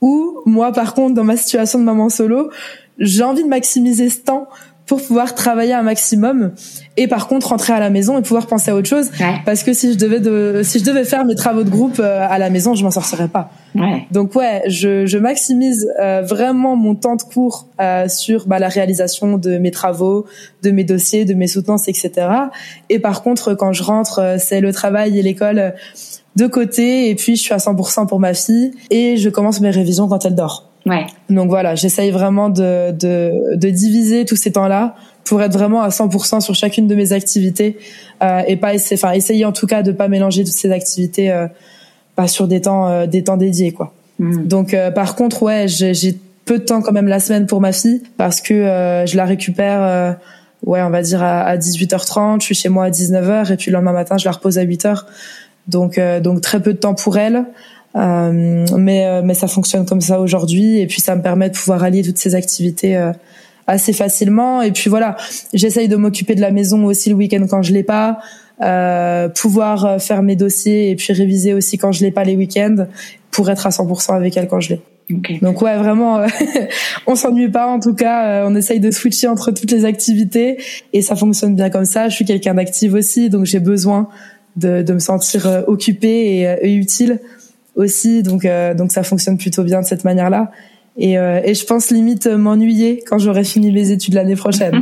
Ou 0.00 0.40
moi, 0.44 0.72
par 0.72 0.94
contre, 0.94 1.14
dans 1.14 1.24
ma 1.24 1.36
situation 1.36 1.78
de 1.78 1.84
maman 1.84 2.10
solo, 2.10 2.50
j'ai 2.98 3.22
envie 3.22 3.42
de 3.42 3.48
maximiser 3.48 4.10
ce 4.10 4.20
temps 4.20 4.48
pour 4.86 5.02
pouvoir 5.02 5.34
travailler 5.34 5.72
un 5.72 5.82
maximum 5.82 6.52
et 6.96 7.08
par 7.08 7.26
contre 7.26 7.48
rentrer 7.48 7.72
à 7.72 7.80
la 7.80 7.90
maison 7.90 8.18
et 8.18 8.22
pouvoir 8.22 8.46
penser 8.46 8.70
à 8.70 8.76
autre 8.76 8.88
chose. 8.88 9.10
Parce 9.44 9.62
que 9.62 9.72
si 9.72 9.92
je 9.92 9.98
devais 9.98 10.20
de, 10.20 10.60
si 10.62 10.78
je 10.78 10.84
devais 10.84 11.04
faire 11.04 11.24
mes 11.24 11.34
travaux 11.34 11.62
de 11.62 11.70
groupe 11.70 12.00
euh, 12.00 12.26
à 12.28 12.38
la 12.38 12.50
maison 12.50 12.74
je 12.74 12.84
m'en 12.84 12.90
sortirais 12.90 13.28
pas. 13.28 13.50
Ouais. 13.74 14.06
donc 14.12 14.36
ouais 14.36 14.62
je, 14.68 15.04
je 15.04 15.18
maximise 15.18 15.90
euh, 16.00 16.22
vraiment 16.22 16.76
mon 16.76 16.94
temps 16.94 17.16
de 17.16 17.22
cours 17.22 17.66
euh, 17.80 18.08
sur 18.08 18.46
bah, 18.46 18.60
la 18.60 18.68
réalisation 18.68 19.36
de 19.36 19.58
mes 19.58 19.72
travaux 19.72 20.26
de 20.62 20.70
mes 20.70 20.84
dossiers 20.84 21.24
de 21.24 21.34
mes 21.34 21.48
soutenances 21.48 21.88
etc 21.88 22.12
et 22.88 23.00
par 23.00 23.24
contre 23.24 23.54
quand 23.54 23.72
je 23.72 23.82
rentre 23.82 24.36
c'est 24.38 24.60
le 24.60 24.72
travail 24.72 25.18
et 25.18 25.22
l'école 25.22 25.74
de 26.36 26.46
côté 26.46 27.08
et 27.08 27.16
puis 27.16 27.34
je 27.34 27.42
suis 27.42 27.54
à 27.54 27.56
100% 27.56 28.06
pour 28.06 28.20
ma 28.20 28.32
fille 28.32 28.72
et 28.90 29.16
je 29.16 29.28
commence 29.28 29.60
mes 29.60 29.70
révisions 29.70 30.06
quand 30.06 30.24
elle 30.24 30.36
dort 30.36 30.70
Ouais. 30.86 31.06
Donc 31.30 31.48
voilà, 31.48 31.74
j'essaye 31.74 32.10
vraiment 32.10 32.50
de, 32.50 32.90
de, 32.92 33.56
de, 33.56 33.70
diviser 33.70 34.24
tous 34.26 34.36
ces 34.36 34.52
temps-là 34.52 34.94
pour 35.24 35.40
être 35.42 35.54
vraiment 35.54 35.80
à 35.80 35.88
100% 35.88 36.40
sur 36.40 36.54
chacune 36.54 36.86
de 36.86 36.94
mes 36.94 37.12
activités 37.12 37.78
euh, 38.22 38.42
et 38.46 38.56
pas 38.56 38.74
essayer, 38.74 39.00
enfin 39.02 39.12
essayer 39.12 39.46
en 39.46 39.52
tout 39.52 39.66
cas 39.66 39.82
de 39.82 39.92
pas 39.92 40.08
mélanger 40.08 40.44
toutes 40.44 40.52
ces 40.52 40.70
activités 40.70 41.30
euh, 41.30 41.46
pas 42.16 42.28
sur 42.28 42.48
des 42.48 42.60
temps 42.60 42.88
euh, 42.88 43.06
des 43.06 43.24
temps 43.24 43.36
dédiés 43.36 43.72
quoi. 43.72 43.92
Mm. 44.18 44.46
Donc 44.46 44.74
euh, 44.74 44.90
par 44.90 45.16
contre 45.16 45.42
ouais, 45.42 45.66
j'ai 45.68 46.18
peu 46.44 46.58
de 46.58 46.64
temps 46.64 46.82
quand 46.82 46.92
même 46.92 47.08
la 47.08 47.20
semaine 47.20 47.46
pour 47.46 47.60
ma 47.60 47.72
fille 47.72 48.02
parce 48.16 48.40
que 48.40 48.52
euh, 48.52 49.06
je 49.06 49.16
la 49.16 49.24
récupère 49.24 50.16
ouais 50.66 50.82
on 50.82 50.90
va 50.90 51.02
dire 51.02 51.22
à, 51.22 51.40
à 51.42 51.56
18h30, 51.56 52.40
je 52.40 52.44
suis 52.44 52.54
chez 52.54 52.68
moi 52.68 52.84
à 52.84 52.90
19h 52.90 53.52
et 53.52 53.56
puis 53.56 53.70
le 53.70 53.76
lendemain 53.76 53.92
matin 53.92 54.18
je 54.18 54.26
la 54.26 54.32
repose 54.32 54.58
à 54.58 54.64
8h. 54.64 55.04
Donc 55.66 55.98
donc 56.22 56.42
très 56.42 56.60
peu 56.60 56.74
de 56.74 56.78
temps 56.78 56.94
pour 56.94 57.16
elle. 57.16 57.46
Euh, 57.96 58.66
mais 58.76 59.06
euh, 59.06 59.22
mais 59.24 59.34
ça 59.34 59.46
fonctionne 59.46 59.86
comme 59.86 60.00
ça 60.00 60.20
aujourd'hui. 60.20 60.80
Et 60.80 60.86
puis 60.86 61.00
ça 61.00 61.14
me 61.14 61.22
permet 61.22 61.48
de 61.48 61.54
pouvoir 61.54 61.82
allier 61.82 62.02
toutes 62.02 62.18
ces 62.18 62.34
activités 62.34 62.96
euh, 62.96 63.12
assez 63.66 63.92
facilement. 63.92 64.62
Et 64.62 64.72
puis 64.72 64.90
voilà. 64.90 65.16
J'essaye 65.52 65.88
de 65.88 65.96
m'occuper 65.96 66.34
de 66.34 66.40
la 66.40 66.50
maison 66.50 66.84
aussi 66.84 67.10
le 67.10 67.16
week-end 67.16 67.46
quand 67.48 67.62
je 67.62 67.72
l'ai 67.72 67.84
pas. 67.84 68.18
Euh, 68.62 69.28
pouvoir 69.28 70.00
faire 70.00 70.22
mes 70.22 70.36
dossiers 70.36 70.90
et 70.90 70.96
puis 70.96 71.12
réviser 71.12 71.54
aussi 71.54 71.76
quand 71.76 71.90
je 71.90 72.04
l'ai 72.04 72.12
pas 72.12 72.22
les 72.22 72.36
week-ends 72.36 72.86
pour 73.32 73.50
être 73.50 73.66
à 73.66 73.70
100% 73.70 74.14
avec 74.14 74.36
elle 74.36 74.46
quand 74.46 74.60
je 74.60 74.74
l'ai. 74.74 74.80
Okay. 75.12 75.38
donc 75.42 75.60
ouais 75.60 75.76
vraiment 75.76 76.24
on 77.06 77.14
s'ennuie 77.14 77.50
pas. 77.50 77.66
En 77.66 77.78
tout 77.78 77.94
cas 77.94 78.46
on 78.46 78.54
essaye 78.54 78.80
de 78.80 78.90
switcher 78.90 79.28
entre 79.28 79.50
toutes 79.50 79.70
les 79.70 79.84
activités. 79.84 80.58
Et 80.92 81.02
ça 81.02 81.14
fonctionne 81.14 81.54
bien 81.54 81.68
comme 81.68 81.84
ça. 81.84 82.08
Je 82.08 82.14
suis 82.14 82.24
quelqu'un 82.24 82.54
d'actif 82.54 82.94
aussi. 82.94 83.28
Donc 83.28 83.44
j'ai 83.44 83.60
besoin 83.60 84.08
de, 84.56 84.82
de 84.82 84.92
me 84.94 85.00
sentir 85.00 85.64
occupée 85.66 86.38
et, 86.38 86.56
et 86.62 86.74
utile 86.74 87.18
aussi, 87.76 88.22
donc 88.22 88.44
euh, 88.44 88.74
donc 88.74 88.92
ça 88.92 89.02
fonctionne 89.02 89.38
plutôt 89.38 89.62
bien 89.62 89.80
de 89.80 89.86
cette 89.86 90.04
manière-là. 90.04 90.50
Et, 90.96 91.18
euh, 91.18 91.40
et 91.44 91.54
je 91.54 91.64
pense 91.64 91.90
limite 91.90 92.26
m'ennuyer 92.26 93.02
quand 93.06 93.18
j'aurai 93.18 93.44
fini 93.44 93.72
mes 93.72 93.90
études 93.90 94.14
l'année 94.14 94.36
prochaine. 94.36 94.80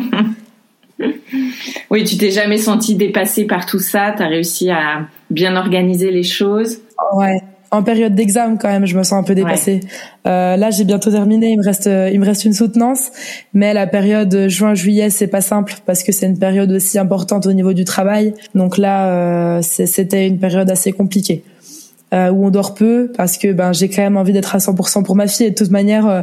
oui, 1.90 2.04
tu 2.04 2.18
t'es 2.18 2.30
jamais 2.30 2.58
senti 2.58 2.96
dépassée 2.96 3.46
par 3.46 3.64
tout 3.64 3.78
ça. 3.78 4.12
Tu 4.16 4.22
as 4.22 4.28
réussi 4.28 4.70
à 4.70 5.06
bien 5.30 5.56
organiser 5.56 6.10
les 6.10 6.22
choses. 6.22 6.78
Ouais. 7.14 7.40
En 7.70 7.82
période 7.82 8.14
d'examen, 8.14 8.58
quand 8.58 8.68
même, 8.68 8.84
je 8.84 8.98
me 8.98 9.02
sens 9.02 9.14
un 9.14 9.22
peu 9.22 9.34
dépassée. 9.34 9.80
Ouais. 10.26 10.30
Euh, 10.30 10.56
là, 10.58 10.70
j'ai 10.70 10.84
bientôt 10.84 11.10
terminé. 11.10 11.52
Il 11.52 11.58
me 11.58 11.64
reste, 11.64 11.86
il 11.86 12.20
me 12.20 12.26
reste 12.26 12.44
une 12.44 12.52
soutenance, 12.52 13.10
mais 13.54 13.72
la 13.72 13.86
période 13.86 14.48
juin-juillet, 14.48 15.08
c'est 15.08 15.28
pas 15.28 15.40
simple 15.40 15.76
parce 15.86 16.02
que 16.02 16.12
c'est 16.12 16.26
une 16.26 16.38
période 16.38 16.70
aussi 16.70 16.98
importante 16.98 17.46
au 17.46 17.54
niveau 17.54 17.72
du 17.72 17.86
travail. 17.86 18.34
Donc 18.54 18.76
là, 18.76 19.06
euh, 19.06 19.62
c'était 19.62 20.28
une 20.28 20.38
période 20.38 20.70
assez 20.70 20.92
compliquée. 20.92 21.44
Euh, 22.12 22.28
où 22.28 22.44
on 22.44 22.50
dort 22.50 22.74
peu 22.74 23.10
parce 23.16 23.38
que 23.38 23.54
ben 23.54 23.72
j'ai 23.72 23.88
quand 23.88 24.02
même 24.02 24.18
envie 24.18 24.34
d'être 24.34 24.54
à 24.54 24.58
100% 24.58 25.02
pour 25.02 25.16
ma 25.16 25.26
fille. 25.26 25.46
Et 25.46 25.50
de 25.50 25.54
toute 25.54 25.70
manière 25.70 26.06
euh, 26.06 26.20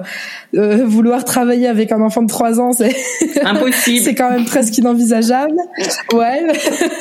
euh, 0.56 0.86
vouloir 0.86 1.26
travailler 1.26 1.68
avec 1.68 1.92
un 1.92 2.00
enfant 2.02 2.22
de 2.22 2.28
3 2.28 2.60
ans 2.60 2.74
c'est 2.74 2.94
impossible. 3.44 4.04
c'est 4.04 4.14
quand 4.14 4.30
même 4.30 4.46
presque 4.46 4.78
inenvisageable. 4.78 5.56
Ouais. 6.14 6.46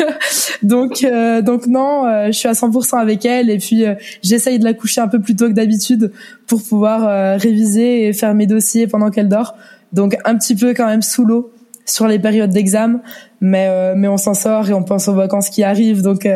Donc 0.62 1.05
donc 1.42 1.66
non 1.66 2.05
je 2.29 2.33
suis 2.33 2.48
à 2.48 2.53
100% 2.53 2.98
avec 2.98 3.27
elle. 3.27 3.51
Et 3.51 3.59
puis 3.59 3.85
j'essaye 4.22 4.59
de 4.59 4.64
la 4.64 4.72
coucher 4.72 5.03
un 5.03 5.09
peu 5.09 5.20
plus 5.20 5.37
tôt 5.37 5.48
que 5.48 5.53
d'habitude 5.53 6.11
pour 6.46 6.62
pouvoir 6.62 7.38
réviser 7.38 8.09
et 8.09 8.12
faire 8.14 8.35
mes 8.35 8.46
dossiers 8.46 8.87
pendant 8.87 9.11
qu'elle 9.11 9.29
dort. 9.29 9.55
Donc 9.92 10.16
un 10.24 10.37
petit 10.37 10.57
peu 10.57 10.72
quand 10.72 10.87
même 10.87 11.03
sous 11.03 11.27
l'eau 11.27 11.53
sur 11.85 12.09
les 12.09 12.18
périodes 12.18 12.51
d'examen. 12.51 13.01
Mais 13.42 13.94
mais 13.94 14.09
on 14.09 14.16
s'en 14.16 14.35
sort 14.35 14.70
et 14.70 14.72
on 14.72 14.83
pense 14.83 15.09
aux 15.09 15.14
vacances 15.14 15.51
qui 15.51 15.62
arrivent. 15.62 16.01
Donc 16.01 16.27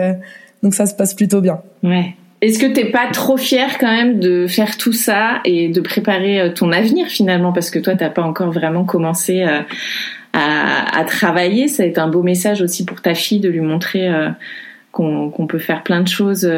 donc 0.62 0.74
ça 0.74 0.84
se 0.84 0.94
passe 0.94 1.14
plutôt 1.14 1.40
bien. 1.40 1.62
Ouais 1.82 2.14
est-ce 2.42 2.58
que 2.58 2.66
t'es 2.66 2.86
pas 2.86 3.06
trop 3.12 3.36
fier 3.36 3.78
quand 3.78 3.90
même 3.90 4.18
de 4.18 4.48
faire 4.48 4.76
tout 4.76 4.92
ça 4.92 5.40
et 5.44 5.68
de 5.68 5.80
préparer 5.80 6.40
euh, 6.40 6.52
ton 6.52 6.72
avenir 6.72 7.06
finalement? 7.06 7.52
Parce 7.52 7.70
que 7.70 7.78
toi 7.78 7.94
t'as 7.94 8.10
pas 8.10 8.22
encore 8.22 8.50
vraiment 8.50 8.84
commencé 8.84 9.42
euh, 9.42 9.60
à, 10.32 11.04
travailler. 11.06 11.68
Ça 11.68 11.84
a 11.84 11.86
été 11.86 12.00
un 12.00 12.08
beau 12.08 12.24
message 12.24 12.60
aussi 12.60 12.84
pour 12.84 13.00
ta 13.00 13.14
fille 13.14 13.38
de 13.38 13.48
lui 13.48 13.60
montrer 13.60 14.08
euh, 14.08 14.30
qu'on 14.90 15.46
peut 15.48 15.60
faire 15.60 15.84
plein 15.84 16.00
de 16.00 16.08
choses 16.08 16.50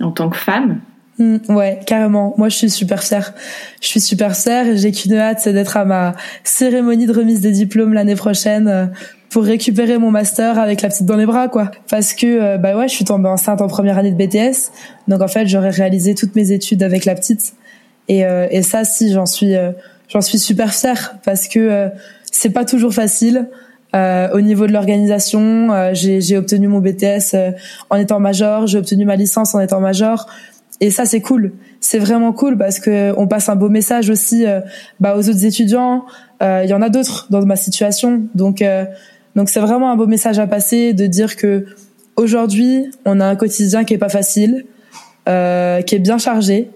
en 0.00 0.10
tant 0.12 0.30
que 0.30 0.36
femme. 0.36 0.78
Mmh, 1.18 1.36
ouais, 1.48 1.80
carrément. 1.86 2.34
Moi, 2.36 2.48
je 2.48 2.56
suis 2.56 2.70
super 2.70 3.02
fière. 3.02 3.32
Je 3.80 3.88
suis 3.88 4.00
super 4.00 4.36
fière 4.36 4.76
j'ai 4.76 4.92
qu'une 4.92 5.14
hâte, 5.14 5.40
c'est 5.40 5.52
d'être 5.52 5.76
à 5.76 5.84
ma 5.84 6.14
cérémonie 6.44 7.06
de 7.06 7.12
remise 7.12 7.40
des 7.40 7.52
diplômes 7.52 7.94
l'année 7.94 8.16
prochaine 8.16 8.92
pour 9.30 9.44
récupérer 9.44 9.98
mon 9.98 10.10
master 10.10 10.58
avec 10.58 10.82
la 10.82 10.88
petite 10.88 11.06
dans 11.06 11.16
les 11.16 11.26
bras 11.26 11.48
quoi. 11.48 11.70
Parce 11.90 12.14
que 12.14 12.26
euh, 12.26 12.58
bah 12.58 12.76
ouais 12.76 12.88
je 12.88 12.94
suis 12.94 13.04
tombée 13.04 13.28
enceinte 13.28 13.60
en 13.60 13.68
première 13.68 13.98
année 13.98 14.12
de 14.12 14.16
BTS 14.16 14.70
donc 15.08 15.20
en 15.20 15.28
fait 15.28 15.46
j'aurais 15.46 15.70
réalisé 15.70 16.14
toutes 16.14 16.34
mes 16.36 16.52
études 16.52 16.82
avec 16.82 17.04
la 17.04 17.14
petite. 17.14 17.54
Et 18.08 18.24
euh, 18.24 18.46
et 18.50 18.62
ça 18.62 18.84
si 18.84 19.12
j'en 19.12 19.26
suis 19.26 19.56
euh, 19.56 19.72
j'en 20.08 20.20
suis 20.20 20.38
super 20.38 20.72
fière 20.72 21.16
parce 21.24 21.48
que 21.48 21.90
c'est 22.30 22.50
pas 22.50 22.64
toujours 22.64 22.94
facile 22.94 23.48
au 23.94 24.40
niveau 24.42 24.66
de 24.66 24.72
l'organisation. 24.72 25.70
J'ai 25.94 26.20
j'ai 26.20 26.36
obtenu 26.36 26.68
mon 26.68 26.80
BTS 26.80 27.34
en 27.88 27.96
étant 27.96 28.20
major. 28.20 28.66
J'ai 28.66 28.78
obtenu 28.78 29.06
ma 29.06 29.16
licence 29.16 29.54
en 29.54 29.60
étant 29.60 29.80
major. 29.80 30.26
Et 30.82 30.90
ça 30.90 31.06
c'est 31.06 31.22
cool. 31.22 31.52
C'est 31.80 31.98
vraiment 31.98 32.34
cool 32.34 32.58
parce 32.58 32.78
que 32.78 33.14
on 33.16 33.26
passe 33.26 33.48
un 33.48 33.56
beau 33.56 33.70
message 33.70 34.10
aussi 34.10 34.44
bah, 35.00 35.16
aux 35.16 35.30
autres 35.30 35.46
étudiants. 35.46 36.04
Il 36.42 36.66
y 36.68 36.74
en 36.74 36.82
a 36.82 36.90
d'autres 36.90 37.26
dans 37.30 37.44
ma 37.46 37.56
situation. 37.56 38.24
Donc 38.34 38.62
donc 39.36 39.50
c'est 39.50 39.60
vraiment 39.60 39.90
un 39.90 39.96
beau 39.96 40.06
message 40.06 40.38
à 40.38 40.46
passer 40.46 40.94
de 40.94 41.06
dire 41.06 41.36
que 41.36 41.66
aujourd'hui 42.16 42.90
on 43.04 43.20
a 43.20 43.26
un 43.26 43.36
quotidien 43.36 43.84
qui 43.84 43.94
est 43.94 43.98
pas 43.98 44.08
facile, 44.08 44.64
euh, 45.28 45.82
qui 45.82 45.94
est 45.94 46.00
bien 46.00 46.18
chargé, 46.18 46.70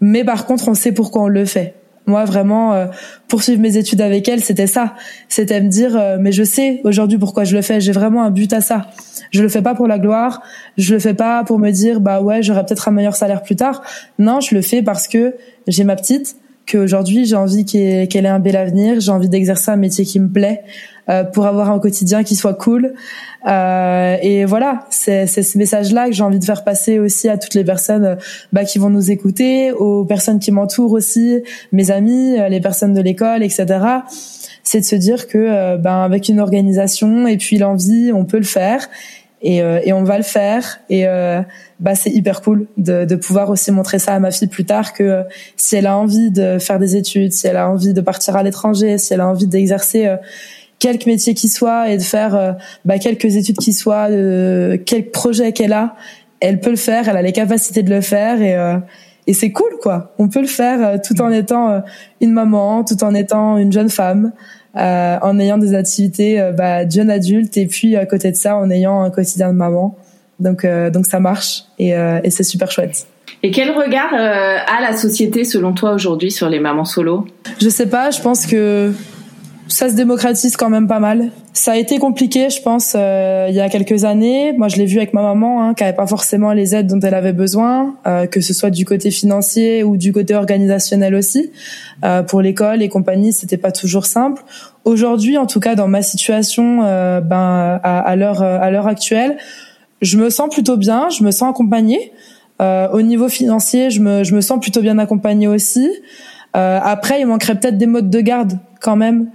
mais 0.00 0.24
par 0.24 0.46
contre 0.46 0.68
on 0.68 0.74
sait 0.74 0.92
pourquoi 0.92 1.22
on 1.22 1.28
le 1.28 1.44
fait. 1.44 1.74
Moi 2.06 2.24
vraiment 2.24 2.72
euh, 2.72 2.86
poursuivre 3.28 3.60
mes 3.60 3.76
études 3.76 4.00
avec 4.00 4.26
elle, 4.26 4.42
c'était 4.42 4.66
ça, 4.66 4.94
c'était 5.28 5.60
me 5.60 5.68
dire 5.68 5.94
euh, 5.96 6.16
mais 6.18 6.32
je 6.32 6.42
sais 6.42 6.80
aujourd'hui 6.84 7.18
pourquoi 7.18 7.44
je 7.44 7.54
le 7.54 7.60
fais, 7.60 7.78
j'ai 7.82 7.92
vraiment 7.92 8.24
un 8.24 8.30
but 8.30 8.54
à 8.54 8.62
ça. 8.62 8.86
Je 9.30 9.42
le 9.42 9.50
fais 9.50 9.60
pas 9.60 9.74
pour 9.74 9.86
la 9.86 9.98
gloire, 9.98 10.40
je 10.78 10.94
le 10.94 11.00
fais 11.00 11.12
pas 11.12 11.44
pour 11.44 11.58
me 11.58 11.70
dire 11.70 12.00
bah 12.00 12.22
ouais 12.22 12.42
j'aurai 12.42 12.64
peut-être 12.64 12.88
un 12.88 12.92
meilleur 12.92 13.16
salaire 13.16 13.42
plus 13.42 13.56
tard. 13.56 13.82
Non, 14.18 14.40
je 14.40 14.54
le 14.54 14.62
fais 14.62 14.80
parce 14.80 15.06
que 15.06 15.34
j'ai 15.66 15.84
ma 15.84 15.96
petite, 15.96 16.36
qu'aujourd'hui 16.66 17.26
j'ai 17.26 17.36
envie 17.36 17.66
qu'elle 17.66 18.24
ait 18.24 18.28
un 18.28 18.38
bel 18.38 18.56
avenir, 18.56 19.00
j'ai 19.00 19.10
envie 19.10 19.28
d'exercer 19.28 19.70
un 19.70 19.76
métier 19.76 20.06
qui 20.06 20.18
me 20.20 20.28
plaît, 20.28 20.62
pour 21.32 21.46
avoir 21.46 21.70
un 21.70 21.78
quotidien 21.78 22.22
qui 22.22 22.36
soit 22.36 22.54
cool. 22.54 22.94
Euh, 23.46 24.16
et 24.20 24.44
voilà, 24.44 24.86
c'est 24.90 25.26
ce 25.26 25.58
message-là 25.58 26.06
que 26.06 26.12
j'ai 26.12 26.22
envie 26.22 26.38
de 26.38 26.44
faire 26.44 26.64
passer 26.64 26.98
aussi 26.98 27.28
à 27.28 27.38
toutes 27.38 27.54
les 27.54 27.64
personnes 27.64 28.04
euh, 28.04 28.16
bah, 28.52 28.64
qui 28.64 28.78
vont 28.78 28.90
nous 28.90 29.10
écouter, 29.10 29.70
aux 29.72 30.04
personnes 30.04 30.38
qui 30.38 30.50
m'entourent 30.50 30.92
aussi, 30.92 31.42
mes 31.72 31.90
amis, 31.90 32.36
les 32.48 32.60
personnes 32.60 32.94
de 32.94 33.00
l'école, 33.00 33.42
etc. 33.42 33.66
C'est 34.64 34.80
de 34.80 34.84
se 34.84 34.96
dire 34.96 35.28
que 35.28 35.76
ben 35.76 36.02
avec 36.02 36.28
une 36.28 36.40
organisation 36.40 37.26
et 37.26 37.36
puis 37.36 37.58
l'envie, 37.58 38.12
on 38.12 38.24
peut 38.24 38.36
le 38.36 38.44
faire 38.44 38.88
et, 39.40 39.58
et 39.58 39.92
on 39.92 40.02
va 40.04 40.18
le 40.18 40.24
faire 40.24 40.80
et 40.90 41.06
bah 41.80 41.94
c'est 41.94 42.10
hyper 42.10 42.42
cool 42.42 42.66
de, 42.76 43.06
de 43.06 43.16
pouvoir 43.16 43.48
aussi 43.48 43.72
montrer 43.72 43.98
ça 43.98 44.14
à 44.14 44.18
ma 44.18 44.30
fille 44.30 44.48
plus 44.48 44.66
tard 44.66 44.92
que 44.92 45.22
si 45.56 45.76
elle 45.76 45.86
a 45.86 45.96
envie 45.96 46.30
de 46.30 46.58
faire 46.58 46.78
des 46.78 46.96
études, 46.96 47.32
si 47.32 47.46
elle 47.46 47.56
a 47.56 47.70
envie 47.70 47.94
de 47.94 48.00
partir 48.02 48.36
à 48.36 48.42
l'étranger, 48.42 48.98
si 48.98 49.14
elle 49.14 49.20
a 49.20 49.28
envie 49.28 49.46
d'exercer 49.46 50.06
quelque 50.78 51.06
métier 51.06 51.34
qui 51.34 51.48
soit 51.48 51.90
et 51.90 51.96
de 51.96 52.02
faire 52.02 52.34
euh, 52.34 52.52
bah, 52.84 52.98
quelques 52.98 53.36
études 53.36 53.58
qui 53.58 53.72
soient, 53.72 54.08
euh, 54.10 54.76
quel 54.84 55.10
projet 55.10 55.52
qu'elle 55.52 55.72
a, 55.72 55.96
elle 56.40 56.60
peut 56.60 56.70
le 56.70 56.76
faire, 56.76 57.08
elle 57.08 57.16
a 57.16 57.22
les 57.22 57.32
capacités 57.32 57.82
de 57.82 57.90
le 57.90 58.00
faire 58.00 58.40
et 58.40 58.56
euh, 58.56 58.78
et 59.26 59.34
c'est 59.34 59.52
cool 59.52 59.70
quoi. 59.82 60.14
On 60.18 60.28
peut 60.28 60.40
le 60.40 60.46
faire 60.46 60.86
euh, 60.86 60.96
tout 61.04 61.20
en 61.20 61.30
étant 61.30 61.82
une 62.20 62.32
maman, 62.32 62.82
tout 62.84 63.02
en 63.04 63.14
étant 63.14 63.58
une 63.58 63.72
jeune 63.72 63.90
femme, 63.90 64.32
en 64.74 65.38
ayant 65.40 65.58
des 65.58 65.74
activités 65.74 66.52
bah, 66.56 66.84
de 66.84 66.90
jeune 66.90 67.10
adulte 67.10 67.56
et 67.56 67.66
puis 67.66 67.96
à 67.96 68.06
côté 68.06 68.30
de 68.30 68.36
ça 68.36 68.56
en 68.56 68.70
ayant 68.70 69.02
un 69.02 69.10
quotidien 69.10 69.48
de 69.48 69.54
maman. 69.56 69.96
Donc 70.38 70.64
donc 70.92 71.04
ça 71.06 71.18
marche 71.18 71.64
et, 71.80 71.90
et 71.90 72.30
c'est 72.30 72.44
super 72.44 72.70
chouette. 72.70 73.06
Et 73.42 73.50
quel 73.50 73.70
regard 73.72 74.14
a 74.14 74.80
la 74.80 74.96
société 74.96 75.44
selon 75.44 75.72
toi 75.72 75.92
aujourd'hui 75.92 76.30
sur 76.30 76.48
les 76.48 76.60
mamans 76.60 76.84
solo? 76.84 77.26
Je 77.60 77.68
sais 77.68 77.86
pas, 77.86 78.10
je 78.10 78.20
pense 78.22 78.46
que 78.46 78.92
ça 79.68 79.90
se 79.90 79.94
démocratise 79.94 80.56
quand 80.56 80.70
même 80.70 80.88
pas 80.88 80.98
mal. 80.98 81.30
Ça 81.52 81.72
a 81.72 81.76
été 81.76 81.98
compliqué, 81.98 82.48
je 82.50 82.62
pense, 82.62 82.94
euh, 82.96 83.46
il 83.50 83.54
y 83.54 83.60
a 83.60 83.68
quelques 83.68 84.04
années. 84.04 84.52
Moi, 84.54 84.68
je 84.68 84.76
l'ai 84.76 84.86
vu 84.86 84.96
avec 84.96 85.12
ma 85.12 85.22
maman, 85.22 85.62
hein, 85.62 85.74
qui 85.74 85.84
avait 85.84 85.94
pas 85.94 86.06
forcément 86.06 86.52
les 86.52 86.74
aides 86.74 86.86
dont 86.86 87.00
elle 87.00 87.14
avait 87.14 87.32
besoin, 87.32 87.96
euh, 88.06 88.26
que 88.26 88.40
ce 88.40 88.54
soit 88.54 88.70
du 88.70 88.84
côté 88.84 89.10
financier 89.10 89.84
ou 89.84 89.96
du 89.96 90.12
côté 90.12 90.34
organisationnel 90.34 91.14
aussi. 91.14 91.50
Euh, 92.04 92.22
pour 92.22 92.40
l'école 92.40 92.82
et 92.82 92.88
compagnie, 92.88 93.32
c'était 93.32 93.58
pas 93.58 93.72
toujours 93.72 94.06
simple. 94.06 94.42
Aujourd'hui, 94.84 95.36
en 95.36 95.46
tout 95.46 95.60
cas, 95.60 95.74
dans 95.74 95.88
ma 95.88 96.02
situation, 96.02 96.80
euh, 96.84 97.20
ben 97.20 97.80
à, 97.82 98.16
l'heure 98.16 98.42
à 98.42 98.70
l'heure 98.70 98.86
actuelle, 98.86 99.36
je 100.00 100.16
me 100.16 100.30
sens 100.30 100.48
plutôt 100.48 100.76
bien, 100.76 101.10
je 101.10 101.22
me 101.22 101.30
sens 101.30 101.50
accompagnée. 101.50 102.12
au 102.60 103.02
niveau 103.02 103.28
financier, 103.28 103.90
je 103.90 104.00
me 104.00 104.24
je 104.24 104.34
me 104.34 104.40
sens 104.40 104.58
plutôt 104.60 104.80
bien 104.80 104.98
accompagnée 104.98 105.48
aussi. 105.48 105.90
après, 106.54 107.20
il 107.20 107.26
manquerait 107.26 107.56
peut-être 107.56 107.76
des 107.76 107.86
modes 107.86 108.10
de 108.10 108.20
garde 108.20 108.58
quand 108.80 108.96
même 108.96 109.30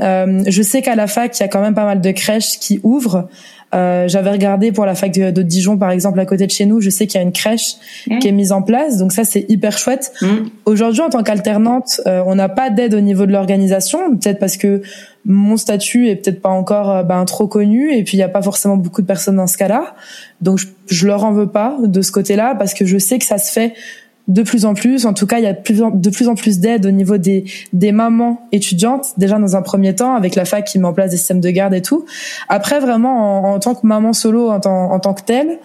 euh, 0.00 0.42
je 0.46 0.62
sais 0.62 0.82
qu'à 0.82 0.94
la 0.94 1.06
fac, 1.06 1.38
il 1.38 1.42
y 1.42 1.44
a 1.44 1.48
quand 1.48 1.60
même 1.60 1.74
pas 1.74 1.84
mal 1.84 2.00
de 2.00 2.10
crèches 2.10 2.58
qui 2.58 2.80
ouvrent. 2.82 3.28
Euh, 3.74 4.06
J'avais 4.08 4.30
regardé 4.30 4.70
pour 4.70 4.86
la 4.86 4.94
fac 4.94 5.12
de, 5.12 5.30
de, 5.30 5.42
Dijon, 5.42 5.76
par 5.76 5.90
exemple, 5.90 6.20
à 6.20 6.26
côté 6.26 6.46
de 6.46 6.50
chez 6.50 6.66
nous. 6.66 6.80
Je 6.80 6.90
sais 6.90 7.06
qu'il 7.06 7.18
y 7.18 7.22
a 7.22 7.26
une 7.26 7.32
crèche 7.32 7.74
mmh. 8.06 8.18
qui 8.18 8.28
est 8.28 8.32
mise 8.32 8.52
en 8.52 8.62
place, 8.62 8.98
donc 8.98 9.12
ça 9.12 9.24
c'est 9.24 9.44
hyper 9.48 9.76
chouette. 9.76 10.12
Mmh. 10.22 10.26
Aujourd'hui, 10.66 11.02
en 11.02 11.10
tant 11.10 11.22
qu'alternante, 11.22 12.00
euh, 12.06 12.22
on 12.26 12.36
n'a 12.36 12.48
pas 12.48 12.70
d'aide 12.70 12.94
au 12.94 13.00
niveau 13.00 13.26
de 13.26 13.32
l'organisation, 13.32 14.16
peut-être 14.16 14.38
parce 14.38 14.56
que 14.56 14.82
mon 15.24 15.56
statut 15.56 16.08
est 16.08 16.16
peut-être 16.16 16.40
pas 16.40 16.50
encore 16.50 16.90
euh, 16.90 17.02
ben, 17.02 17.24
trop 17.24 17.48
connu, 17.48 17.92
et 17.92 18.04
puis 18.04 18.16
il 18.16 18.20
n'y 18.20 18.24
a 18.24 18.28
pas 18.28 18.42
forcément 18.42 18.76
beaucoup 18.76 19.02
de 19.02 19.06
personnes 19.06 19.36
dans 19.36 19.48
ce 19.48 19.56
cas-là. 19.58 19.94
Donc 20.40 20.58
je, 20.58 20.66
je 20.86 21.06
leur 21.06 21.24
en 21.24 21.32
veux 21.32 21.48
pas 21.48 21.76
de 21.82 22.02
ce 22.02 22.12
côté-là, 22.12 22.54
parce 22.54 22.72
que 22.72 22.86
je 22.86 22.98
sais 22.98 23.18
que 23.18 23.24
ça 23.24 23.38
se 23.38 23.50
fait 23.50 23.74
de 24.28 24.42
plus 24.42 24.64
en 24.64 24.74
plus. 24.74 25.06
En 25.06 25.14
tout 25.14 25.26
cas, 25.26 25.38
il 25.38 25.44
y 25.44 25.46
a 25.46 25.52
de 25.52 26.10
plus 26.10 26.28
en 26.28 26.34
plus 26.34 26.58
d'aide 26.58 26.86
au 26.86 26.90
niveau 26.90 27.16
des, 27.16 27.44
des 27.72 27.92
mamans 27.92 28.40
étudiantes, 28.52 29.12
déjà 29.16 29.38
dans 29.38 29.56
un 29.56 29.62
premier 29.62 29.94
temps, 29.94 30.14
avec 30.14 30.34
la 30.34 30.44
fac 30.44 30.64
qui 30.64 30.78
met 30.78 30.86
en 30.86 30.92
place 30.92 31.10
des 31.10 31.16
systèmes 31.16 31.40
de 31.40 31.50
garde 31.50 31.74
et 31.74 31.82
tout. 31.82 32.04
Après, 32.48 32.80
vraiment, 32.80 33.52
en, 33.52 33.58
tant 33.58 33.74
que 33.74 33.86
maman 33.86 34.12
solo, 34.12 34.50
en, 34.50 34.60
en 34.64 34.98
tant 35.00 35.14
que 35.14 35.22
telle, 35.22 35.58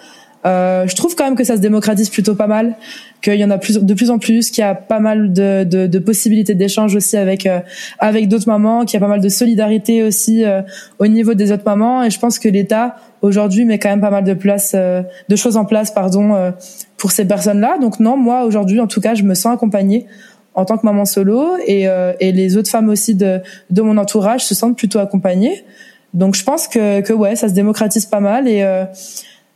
euh, 0.45 0.87
je 0.87 0.95
trouve 0.95 1.15
quand 1.15 1.25
même 1.25 1.35
que 1.35 1.43
ça 1.43 1.55
se 1.55 1.61
démocratise 1.61 2.09
plutôt 2.09 2.35
pas 2.35 2.47
mal, 2.47 2.75
qu'il 3.21 3.35
y 3.35 3.45
en 3.45 3.51
a 3.51 3.59
plus, 3.59 3.77
de 3.77 3.93
plus 3.93 4.09
en 4.09 4.17
plus, 4.17 4.49
qu'il 4.49 4.61
y 4.63 4.65
a 4.65 4.73
pas 4.73 4.99
mal 4.99 5.33
de, 5.33 5.63
de, 5.63 5.85
de 5.85 5.99
possibilités 5.99 6.55
d'échange 6.55 6.95
aussi 6.95 7.15
avec 7.15 7.45
euh, 7.45 7.59
avec 7.99 8.27
d'autres 8.27 8.47
mamans, 8.47 8.85
qu'il 8.85 8.99
y 8.99 9.03
a 9.03 9.05
pas 9.05 9.11
mal 9.11 9.21
de 9.21 9.29
solidarité 9.29 10.03
aussi 10.03 10.43
euh, 10.43 10.61
au 10.97 11.05
niveau 11.05 11.35
des 11.35 11.51
autres 11.51 11.65
mamans. 11.65 12.03
Et 12.03 12.09
je 12.09 12.19
pense 12.19 12.39
que 12.39 12.49
l'État 12.49 12.95
aujourd'hui 13.21 13.65
met 13.65 13.77
quand 13.77 13.89
même 13.89 14.01
pas 14.01 14.09
mal 14.09 14.23
de 14.23 14.33
place, 14.33 14.71
euh, 14.73 15.03
de 15.29 15.35
choses 15.35 15.57
en 15.57 15.65
place, 15.65 15.91
pardon, 15.91 16.53
pour 17.01 17.11
ces 17.11 17.27
personnes-là. 17.27 17.79
Donc 17.79 17.99
non, 17.99 18.15
moi 18.15 18.45
aujourd'hui, 18.45 18.79
en 18.79 18.87
tout 18.87 19.01
cas, 19.01 19.15
je 19.15 19.23
me 19.23 19.33
sens 19.33 19.53
accompagnée 19.55 20.05
en 20.53 20.65
tant 20.65 20.77
que 20.77 20.85
maman 20.85 21.05
solo 21.05 21.57
et, 21.65 21.87
et 22.19 22.31
les 22.31 22.57
autres 22.57 22.69
femmes 22.69 22.89
aussi 22.89 23.15
de, 23.15 23.39
de 23.71 23.81
mon 23.81 23.97
entourage 23.97 24.45
se 24.45 24.53
sentent 24.53 24.77
plutôt 24.77 24.99
accompagnées. 24.99 25.65
Donc 26.13 26.35
je 26.35 26.43
pense 26.43 26.67
que, 26.67 27.01
que 27.01 27.13
ouais, 27.13 27.35
ça 27.35 27.49
se 27.49 27.53
démocratise 27.53 28.05
pas 28.05 28.19
mal 28.19 28.47
et 28.47 28.63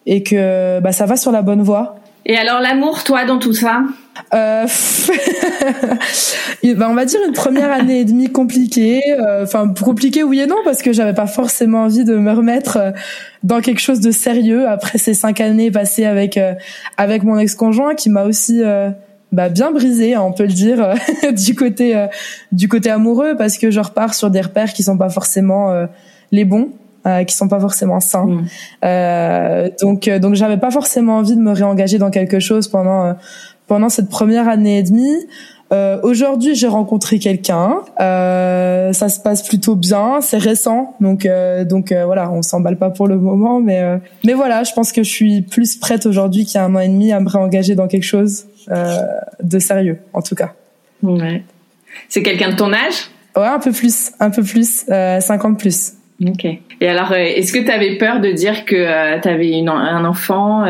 et 0.07 0.23
que 0.23 0.79
bah, 0.79 0.91
ça 0.91 1.05
va 1.05 1.15
sur 1.15 1.31
la 1.31 1.41
bonne 1.41 1.61
voie. 1.61 1.95
Et 2.25 2.35
alors 2.37 2.61
l'amour, 2.61 3.03
toi, 3.03 3.25
dans 3.25 3.39
tout 3.39 3.53
ça? 3.53 3.83
Euh, 4.33 4.65
bah, 6.75 6.87
on 6.89 6.93
va 6.93 7.05
dire 7.05 7.19
une 7.27 7.33
première 7.33 7.71
année 7.71 8.01
et 8.01 8.05
demie 8.05 8.31
compliquée. 8.31 9.01
Euh, 9.11 9.43
enfin, 9.43 9.73
compliquée 9.73 10.23
oui 10.23 10.39
et 10.39 10.47
non 10.47 10.57
parce 10.63 10.81
que 10.81 10.93
j'avais 10.93 11.13
pas 11.13 11.27
forcément 11.27 11.83
envie 11.83 12.03
de 12.03 12.15
me 12.15 12.31
remettre 12.31 12.77
euh, 12.77 12.91
dans 13.43 13.61
quelque 13.61 13.81
chose 13.81 13.99
de 13.99 14.11
sérieux 14.11 14.67
après 14.67 14.97
ces 14.97 15.13
cinq 15.13 15.41
années 15.41 15.71
passées 15.71 16.05
avec 16.05 16.37
euh, 16.37 16.53
avec 16.97 17.23
mon 17.23 17.37
ex-conjoint 17.37 17.95
qui 17.95 18.09
m'a 18.09 18.23
aussi 18.23 18.61
bah, 19.31 19.49
bien 19.49 19.71
brisé, 19.71 20.15
hein, 20.15 20.21
on 20.21 20.31
peut 20.31 20.45
le 20.45 20.53
dire, 20.53 20.93
du 21.33 21.55
côté 21.55 22.07
du 22.51 22.67
côté 22.67 22.89
amoureux 22.89 23.35
parce 23.37 23.57
que 23.57 23.69
je 23.69 23.79
repars 23.79 24.13
sur 24.13 24.29
des 24.29 24.41
repères 24.41 24.73
qui 24.73 24.83
sont 24.83 24.97
pas 24.97 25.09
forcément 25.09 25.87
les 26.31 26.45
bons. 26.45 26.71
euh, 27.07 27.23
qui 27.23 27.35
sont 27.35 27.47
pas 27.47 27.59
forcément 27.59 27.99
sains. 27.99 28.25
Mm. 28.25 28.45
Euh, 28.83 29.69
donc 29.81 30.09
donc 30.09 30.33
j'avais 30.33 30.57
pas 30.57 30.71
forcément 30.71 31.17
envie 31.17 31.35
de 31.35 31.41
me 31.41 31.51
réengager 31.51 31.99
dans 31.99 32.09
quelque 32.09 32.39
chose 32.39 32.67
pendant 32.67 33.15
pendant 33.67 33.89
cette 33.89 34.09
première 34.09 34.47
année 34.47 34.79
et 34.79 34.83
demie. 34.83 35.15
Euh, 35.71 35.99
Aujourd'hui, 36.03 36.55
j'ai 36.55 36.67
rencontré 36.67 37.17
quelqu'un. 37.19 37.77
Euh, 37.99 38.93
ça 38.93 39.09
se 39.09 39.19
passe 39.19 39.47
plutôt 39.47 39.75
bien. 39.75 40.21
C'est 40.21 40.37
récent, 40.37 40.95
donc 40.99 41.25
euh, 41.25 41.65
donc 41.65 41.91
euh, 41.91 42.05
voilà, 42.05 42.31
on 42.31 42.41
s'emballe 42.41 42.77
pas 42.77 42.91
pour 42.91 43.07
le 43.07 43.17
moment, 43.17 43.59
mais 43.59 43.81
euh, 43.81 43.97
mais 44.23 44.33
voilà, 44.33 44.63
je 44.63 44.73
pense 44.73 44.91
que 44.91 45.03
je 45.03 45.09
suis 45.09 45.41
plus 45.41 45.75
prête 45.75 46.05
aujourd'hui 46.05 46.45
qu'il 46.45 46.55
y 46.55 46.57
a 46.59 46.65
un 46.65 46.75
an 46.75 46.79
et 46.79 46.87
demi 46.87 47.11
à 47.11 47.19
me 47.19 47.29
réengager 47.29 47.75
dans 47.75 47.87
quelque 47.87 48.03
chose 48.03 48.45
de 48.67 49.59
sérieux, 49.59 49.99
en 50.13 50.21
tout 50.21 50.35
cas. 50.35 50.53
Ouais. 51.03 51.43
C'est 52.09 52.23
quelqu'un 52.23 52.49
de 52.49 52.55
ton 52.55 52.73
âge? 52.73 53.09
Ouais, 53.35 53.45
un 53.45 53.59
peu 53.59 53.71
plus, 53.71 54.11
un 54.19 54.31
peu 54.31 54.43
plus, 54.43 54.85
50 54.87 55.59
plus. 55.59 55.93
Ok. 56.25 56.45
Et 56.81 56.87
alors, 56.87 57.13
est-ce 57.13 57.53
que 57.53 57.59
tu 57.59 57.69
avais 57.69 57.97
peur 57.97 58.21
de 58.21 58.31
dire 58.31 58.65
que 58.65 59.19
tu 59.21 59.27
avais 59.27 59.63
un 59.67 60.05
enfant 60.05 60.65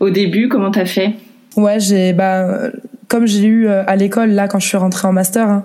au 0.00 0.10
début? 0.10 0.48
Comment 0.48 0.70
t'as 0.70 0.84
fait? 0.84 1.12
Ouais, 1.56 1.80
j'ai 1.80 2.12
bah 2.12 2.70
comme 3.08 3.26
j'ai 3.26 3.44
eu 3.44 3.68
euh, 3.68 3.84
à 3.86 3.96
l'école 3.96 4.30
là 4.30 4.48
quand 4.48 4.58
je 4.58 4.66
suis 4.66 4.76
rentrée 4.76 5.06
en 5.08 5.12
master, 5.12 5.48
hein, 5.48 5.64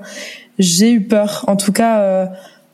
j'ai 0.59 0.91
eu 0.91 1.01
peur. 1.01 1.43
En 1.47 1.55
tout 1.55 1.71
cas, 1.71 2.01
euh, 2.01 2.25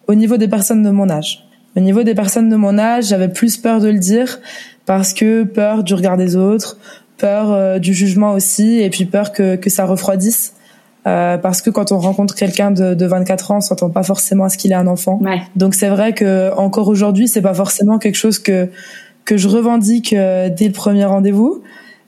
au 0.08 0.16
niveau 0.16 0.38
des 0.38 0.48
personnes 0.48 0.84
de 0.84 0.90
mon 0.90 1.10
âge. 1.10 1.44
Au 1.76 1.80
niveau 1.80 2.04
des 2.04 2.16
personnes 2.16 2.50
de 2.50 2.56
mon 2.56 2.80
âge, 2.80 3.06
j'avais 3.06 3.28
plus 3.28 3.58
peur 3.58 3.80
de 3.80 3.88
le 3.88 4.00
dire 4.00 4.40
parce 4.86 5.14
que 5.14 5.44
peur 5.44 5.84
du 5.84 5.94
regard 5.94 6.18
des 6.18 6.36
autres, 6.36 6.78
peur 7.18 7.52
euh, 7.52 7.78
du 7.78 7.94
jugement 7.94 8.34
aussi, 8.34 8.80
et 8.80 8.90
puis 8.90 9.06
peur 9.06 9.32
que 9.32 9.56
que 9.56 9.70
ça 9.70 9.86
refroidisse. 9.86 10.54
parce 11.04 11.62
que 11.62 11.70
quand 11.70 11.94
on 11.94 12.00
rencontre 12.00 12.36
quelqu'un 12.36 12.72
de, 12.72 12.94
de 12.94 13.06
24 13.06 13.52
ans, 13.52 13.58
on 13.58 13.62
s'entend 13.62 13.90
pas 13.90 14.04
forcément 14.04 14.46
à 14.46 14.50
ce 14.50 14.58
qu'il 14.58 14.72
est 14.72 14.76
un 14.76 14.88
enfant. 14.88 15.20
Ouais. 15.22 15.42
Donc 15.56 15.74
c'est 15.74 15.88
vrai 15.88 16.14
que 16.14 16.52
encore 16.58 16.90
aujourd'hui, 16.90 17.30
c'est 17.30 17.42
pas 17.42 17.54
forcément 17.54 17.98
quelque 17.98 18.18
chose 18.18 18.40
que 18.40 18.70
que 19.24 19.38
je 19.38 19.48
revendique 19.48 20.12
dès 20.12 20.68
le 20.68 20.72
premier 20.72 21.06
rendez-vous. 21.06 21.64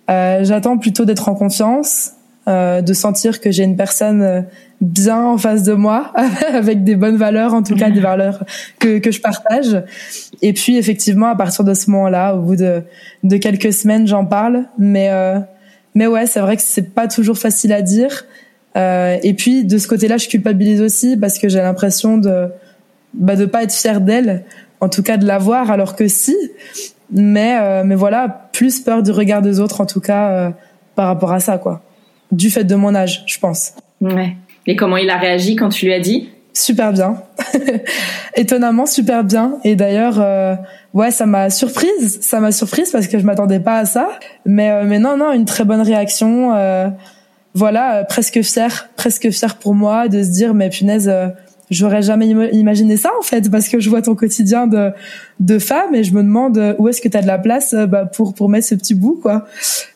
Euh, 0.10 0.44
J'attends 0.44 0.78
plutôt 0.78 1.06
d'être 1.06 1.30
en 1.30 1.36
confiance, 1.36 2.14
euh, 2.48 2.82
de 2.82 2.94
sentir 2.94 3.42
que 3.42 3.52
j'ai 3.52 3.64
une 3.64 3.76
personne 3.76 4.22
euh, 4.22 4.42
bien 4.82 5.24
en 5.24 5.38
face 5.38 5.64
de 5.64 5.74
moi, 5.74 6.14
avec 6.54 6.84
des 6.84 6.96
bonnes 6.96 7.18
valeurs, 7.18 7.54
en 7.54 7.64
tout 7.64 7.76
cas 7.76 7.90
des 7.90 8.00
valeurs 8.00 8.44
que, 8.80 9.00
que 9.00 9.12
je 9.12 9.22
partage. 9.22 9.84
Et 10.42 10.54
puis 10.54 10.78
effectivement, 10.78 11.28
à 11.28 11.36
partir 11.36 11.64
de 11.64 11.74
ce 11.74 11.90
moment-là, 11.92 12.36
au 12.36 12.42
bout 12.42 12.56
de, 12.56 12.84
de 13.24 13.38
quelques 13.38 13.74
semaines, 13.74 14.08
j'en 14.08 14.26
parle. 14.26 14.66
Mais 14.78 15.10
euh, 15.12 15.40
mais 15.96 16.08
ouais, 16.08 16.26
c'est 16.26 16.40
vrai 16.40 16.56
que 16.56 16.64
c'est 16.64 16.94
pas 16.94 17.08
toujours 17.08 17.38
facile 17.38 17.74
à 17.74 17.82
dire. 17.82 18.26
Euh, 18.78 19.18
et 19.24 19.34
puis 19.34 19.66
de 19.66 19.78
ce 19.78 19.88
côté-là, 19.88 20.18
je 20.18 20.28
culpabilise 20.28 20.82
aussi 20.82 21.18
parce 21.18 21.40
que 21.40 21.50
j'ai 21.50 21.60
l'impression 21.60 22.18
de 22.18 22.48
bah, 23.14 23.36
de 23.36 23.46
pas 23.46 23.64
être 23.64 23.74
fière 23.74 24.00
d'elle, 24.00 24.44
en 24.82 24.90
tout 24.90 25.02
cas 25.02 25.18
de 25.18 25.26
l'avoir, 25.26 25.72
alors 25.72 25.96
que 25.96 26.08
si. 26.08 26.36
Mais 27.12 27.58
euh, 27.60 27.84
mais 27.84 27.96
voilà, 27.96 28.50
plus 28.52 28.80
peur 28.82 29.04
du 29.04 29.12
regard 29.12 29.42
des 29.42 29.60
autres, 29.60 29.82
en 29.82 29.86
tout 29.86 30.02
cas 30.02 30.54
par 30.96 31.08
rapport 31.08 31.32
à 31.32 31.40
ça, 31.40 31.58
quoi 31.58 31.82
du 32.32 32.50
fait 32.50 32.64
de 32.64 32.76
mon 32.76 32.96
âge, 32.96 33.24
je 33.26 33.40
pense. 33.40 33.74
Ouais. 34.02 34.36
Et 34.68 34.76
comment 34.76 34.98
il 34.98 35.10
a 35.10 35.18
réagi 35.18 35.56
quand 35.56 35.70
tu 35.70 35.86
lui 35.86 35.94
as 35.94 36.00
dit? 36.00 36.30
Super 36.54 36.92
bien, 36.92 37.22
étonnamment 38.36 38.86
super 38.86 39.24
bien. 39.24 39.60
Et 39.64 39.76
d'ailleurs, 39.76 40.20
euh, 40.20 40.56
ouais, 40.94 41.12
ça 41.12 41.26
m'a 41.26 41.50
surprise, 41.50 42.20
ça 42.22 42.40
m'a 42.40 42.52
surprise 42.52 42.92
parce 42.92 43.08
que 43.08 43.18
je 43.18 43.26
m'attendais 43.26 43.60
pas 43.60 43.78
à 43.78 43.86
ça. 43.86 44.10
Mais 44.46 44.70
euh, 44.70 44.84
mais 44.86 45.00
non 45.00 45.16
non, 45.16 45.32
une 45.32 45.46
très 45.46 45.64
bonne 45.64 45.82
réaction. 45.82 46.54
Euh, 46.56 46.90
voilà, 47.54 48.04
presque 48.04 48.42
fière, 48.42 48.90
presque 48.96 49.30
fière 49.30 49.56
pour 49.58 49.74
moi 49.74 50.08
de 50.08 50.22
se 50.22 50.30
dire 50.30 50.54
mais 50.54 50.70
punaise 50.70 51.12
j'aurais 51.70 52.02
jamais 52.02 52.28
imaginé 52.28 52.98
ça 52.98 53.12
en 53.20 53.22
fait 53.22 53.50
parce 53.50 53.68
que 53.68 53.80
je 53.80 53.90
vois 53.90 54.02
ton 54.02 54.16
quotidien 54.16 54.68
de 54.68 54.92
de 55.40 55.60
femme 55.60 55.94
et 55.94 56.04
je 56.04 56.14
me 56.14 56.24
demande 56.24 56.76
où 56.78 56.88
est-ce 56.88 57.02
que 57.02 57.08
tu 57.08 57.18
as 57.18 57.22
de 57.22 57.28
la 57.28 57.38
place 57.38 57.74
euh, 57.74 57.86
bah, 57.86 58.06
pour 58.06 58.34
pour 58.34 58.50
mettre 58.50 58.68
ce 58.68 58.76
petit 58.76 58.96
bout 58.96 59.20
quoi. 59.22 59.46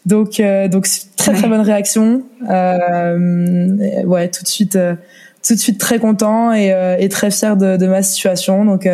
Donc 0.06 0.40
euh, 0.40 0.68
donc 0.68 0.88
très 1.18 1.34
très 1.34 1.48
bonne 1.48 1.62
réaction. 1.62 2.24
Euh, 2.50 4.04
ouais 4.04 4.30
tout 4.30 4.44
de 4.44 4.48
suite 4.48 4.76
euh, 4.76 4.96
tout 5.46 5.56
de 5.56 5.60
suite 5.60 5.80
très 5.80 6.00
content 6.00 6.54
et, 6.54 6.74
et 7.00 7.10
très 7.10 7.30
fier 7.30 7.58
de, 7.58 7.76
de, 7.76 7.88
ma 7.88 8.02
situation. 8.02 8.64
Donc 8.64 8.88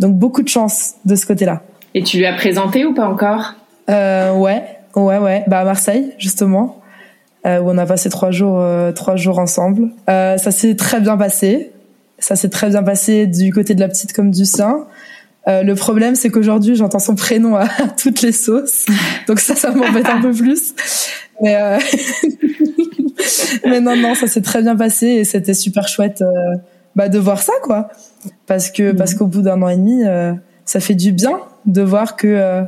donc 0.00 0.14
beaucoup 0.16 0.42
de 0.42 0.48
chance 0.48 0.94
de 1.04 1.14
ce 1.14 1.26
côté-là. 1.26 1.62
Et 1.94 2.02
tu 2.02 2.16
lui 2.16 2.26
as 2.26 2.34
présenté 2.34 2.84
ou 2.84 2.92
pas 2.94 3.06
encore? 3.06 3.54
Ouais 3.88 4.64
ouais 4.96 5.18
ouais. 5.18 5.44
Bah 5.46 5.60
à 5.60 5.64
Marseille 5.64 6.12
justement. 6.18 6.76
Où 7.44 7.48
on 7.48 7.78
a 7.78 7.86
passé 7.86 8.10
trois 8.10 8.32
jours 8.32 8.60
trois 8.96 9.14
jours 9.14 9.38
ensemble. 9.38 9.90
Ça 10.08 10.50
s'est 10.50 10.74
très 10.74 11.00
bien 11.00 11.16
passé 11.16 11.70
ça 12.20 12.36
s'est 12.36 12.48
très 12.48 12.68
bien 12.68 12.82
passé 12.82 13.26
du 13.26 13.52
côté 13.52 13.74
de 13.74 13.80
la 13.80 13.88
petite 13.88 14.12
comme 14.12 14.30
du 14.30 14.44
sien. 14.44 14.86
Euh, 15.48 15.62
le 15.62 15.74
problème, 15.74 16.14
c'est 16.14 16.30
qu'aujourd'hui, 16.30 16.76
j'entends 16.76 16.98
son 16.98 17.14
prénom 17.14 17.56
à, 17.56 17.66
toutes 17.96 18.22
les 18.22 18.32
sauces, 18.32 18.86
donc 19.26 19.40
ça, 19.40 19.56
ça 19.56 19.70
m'embête 19.72 20.08
un 20.08 20.20
peu 20.20 20.32
plus. 20.32 20.74
Mais, 21.40 21.56
euh... 21.56 21.78
mais 23.64 23.80
non, 23.80 23.96
non, 23.96 24.14
ça 24.14 24.26
s'est 24.26 24.42
très 24.42 24.62
bien 24.62 24.76
passé 24.76 25.06
et 25.06 25.24
c'était 25.24 25.54
super 25.54 25.88
chouette 25.88 26.22
euh, 26.22 26.56
bah, 26.96 27.08
de 27.08 27.18
voir 27.18 27.40
ça, 27.40 27.52
quoi. 27.62 27.88
Parce 28.46 28.70
que 28.70 28.92
parce 28.92 29.14
qu'au 29.14 29.26
bout 29.26 29.42
d'un 29.42 29.62
an 29.62 29.68
et 29.68 29.76
demi, 29.76 30.04
euh, 30.04 30.32
ça 30.64 30.80
fait 30.80 30.94
du 30.94 31.12
bien 31.12 31.40
de 31.64 31.80
voir 31.80 32.16
que 32.16 32.26
euh, 32.26 32.62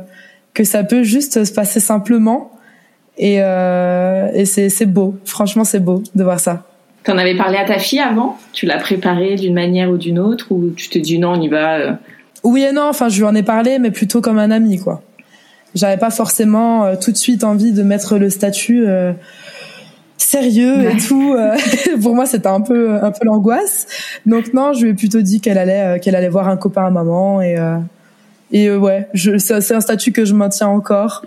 que 0.53 0.63
ça 0.63 0.83
peut 0.83 1.03
juste 1.03 1.43
se 1.43 1.51
passer 1.51 1.79
simplement 1.79 2.51
et, 3.17 3.35
et 3.35 4.45
c'est 4.45 4.69
c'est 4.69 4.85
beau. 4.87 5.15
Franchement, 5.25 5.63
c'est 5.63 5.79
beau 5.79 6.01
de 6.15 6.23
voir 6.23 6.39
ça. 6.39 6.65
T'en 7.03 7.17
avais 7.17 7.35
parlé 7.35 7.57
à 7.57 7.65
ta 7.65 7.79
fille 7.79 7.99
avant? 7.99 8.37
Tu 8.53 8.65
l'as 8.65 8.77
préparée 8.77 9.35
d'une 9.35 9.53
manière 9.53 9.89
ou 9.89 9.97
d'une 9.97 10.19
autre 10.19 10.47
Ou 10.51 10.71
tu 10.75 10.89
te 10.89 10.97
dis 10.97 11.19
non, 11.19 11.33
on 11.33 11.41
y 11.41 11.49
va 11.49 11.77
euh? 11.77 11.93
Oui 12.43 12.63
et 12.63 12.71
non, 12.71 12.83
enfin 12.83 13.09
je 13.09 13.17
lui 13.17 13.25
en 13.25 13.35
ai 13.35 13.43
parlé, 13.43 13.79
mais 13.79 13.91
plutôt 13.91 14.21
comme 14.21 14.39
un 14.39 14.51
ami, 14.51 14.79
quoi. 14.79 15.01
J'avais 15.75 15.97
pas 15.97 16.11
forcément 16.11 16.85
euh, 16.85 16.95
tout 17.01 17.11
de 17.11 17.17
suite 17.17 17.43
envie 17.43 17.71
de 17.71 17.83
mettre 17.83 18.17
le 18.17 18.29
statut 18.29 18.85
euh, 18.85 19.11
sérieux 20.17 20.89
et 20.89 20.97
tout. 20.97 21.35
Pour 22.01 22.15
moi, 22.15 22.25
c'était 22.25 22.47
un 22.47 22.61
peu 22.61 22.95
un 23.01 23.11
peu 23.11 23.25
l'angoisse. 23.25 23.87
Donc 24.25 24.53
non, 24.53 24.73
je 24.73 24.83
lui 24.83 24.91
ai 24.91 24.93
plutôt 24.93 25.21
dit 25.21 25.41
qu'elle 25.41 25.57
allait 25.57 25.99
qu'elle 25.99 26.15
allait 26.15 26.29
voir 26.29 26.47
un 26.47 26.57
copain 26.57 26.85
à 26.85 26.89
maman 26.89 27.41
et 27.41 27.57
et 28.51 28.69
ouais, 28.69 29.07
c'est 29.15 29.73
un 29.73 29.81
statut 29.81 30.11
que 30.11 30.25
je 30.25 30.35
maintiens 30.35 30.67
encore 30.67 31.25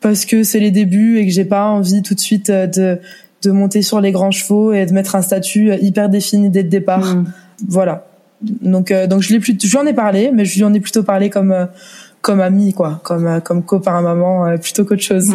parce 0.00 0.24
que 0.24 0.44
c'est 0.44 0.60
les 0.60 0.70
débuts 0.70 1.18
et 1.18 1.26
que 1.26 1.32
j'ai 1.32 1.44
pas 1.44 1.66
envie 1.66 2.02
tout 2.02 2.14
de 2.14 2.20
suite 2.20 2.50
de 2.50 3.00
de 3.44 3.52
monter 3.52 3.82
sur 3.82 4.00
les 4.00 4.12
grands 4.12 4.30
chevaux 4.30 4.72
et 4.72 4.86
de 4.86 4.92
mettre 4.92 5.14
un 5.14 5.22
statut 5.22 5.72
hyper 5.80 6.08
défini 6.08 6.50
dès 6.50 6.62
le 6.62 6.68
départ. 6.68 7.16
Mm. 7.16 7.24
Voilà. 7.68 8.06
Donc 8.40 8.90
euh, 8.90 9.06
donc 9.06 9.22
je 9.22 9.32
l'ai 9.32 9.40
plus 9.40 9.56
j'en 9.64 9.86
ai 9.86 9.94
parlé 9.94 10.30
mais 10.32 10.44
je 10.44 10.56
lui 10.56 10.64
en 10.64 10.74
ai 10.74 10.80
plutôt 10.80 11.02
parlé 11.02 11.30
comme 11.30 11.52
euh, 11.52 11.66
comme 12.20 12.40
ami 12.40 12.74
quoi, 12.74 13.00
comme 13.04 13.26
euh, 13.26 13.40
comme 13.40 13.62
copain 13.62 14.00
maman 14.00 14.56
plutôt 14.58 14.84
qu'autre 14.84 15.02
chose. 15.02 15.32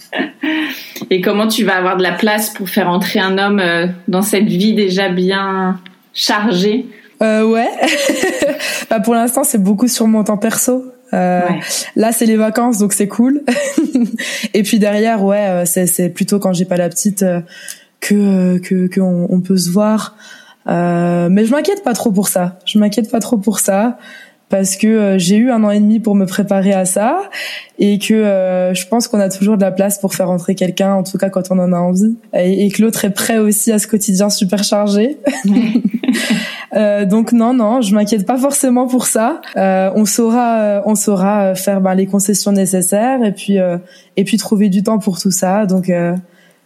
et 1.10 1.20
comment 1.20 1.46
tu 1.46 1.64
vas 1.64 1.76
avoir 1.76 1.96
de 1.96 2.02
la 2.02 2.12
place 2.12 2.50
pour 2.50 2.68
faire 2.68 2.88
entrer 2.88 3.20
un 3.20 3.38
homme 3.38 3.62
dans 4.08 4.22
cette 4.22 4.46
vie 4.46 4.74
déjà 4.74 5.08
bien 5.08 5.78
chargée? 6.14 6.86
Euh, 7.22 7.44
ouais. 7.44 7.68
bah 8.90 9.00
pour 9.00 9.14
l'instant, 9.14 9.44
c'est 9.44 9.62
beaucoup 9.62 9.88
sur 9.88 10.06
mon 10.06 10.24
temps 10.24 10.38
perso. 10.38 10.84
Euh, 11.12 11.40
Là, 11.96 12.12
c'est 12.12 12.26
les 12.26 12.36
vacances, 12.36 12.78
donc 12.78 12.92
c'est 12.92 13.08
cool. 13.08 13.42
et 14.54 14.62
puis 14.62 14.78
derrière, 14.78 15.24
ouais, 15.24 15.46
euh, 15.48 15.64
c'est, 15.64 15.86
c'est 15.86 16.08
plutôt 16.08 16.38
quand 16.38 16.52
j'ai 16.52 16.64
pas 16.64 16.76
la 16.76 16.88
petite 16.88 17.22
euh, 17.22 17.40
que 18.00 18.58
que 18.58 18.88
qu'on 18.92 19.26
on 19.28 19.40
peut 19.40 19.56
se 19.56 19.70
voir. 19.70 20.16
Euh, 20.66 21.28
mais 21.30 21.44
je 21.44 21.50
m'inquiète 21.50 21.82
pas 21.82 21.94
trop 21.94 22.12
pour 22.12 22.28
ça. 22.28 22.58
Je 22.64 22.78
m'inquiète 22.78 23.10
pas 23.10 23.20
trop 23.20 23.38
pour 23.38 23.60
ça 23.60 23.98
parce 24.50 24.76
que 24.76 25.16
j'ai 25.16 25.36
eu 25.36 25.50
un 25.50 25.64
an 25.64 25.70
et 25.70 25.80
demi 25.80 26.00
pour 26.00 26.14
me 26.14 26.26
préparer 26.26 26.74
à 26.74 26.84
ça 26.84 27.22
et 27.78 27.98
que 27.98 28.72
je 28.74 28.86
pense 28.88 29.08
qu'on 29.08 29.20
a 29.20 29.30
toujours 29.30 29.56
de 29.56 29.62
la 29.62 29.70
place 29.70 29.98
pour 29.98 30.14
faire 30.14 30.28
entrer 30.28 30.54
quelqu'un, 30.54 30.92
en 30.94 31.02
tout 31.02 31.16
cas 31.16 31.30
quand 31.30 31.50
on 31.50 31.58
en 31.58 31.72
a 31.72 31.78
envie, 31.78 32.16
et, 32.34 32.66
et 32.66 32.70
que 32.70 32.82
l'autre 32.82 33.04
est 33.06 33.10
prêt 33.10 33.38
aussi 33.38 33.72
à 33.72 33.78
ce 33.78 33.86
quotidien 33.86 34.28
super 34.28 34.62
chargé. 34.62 35.18
Euh, 36.76 37.04
donc 37.04 37.32
non, 37.32 37.52
non, 37.52 37.80
je 37.80 37.94
m'inquiète 37.94 38.26
pas 38.26 38.38
forcément 38.38 38.86
pour 38.86 39.06
ça. 39.06 39.40
Euh, 39.56 39.90
on 39.96 40.04
saura, 40.04 40.58
euh, 40.58 40.80
on 40.84 40.94
saura 40.94 41.54
faire 41.54 41.80
ben, 41.80 41.94
les 41.94 42.06
concessions 42.06 42.52
nécessaires 42.52 43.24
et 43.24 43.32
puis 43.32 43.58
et 44.16 44.24
puis 44.24 44.36
trouver 44.36 44.68
du 44.68 44.82
temps 44.82 44.98
pour 44.98 45.18
tout 45.18 45.30
ça. 45.30 45.66
Donc 45.66 45.90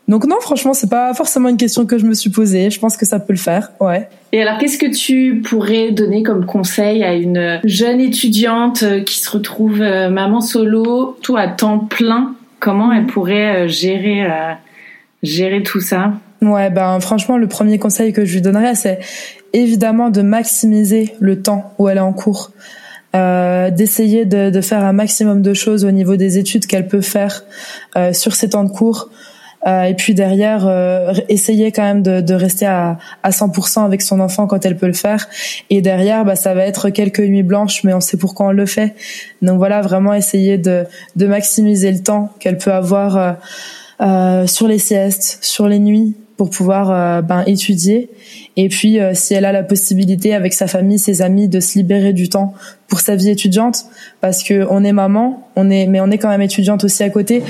donc 0.09 0.27
non, 0.27 0.37
franchement, 0.41 0.75
c'est 0.75 0.91
pas 0.91 1.15
forcément 1.15 1.49
une 1.49 1.57
question 1.57 1.87
que 1.87 1.99
je 1.99 2.07
me 2.07 2.15
suis 2.15 2.31
posée. 2.31 2.71
Je 2.71 2.79
pense 2.79 2.97
que 2.97 3.07
ça 3.07 3.19
peut 3.19 3.33
le 3.33 3.39
faire, 3.39 3.73
ouais. 3.81 4.09
Et 4.33 4.43
alors, 4.43 4.59
qu'est-ce 4.59 4.79
que 4.79 4.95
tu 4.95 5.41
pourrais 5.41 5.93
donner 5.93 6.23
comme 6.23 6.45
conseil 6.45 7.03
à 7.03 7.15
une 7.15 7.61
jeune 7.65 8.01
étudiante 8.01 8.85
qui 9.05 9.19
se 9.19 9.31
retrouve 9.31 9.79
maman 9.79 10.41
solo, 10.41 11.17
tout 11.23 11.37
à 11.37 11.49
temps 11.49 11.79
plein? 11.79 12.35
Comment 12.61 12.93
elle 12.93 13.07
pourrait 13.07 13.69
gérer 13.69 14.27
gérer 15.25 15.63
tout 15.63 15.81
ça? 15.81 16.13
Ouais, 16.43 16.71
ben 16.71 17.01
franchement, 17.01 17.39
le 17.39 17.49
premier 17.49 17.79
conseil 17.79 18.13
que 18.13 18.25
je 18.25 18.35
lui 18.35 18.43
donnerais, 18.43 18.75
c'est 18.75 19.01
évidemment 19.53 20.11
de 20.11 20.23
maximiser 20.23 21.15
le 21.21 21.41
temps 21.41 21.73
où 21.79 21.89
elle 21.89 21.97
est 21.97 22.01
en 22.01 22.13
cours, 22.13 22.51
euh, 23.15 23.71
d'essayer 23.71 24.25
de, 24.25 24.61
faire 24.61 24.85
un 24.85 24.93
maximum 24.93 25.43
de 25.43 25.55
choses 25.55 25.85
au 25.85 25.91
niveau 25.91 26.17
des 26.17 26.39
études 26.39 26.67
qu'elle 26.67 26.87
peut 26.87 27.01
faire 27.01 27.45
euh, 27.97 28.13
sur 28.13 28.35
ses 28.35 28.51
temps 28.51 28.65
de 28.65 28.71
cours. 28.71 29.09
Euh, 29.67 29.85
et 29.85 29.95
puis 29.95 30.15
derrière, 30.15 30.67
euh, 30.67 31.15
essayer 31.29 31.73
quand 31.73 31.83
même 31.83 32.03
de, 32.03 32.21
de 32.21 32.35
rester 32.35 32.67
à, 32.67 32.99
à 33.23 33.31
100% 33.31 33.85
avec 33.85 34.03
son 34.03 34.21
enfant 34.21 34.47
quand 34.47 34.65
elle 34.67 34.77
peut 34.77 34.87
le 34.87 34.93
faire. 34.93 35.29
Et 35.71 35.81
derrière, 35.81 36.25
bah, 36.25 36.37
ça 36.37 36.55
va 36.55 36.65
être 36.65 36.91
quelques 36.91 37.21
nuits 37.21 37.43
blanches, 37.43 37.85
mais 37.85 37.95
on 37.95 38.01
sait 38.01 38.17
pourquoi 38.17 38.47
on 38.47 38.53
le 38.53 38.67
fait. 38.67 38.95
Donc 39.43 39.59
voilà, 39.59 39.81
vraiment 39.81 40.13
essayer 40.15 40.59
de, 40.59 40.85
de 41.17 41.27
maximiser 41.27 41.93
le 41.93 42.01
temps 42.01 42.31
qu'elle 42.41 42.59
peut 42.59 42.73
avoir 42.73 43.17
euh, 43.17 43.33
euh 44.01 44.47
sur 44.47 44.69
les 44.69 44.79
siestes, 44.79 45.39
sur 45.41 45.69
les 45.69 45.79
nuits, 45.79 46.15
pour 46.37 46.51
pouvoir 46.51 46.91
euh, 46.91 47.23
ben, 47.23 47.45
étudier. 47.47 48.11
Et 48.57 48.69
puis, 48.69 48.99
si 49.15 49.35
elle 49.35 49.45
a 49.45 49.53
la 49.53 49.63
possibilité 49.65 50.35
avec 50.35 50.53
sa 50.53 50.67
famille, 50.67 50.99
ses 50.99 51.23
amis, 51.23 51.49
de 51.49 51.59
se 51.61 51.77
libérer 51.77 52.13
du 52.13 52.29
temps 52.29 52.55
pour 52.89 53.01
sa 53.01 53.17
vie 53.17 53.31
étudiante, 53.31 53.87
parce 54.21 54.43
que 54.43 54.67
on 54.71 54.85
est 54.85 54.93
maman, 54.93 55.49
on 55.57 55.71
est, 55.71 55.87
mais 55.87 56.01
on 56.01 56.11
est 56.11 56.19
quand 56.19 56.29
même 56.29 56.43
étudiante 56.43 56.85
aussi 56.85 57.03
à 57.03 57.11
côté. 57.11 57.43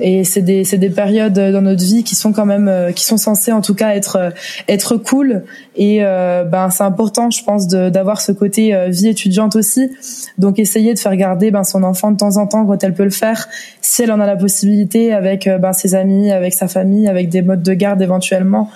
Et 0.00 0.24
c'est 0.24 0.42
des, 0.42 0.64
c'est 0.64 0.78
des 0.78 0.90
périodes 0.90 1.32
dans 1.32 1.62
notre 1.62 1.84
vie 1.84 2.04
qui 2.04 2.14
sont 2.14 2.32
quand 2.32 2.46
même, 2.46 2.68
euh, 2.68 2.92
qui 2.92 3.04
sont 3.04 3.16
censées 3.16 3.52
en 3.52 3.60
tout 3.60 3.74
cas 3.74 3.94
être, 3.94 4.16
euh, 4.16 4.30
être 4.68 4.96
cool. 4.96 5.44
Et 5.76 5.98
euh, 6.02 6.44
ben 6.44 6.70
c'est 6.70 6.84
important, 6.84 7.30
je 7.30 7.42
pense, 7.42 7.66
d'avoir 7.66 8.20
ce 8.20 8.32
côté 8.32 8.76
vie 8.88 9.08
étudiante 9.08 9.56
aussi. 9.56 9.90
Donc 10.38 10.58
essayer 10.58 10.94
de 10.94 10.98
faire 10.98 11.14
garder 11.16 11.50
ben 11.50 11.64
son 11.64 11.82
enfant 11.82 12.10
de 12.10 12.16
temps 12.16 12.36
en 12.36 12.46
temps 12.46 12.66
quand 12.66 12.82
elle 12.82 12.94
peut 12.94 13.04
le 13.04 13.10
faire, 13.10 13.48
si 13.80 14.02
elle 14.02 14.12
en 14.12 14.20
a 14.20 14.26
la 14.26 14.36
possibilité, 14.36 15.12
avec 15.12 15.48
ben 15.60 15.72
ses 15.72 15.94
amis, 15.94 16.30
avec 16.30 16.52
sa 16.52 16.68
famille, 16.68 17.08
avec 17.08 17.28
des 17.28 17.42
modes 17.42 17.62
de 17.62 17.74
garde 17.74 18.02
éventuellement. 18.02 18.70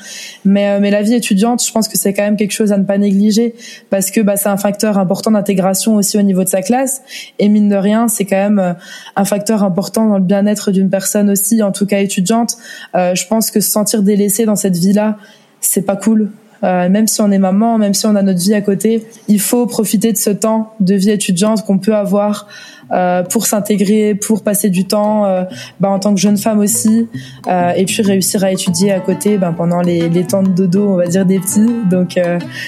Mais 0.44 0.78
mais 0.80 0.90
la 0.90 1.02
vie 1.02 1.14
étudiante, 1.14 1.60
pense 1.72 1.88
que 1.88 1.98
c'est 1.98 2.12
quand 2.12 2.22
même 2.22 2.36
quelque 2.36 2.52
chose 2.52 2.72
à 2.72 2.78
ne 2.78 2.84
pas 2.84 2.98
négliger 2.98 3.54
parce 3.90 4.10
que 4.10 4.20
ben, 4.20 4.36
c'est 4.36 4.48
un 4.48 4.56
facteur 4.56 4.98
important 4.98 5.30
d'intégration 5.30 5.96
aussi 5.96 6.18
au 6.18 6.22
niveau 6.22 6.44
de 6.44 6.48
sa 6.48 6.62
classe. 6.62 7.02
Et 7.38 7.48
mine 7.48 7.68
de 7.68 7.76
rien, 7.76 8.08
c'est 8.08 8.24
quand 8.24 8.36
même 8.36 8.76
un 9.16 9.24
facteur 9.24 9.62
important 9.64 10.08
dans 10.08 10.18
le 10.18 10.24
bien-être 10.24 10.70
d'une 10.70 10.90
personne 10.90 11.30
aussi, 11.30 11.62
en 11.62 11.72
tout 11.72 11.86
cas 11.86 12.00
étudiante. 12.00 12.56
Euh, 12.94 13.14
je 13.14 13.26
pense 13.26 13.50
que 13.50 13.60
se 13.60 13.70
sentir 13.70 14.02
délaissé 14.02 14.44
dans 14.44 14.56
cette 14.56 14.76
vie-là, 14.76 15.16
c'est 15.60 15.82
pas 15.82 15.96
cool. 15.96 16.30
Euh, 16.64 16.88
même 16.88 17.06
si 17.08 17.20
on 17.20 17.30
est 17.30 17.38
maman, 17.38 17.78
même 17.78 17.94
si 17.94 18.06
on 18.06 18.14
a 18.14 18.22
notre 18.22 18.40
vie 18.40 18.54
à 18.54 18.60
côté, 18.60 19.04
il 19.28 19.40
faut 19.40 19.66
profiter 19.66 20.12
de 20.12 20.16
ce 20.16 20.30
temps 20.30 20.72
de 20.80 20.94
vie 20.94 21.10
étudiante 21.10 21.64
qu'on 21.64 21.78
peut 21.78 21.94
avoir 21.94 22.46
euh, 22.92 23.22
pour 23.22 23.46
s'intégrer, 23.46 24.14
pour 24.14 24.42
passer 24.42 24.68
du 24.68 24.86
temps 24.86 25.24
euh, 25.24 25.44
bah, 25.80 25.88
en 25.88 25.98
tant 25.98 26.14
que 26.14 26.20
jeune 26.20 26.36
femme 26.36 26.60
aussi, 26.60 27.08
et 27.48 27.84
puis 27.84 28.02
réussir 28.02 28.44
à 28.44 28.52
étudier 28.52 28.92
à 28.92 29.00
côté 29.00 29.38
bah, 29.38 29.52
pendant 29.56 29.80
les, 29.80 30.08
les, 30.08 30.24
temps 30.24 30.42
de 30.42 30.50
dodo, 30.50 30.90
on 30.90 30.96
va 30.96 31.06
dire 31.06 31.26
des 31.26 31.38
petits. 31.38 31.66
Donc 31.90 32.18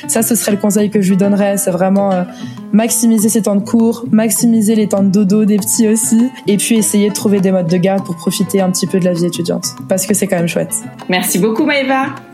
ça, 0.09 0.23
ce 0.23 0.35
serait 0.35 0.53
le 0.53 0.59
conseil 0.59 0.91
que 0.91 1.01
je 1.01 1.11
lui 1.11 1.17
donnerais, 1.17 1.57
c'est 1.57 1.71
vraiment 1.71 2.25
maximiser 2.73 3.29
ses 3.29 3.43
temps 3.43 3.55
de 3.55 3.65
cours, 3.65 4.07
maximiser 4.11 4.75
les 4.75 4.89
temps 4.89 5.03
de 5.03 5.11
dodo 5.11 5.45
des 5.45 5.59
petits 5.59 5.89
aussi, 5.89 6.31
et 6.47 6.57
puis 6.57 6.77
essayer 6.77 7.11
de 7.11 7.15
trouver 7.15 7.41
des 7.41 7.53
modes 7.53 7.69
de 7.69 7.77
garde 7.77 8.05
pour 8.05 8.17
profiter 8.17 8.61
un 8.61 8.71
petit 8.71 8.87
peu 8.87 8.99
de 8.99 9.05
la 9.05 9.13
vie 9.13 9.27
étudiante, 9.27 9.67
parce 9.89 10.07
que 10.07 10.15
c'est 10.15 10.27
quand 10.27 10.37
même 10.37 10.49
chouette. 10.49 10.75
Merci 11.09 11.39
beaucoup 11.39 11.65
Maëva. 11.65 12.34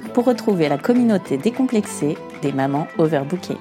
pour 0.13 0.25
retrouver 0.25 0.69
la 0.69 0.77
communauté 0.77 1.37
décomplexée 1.37 2.17
des 2.41 2.51
mamans 2.51 2.87
overbookées. 2.97 3.57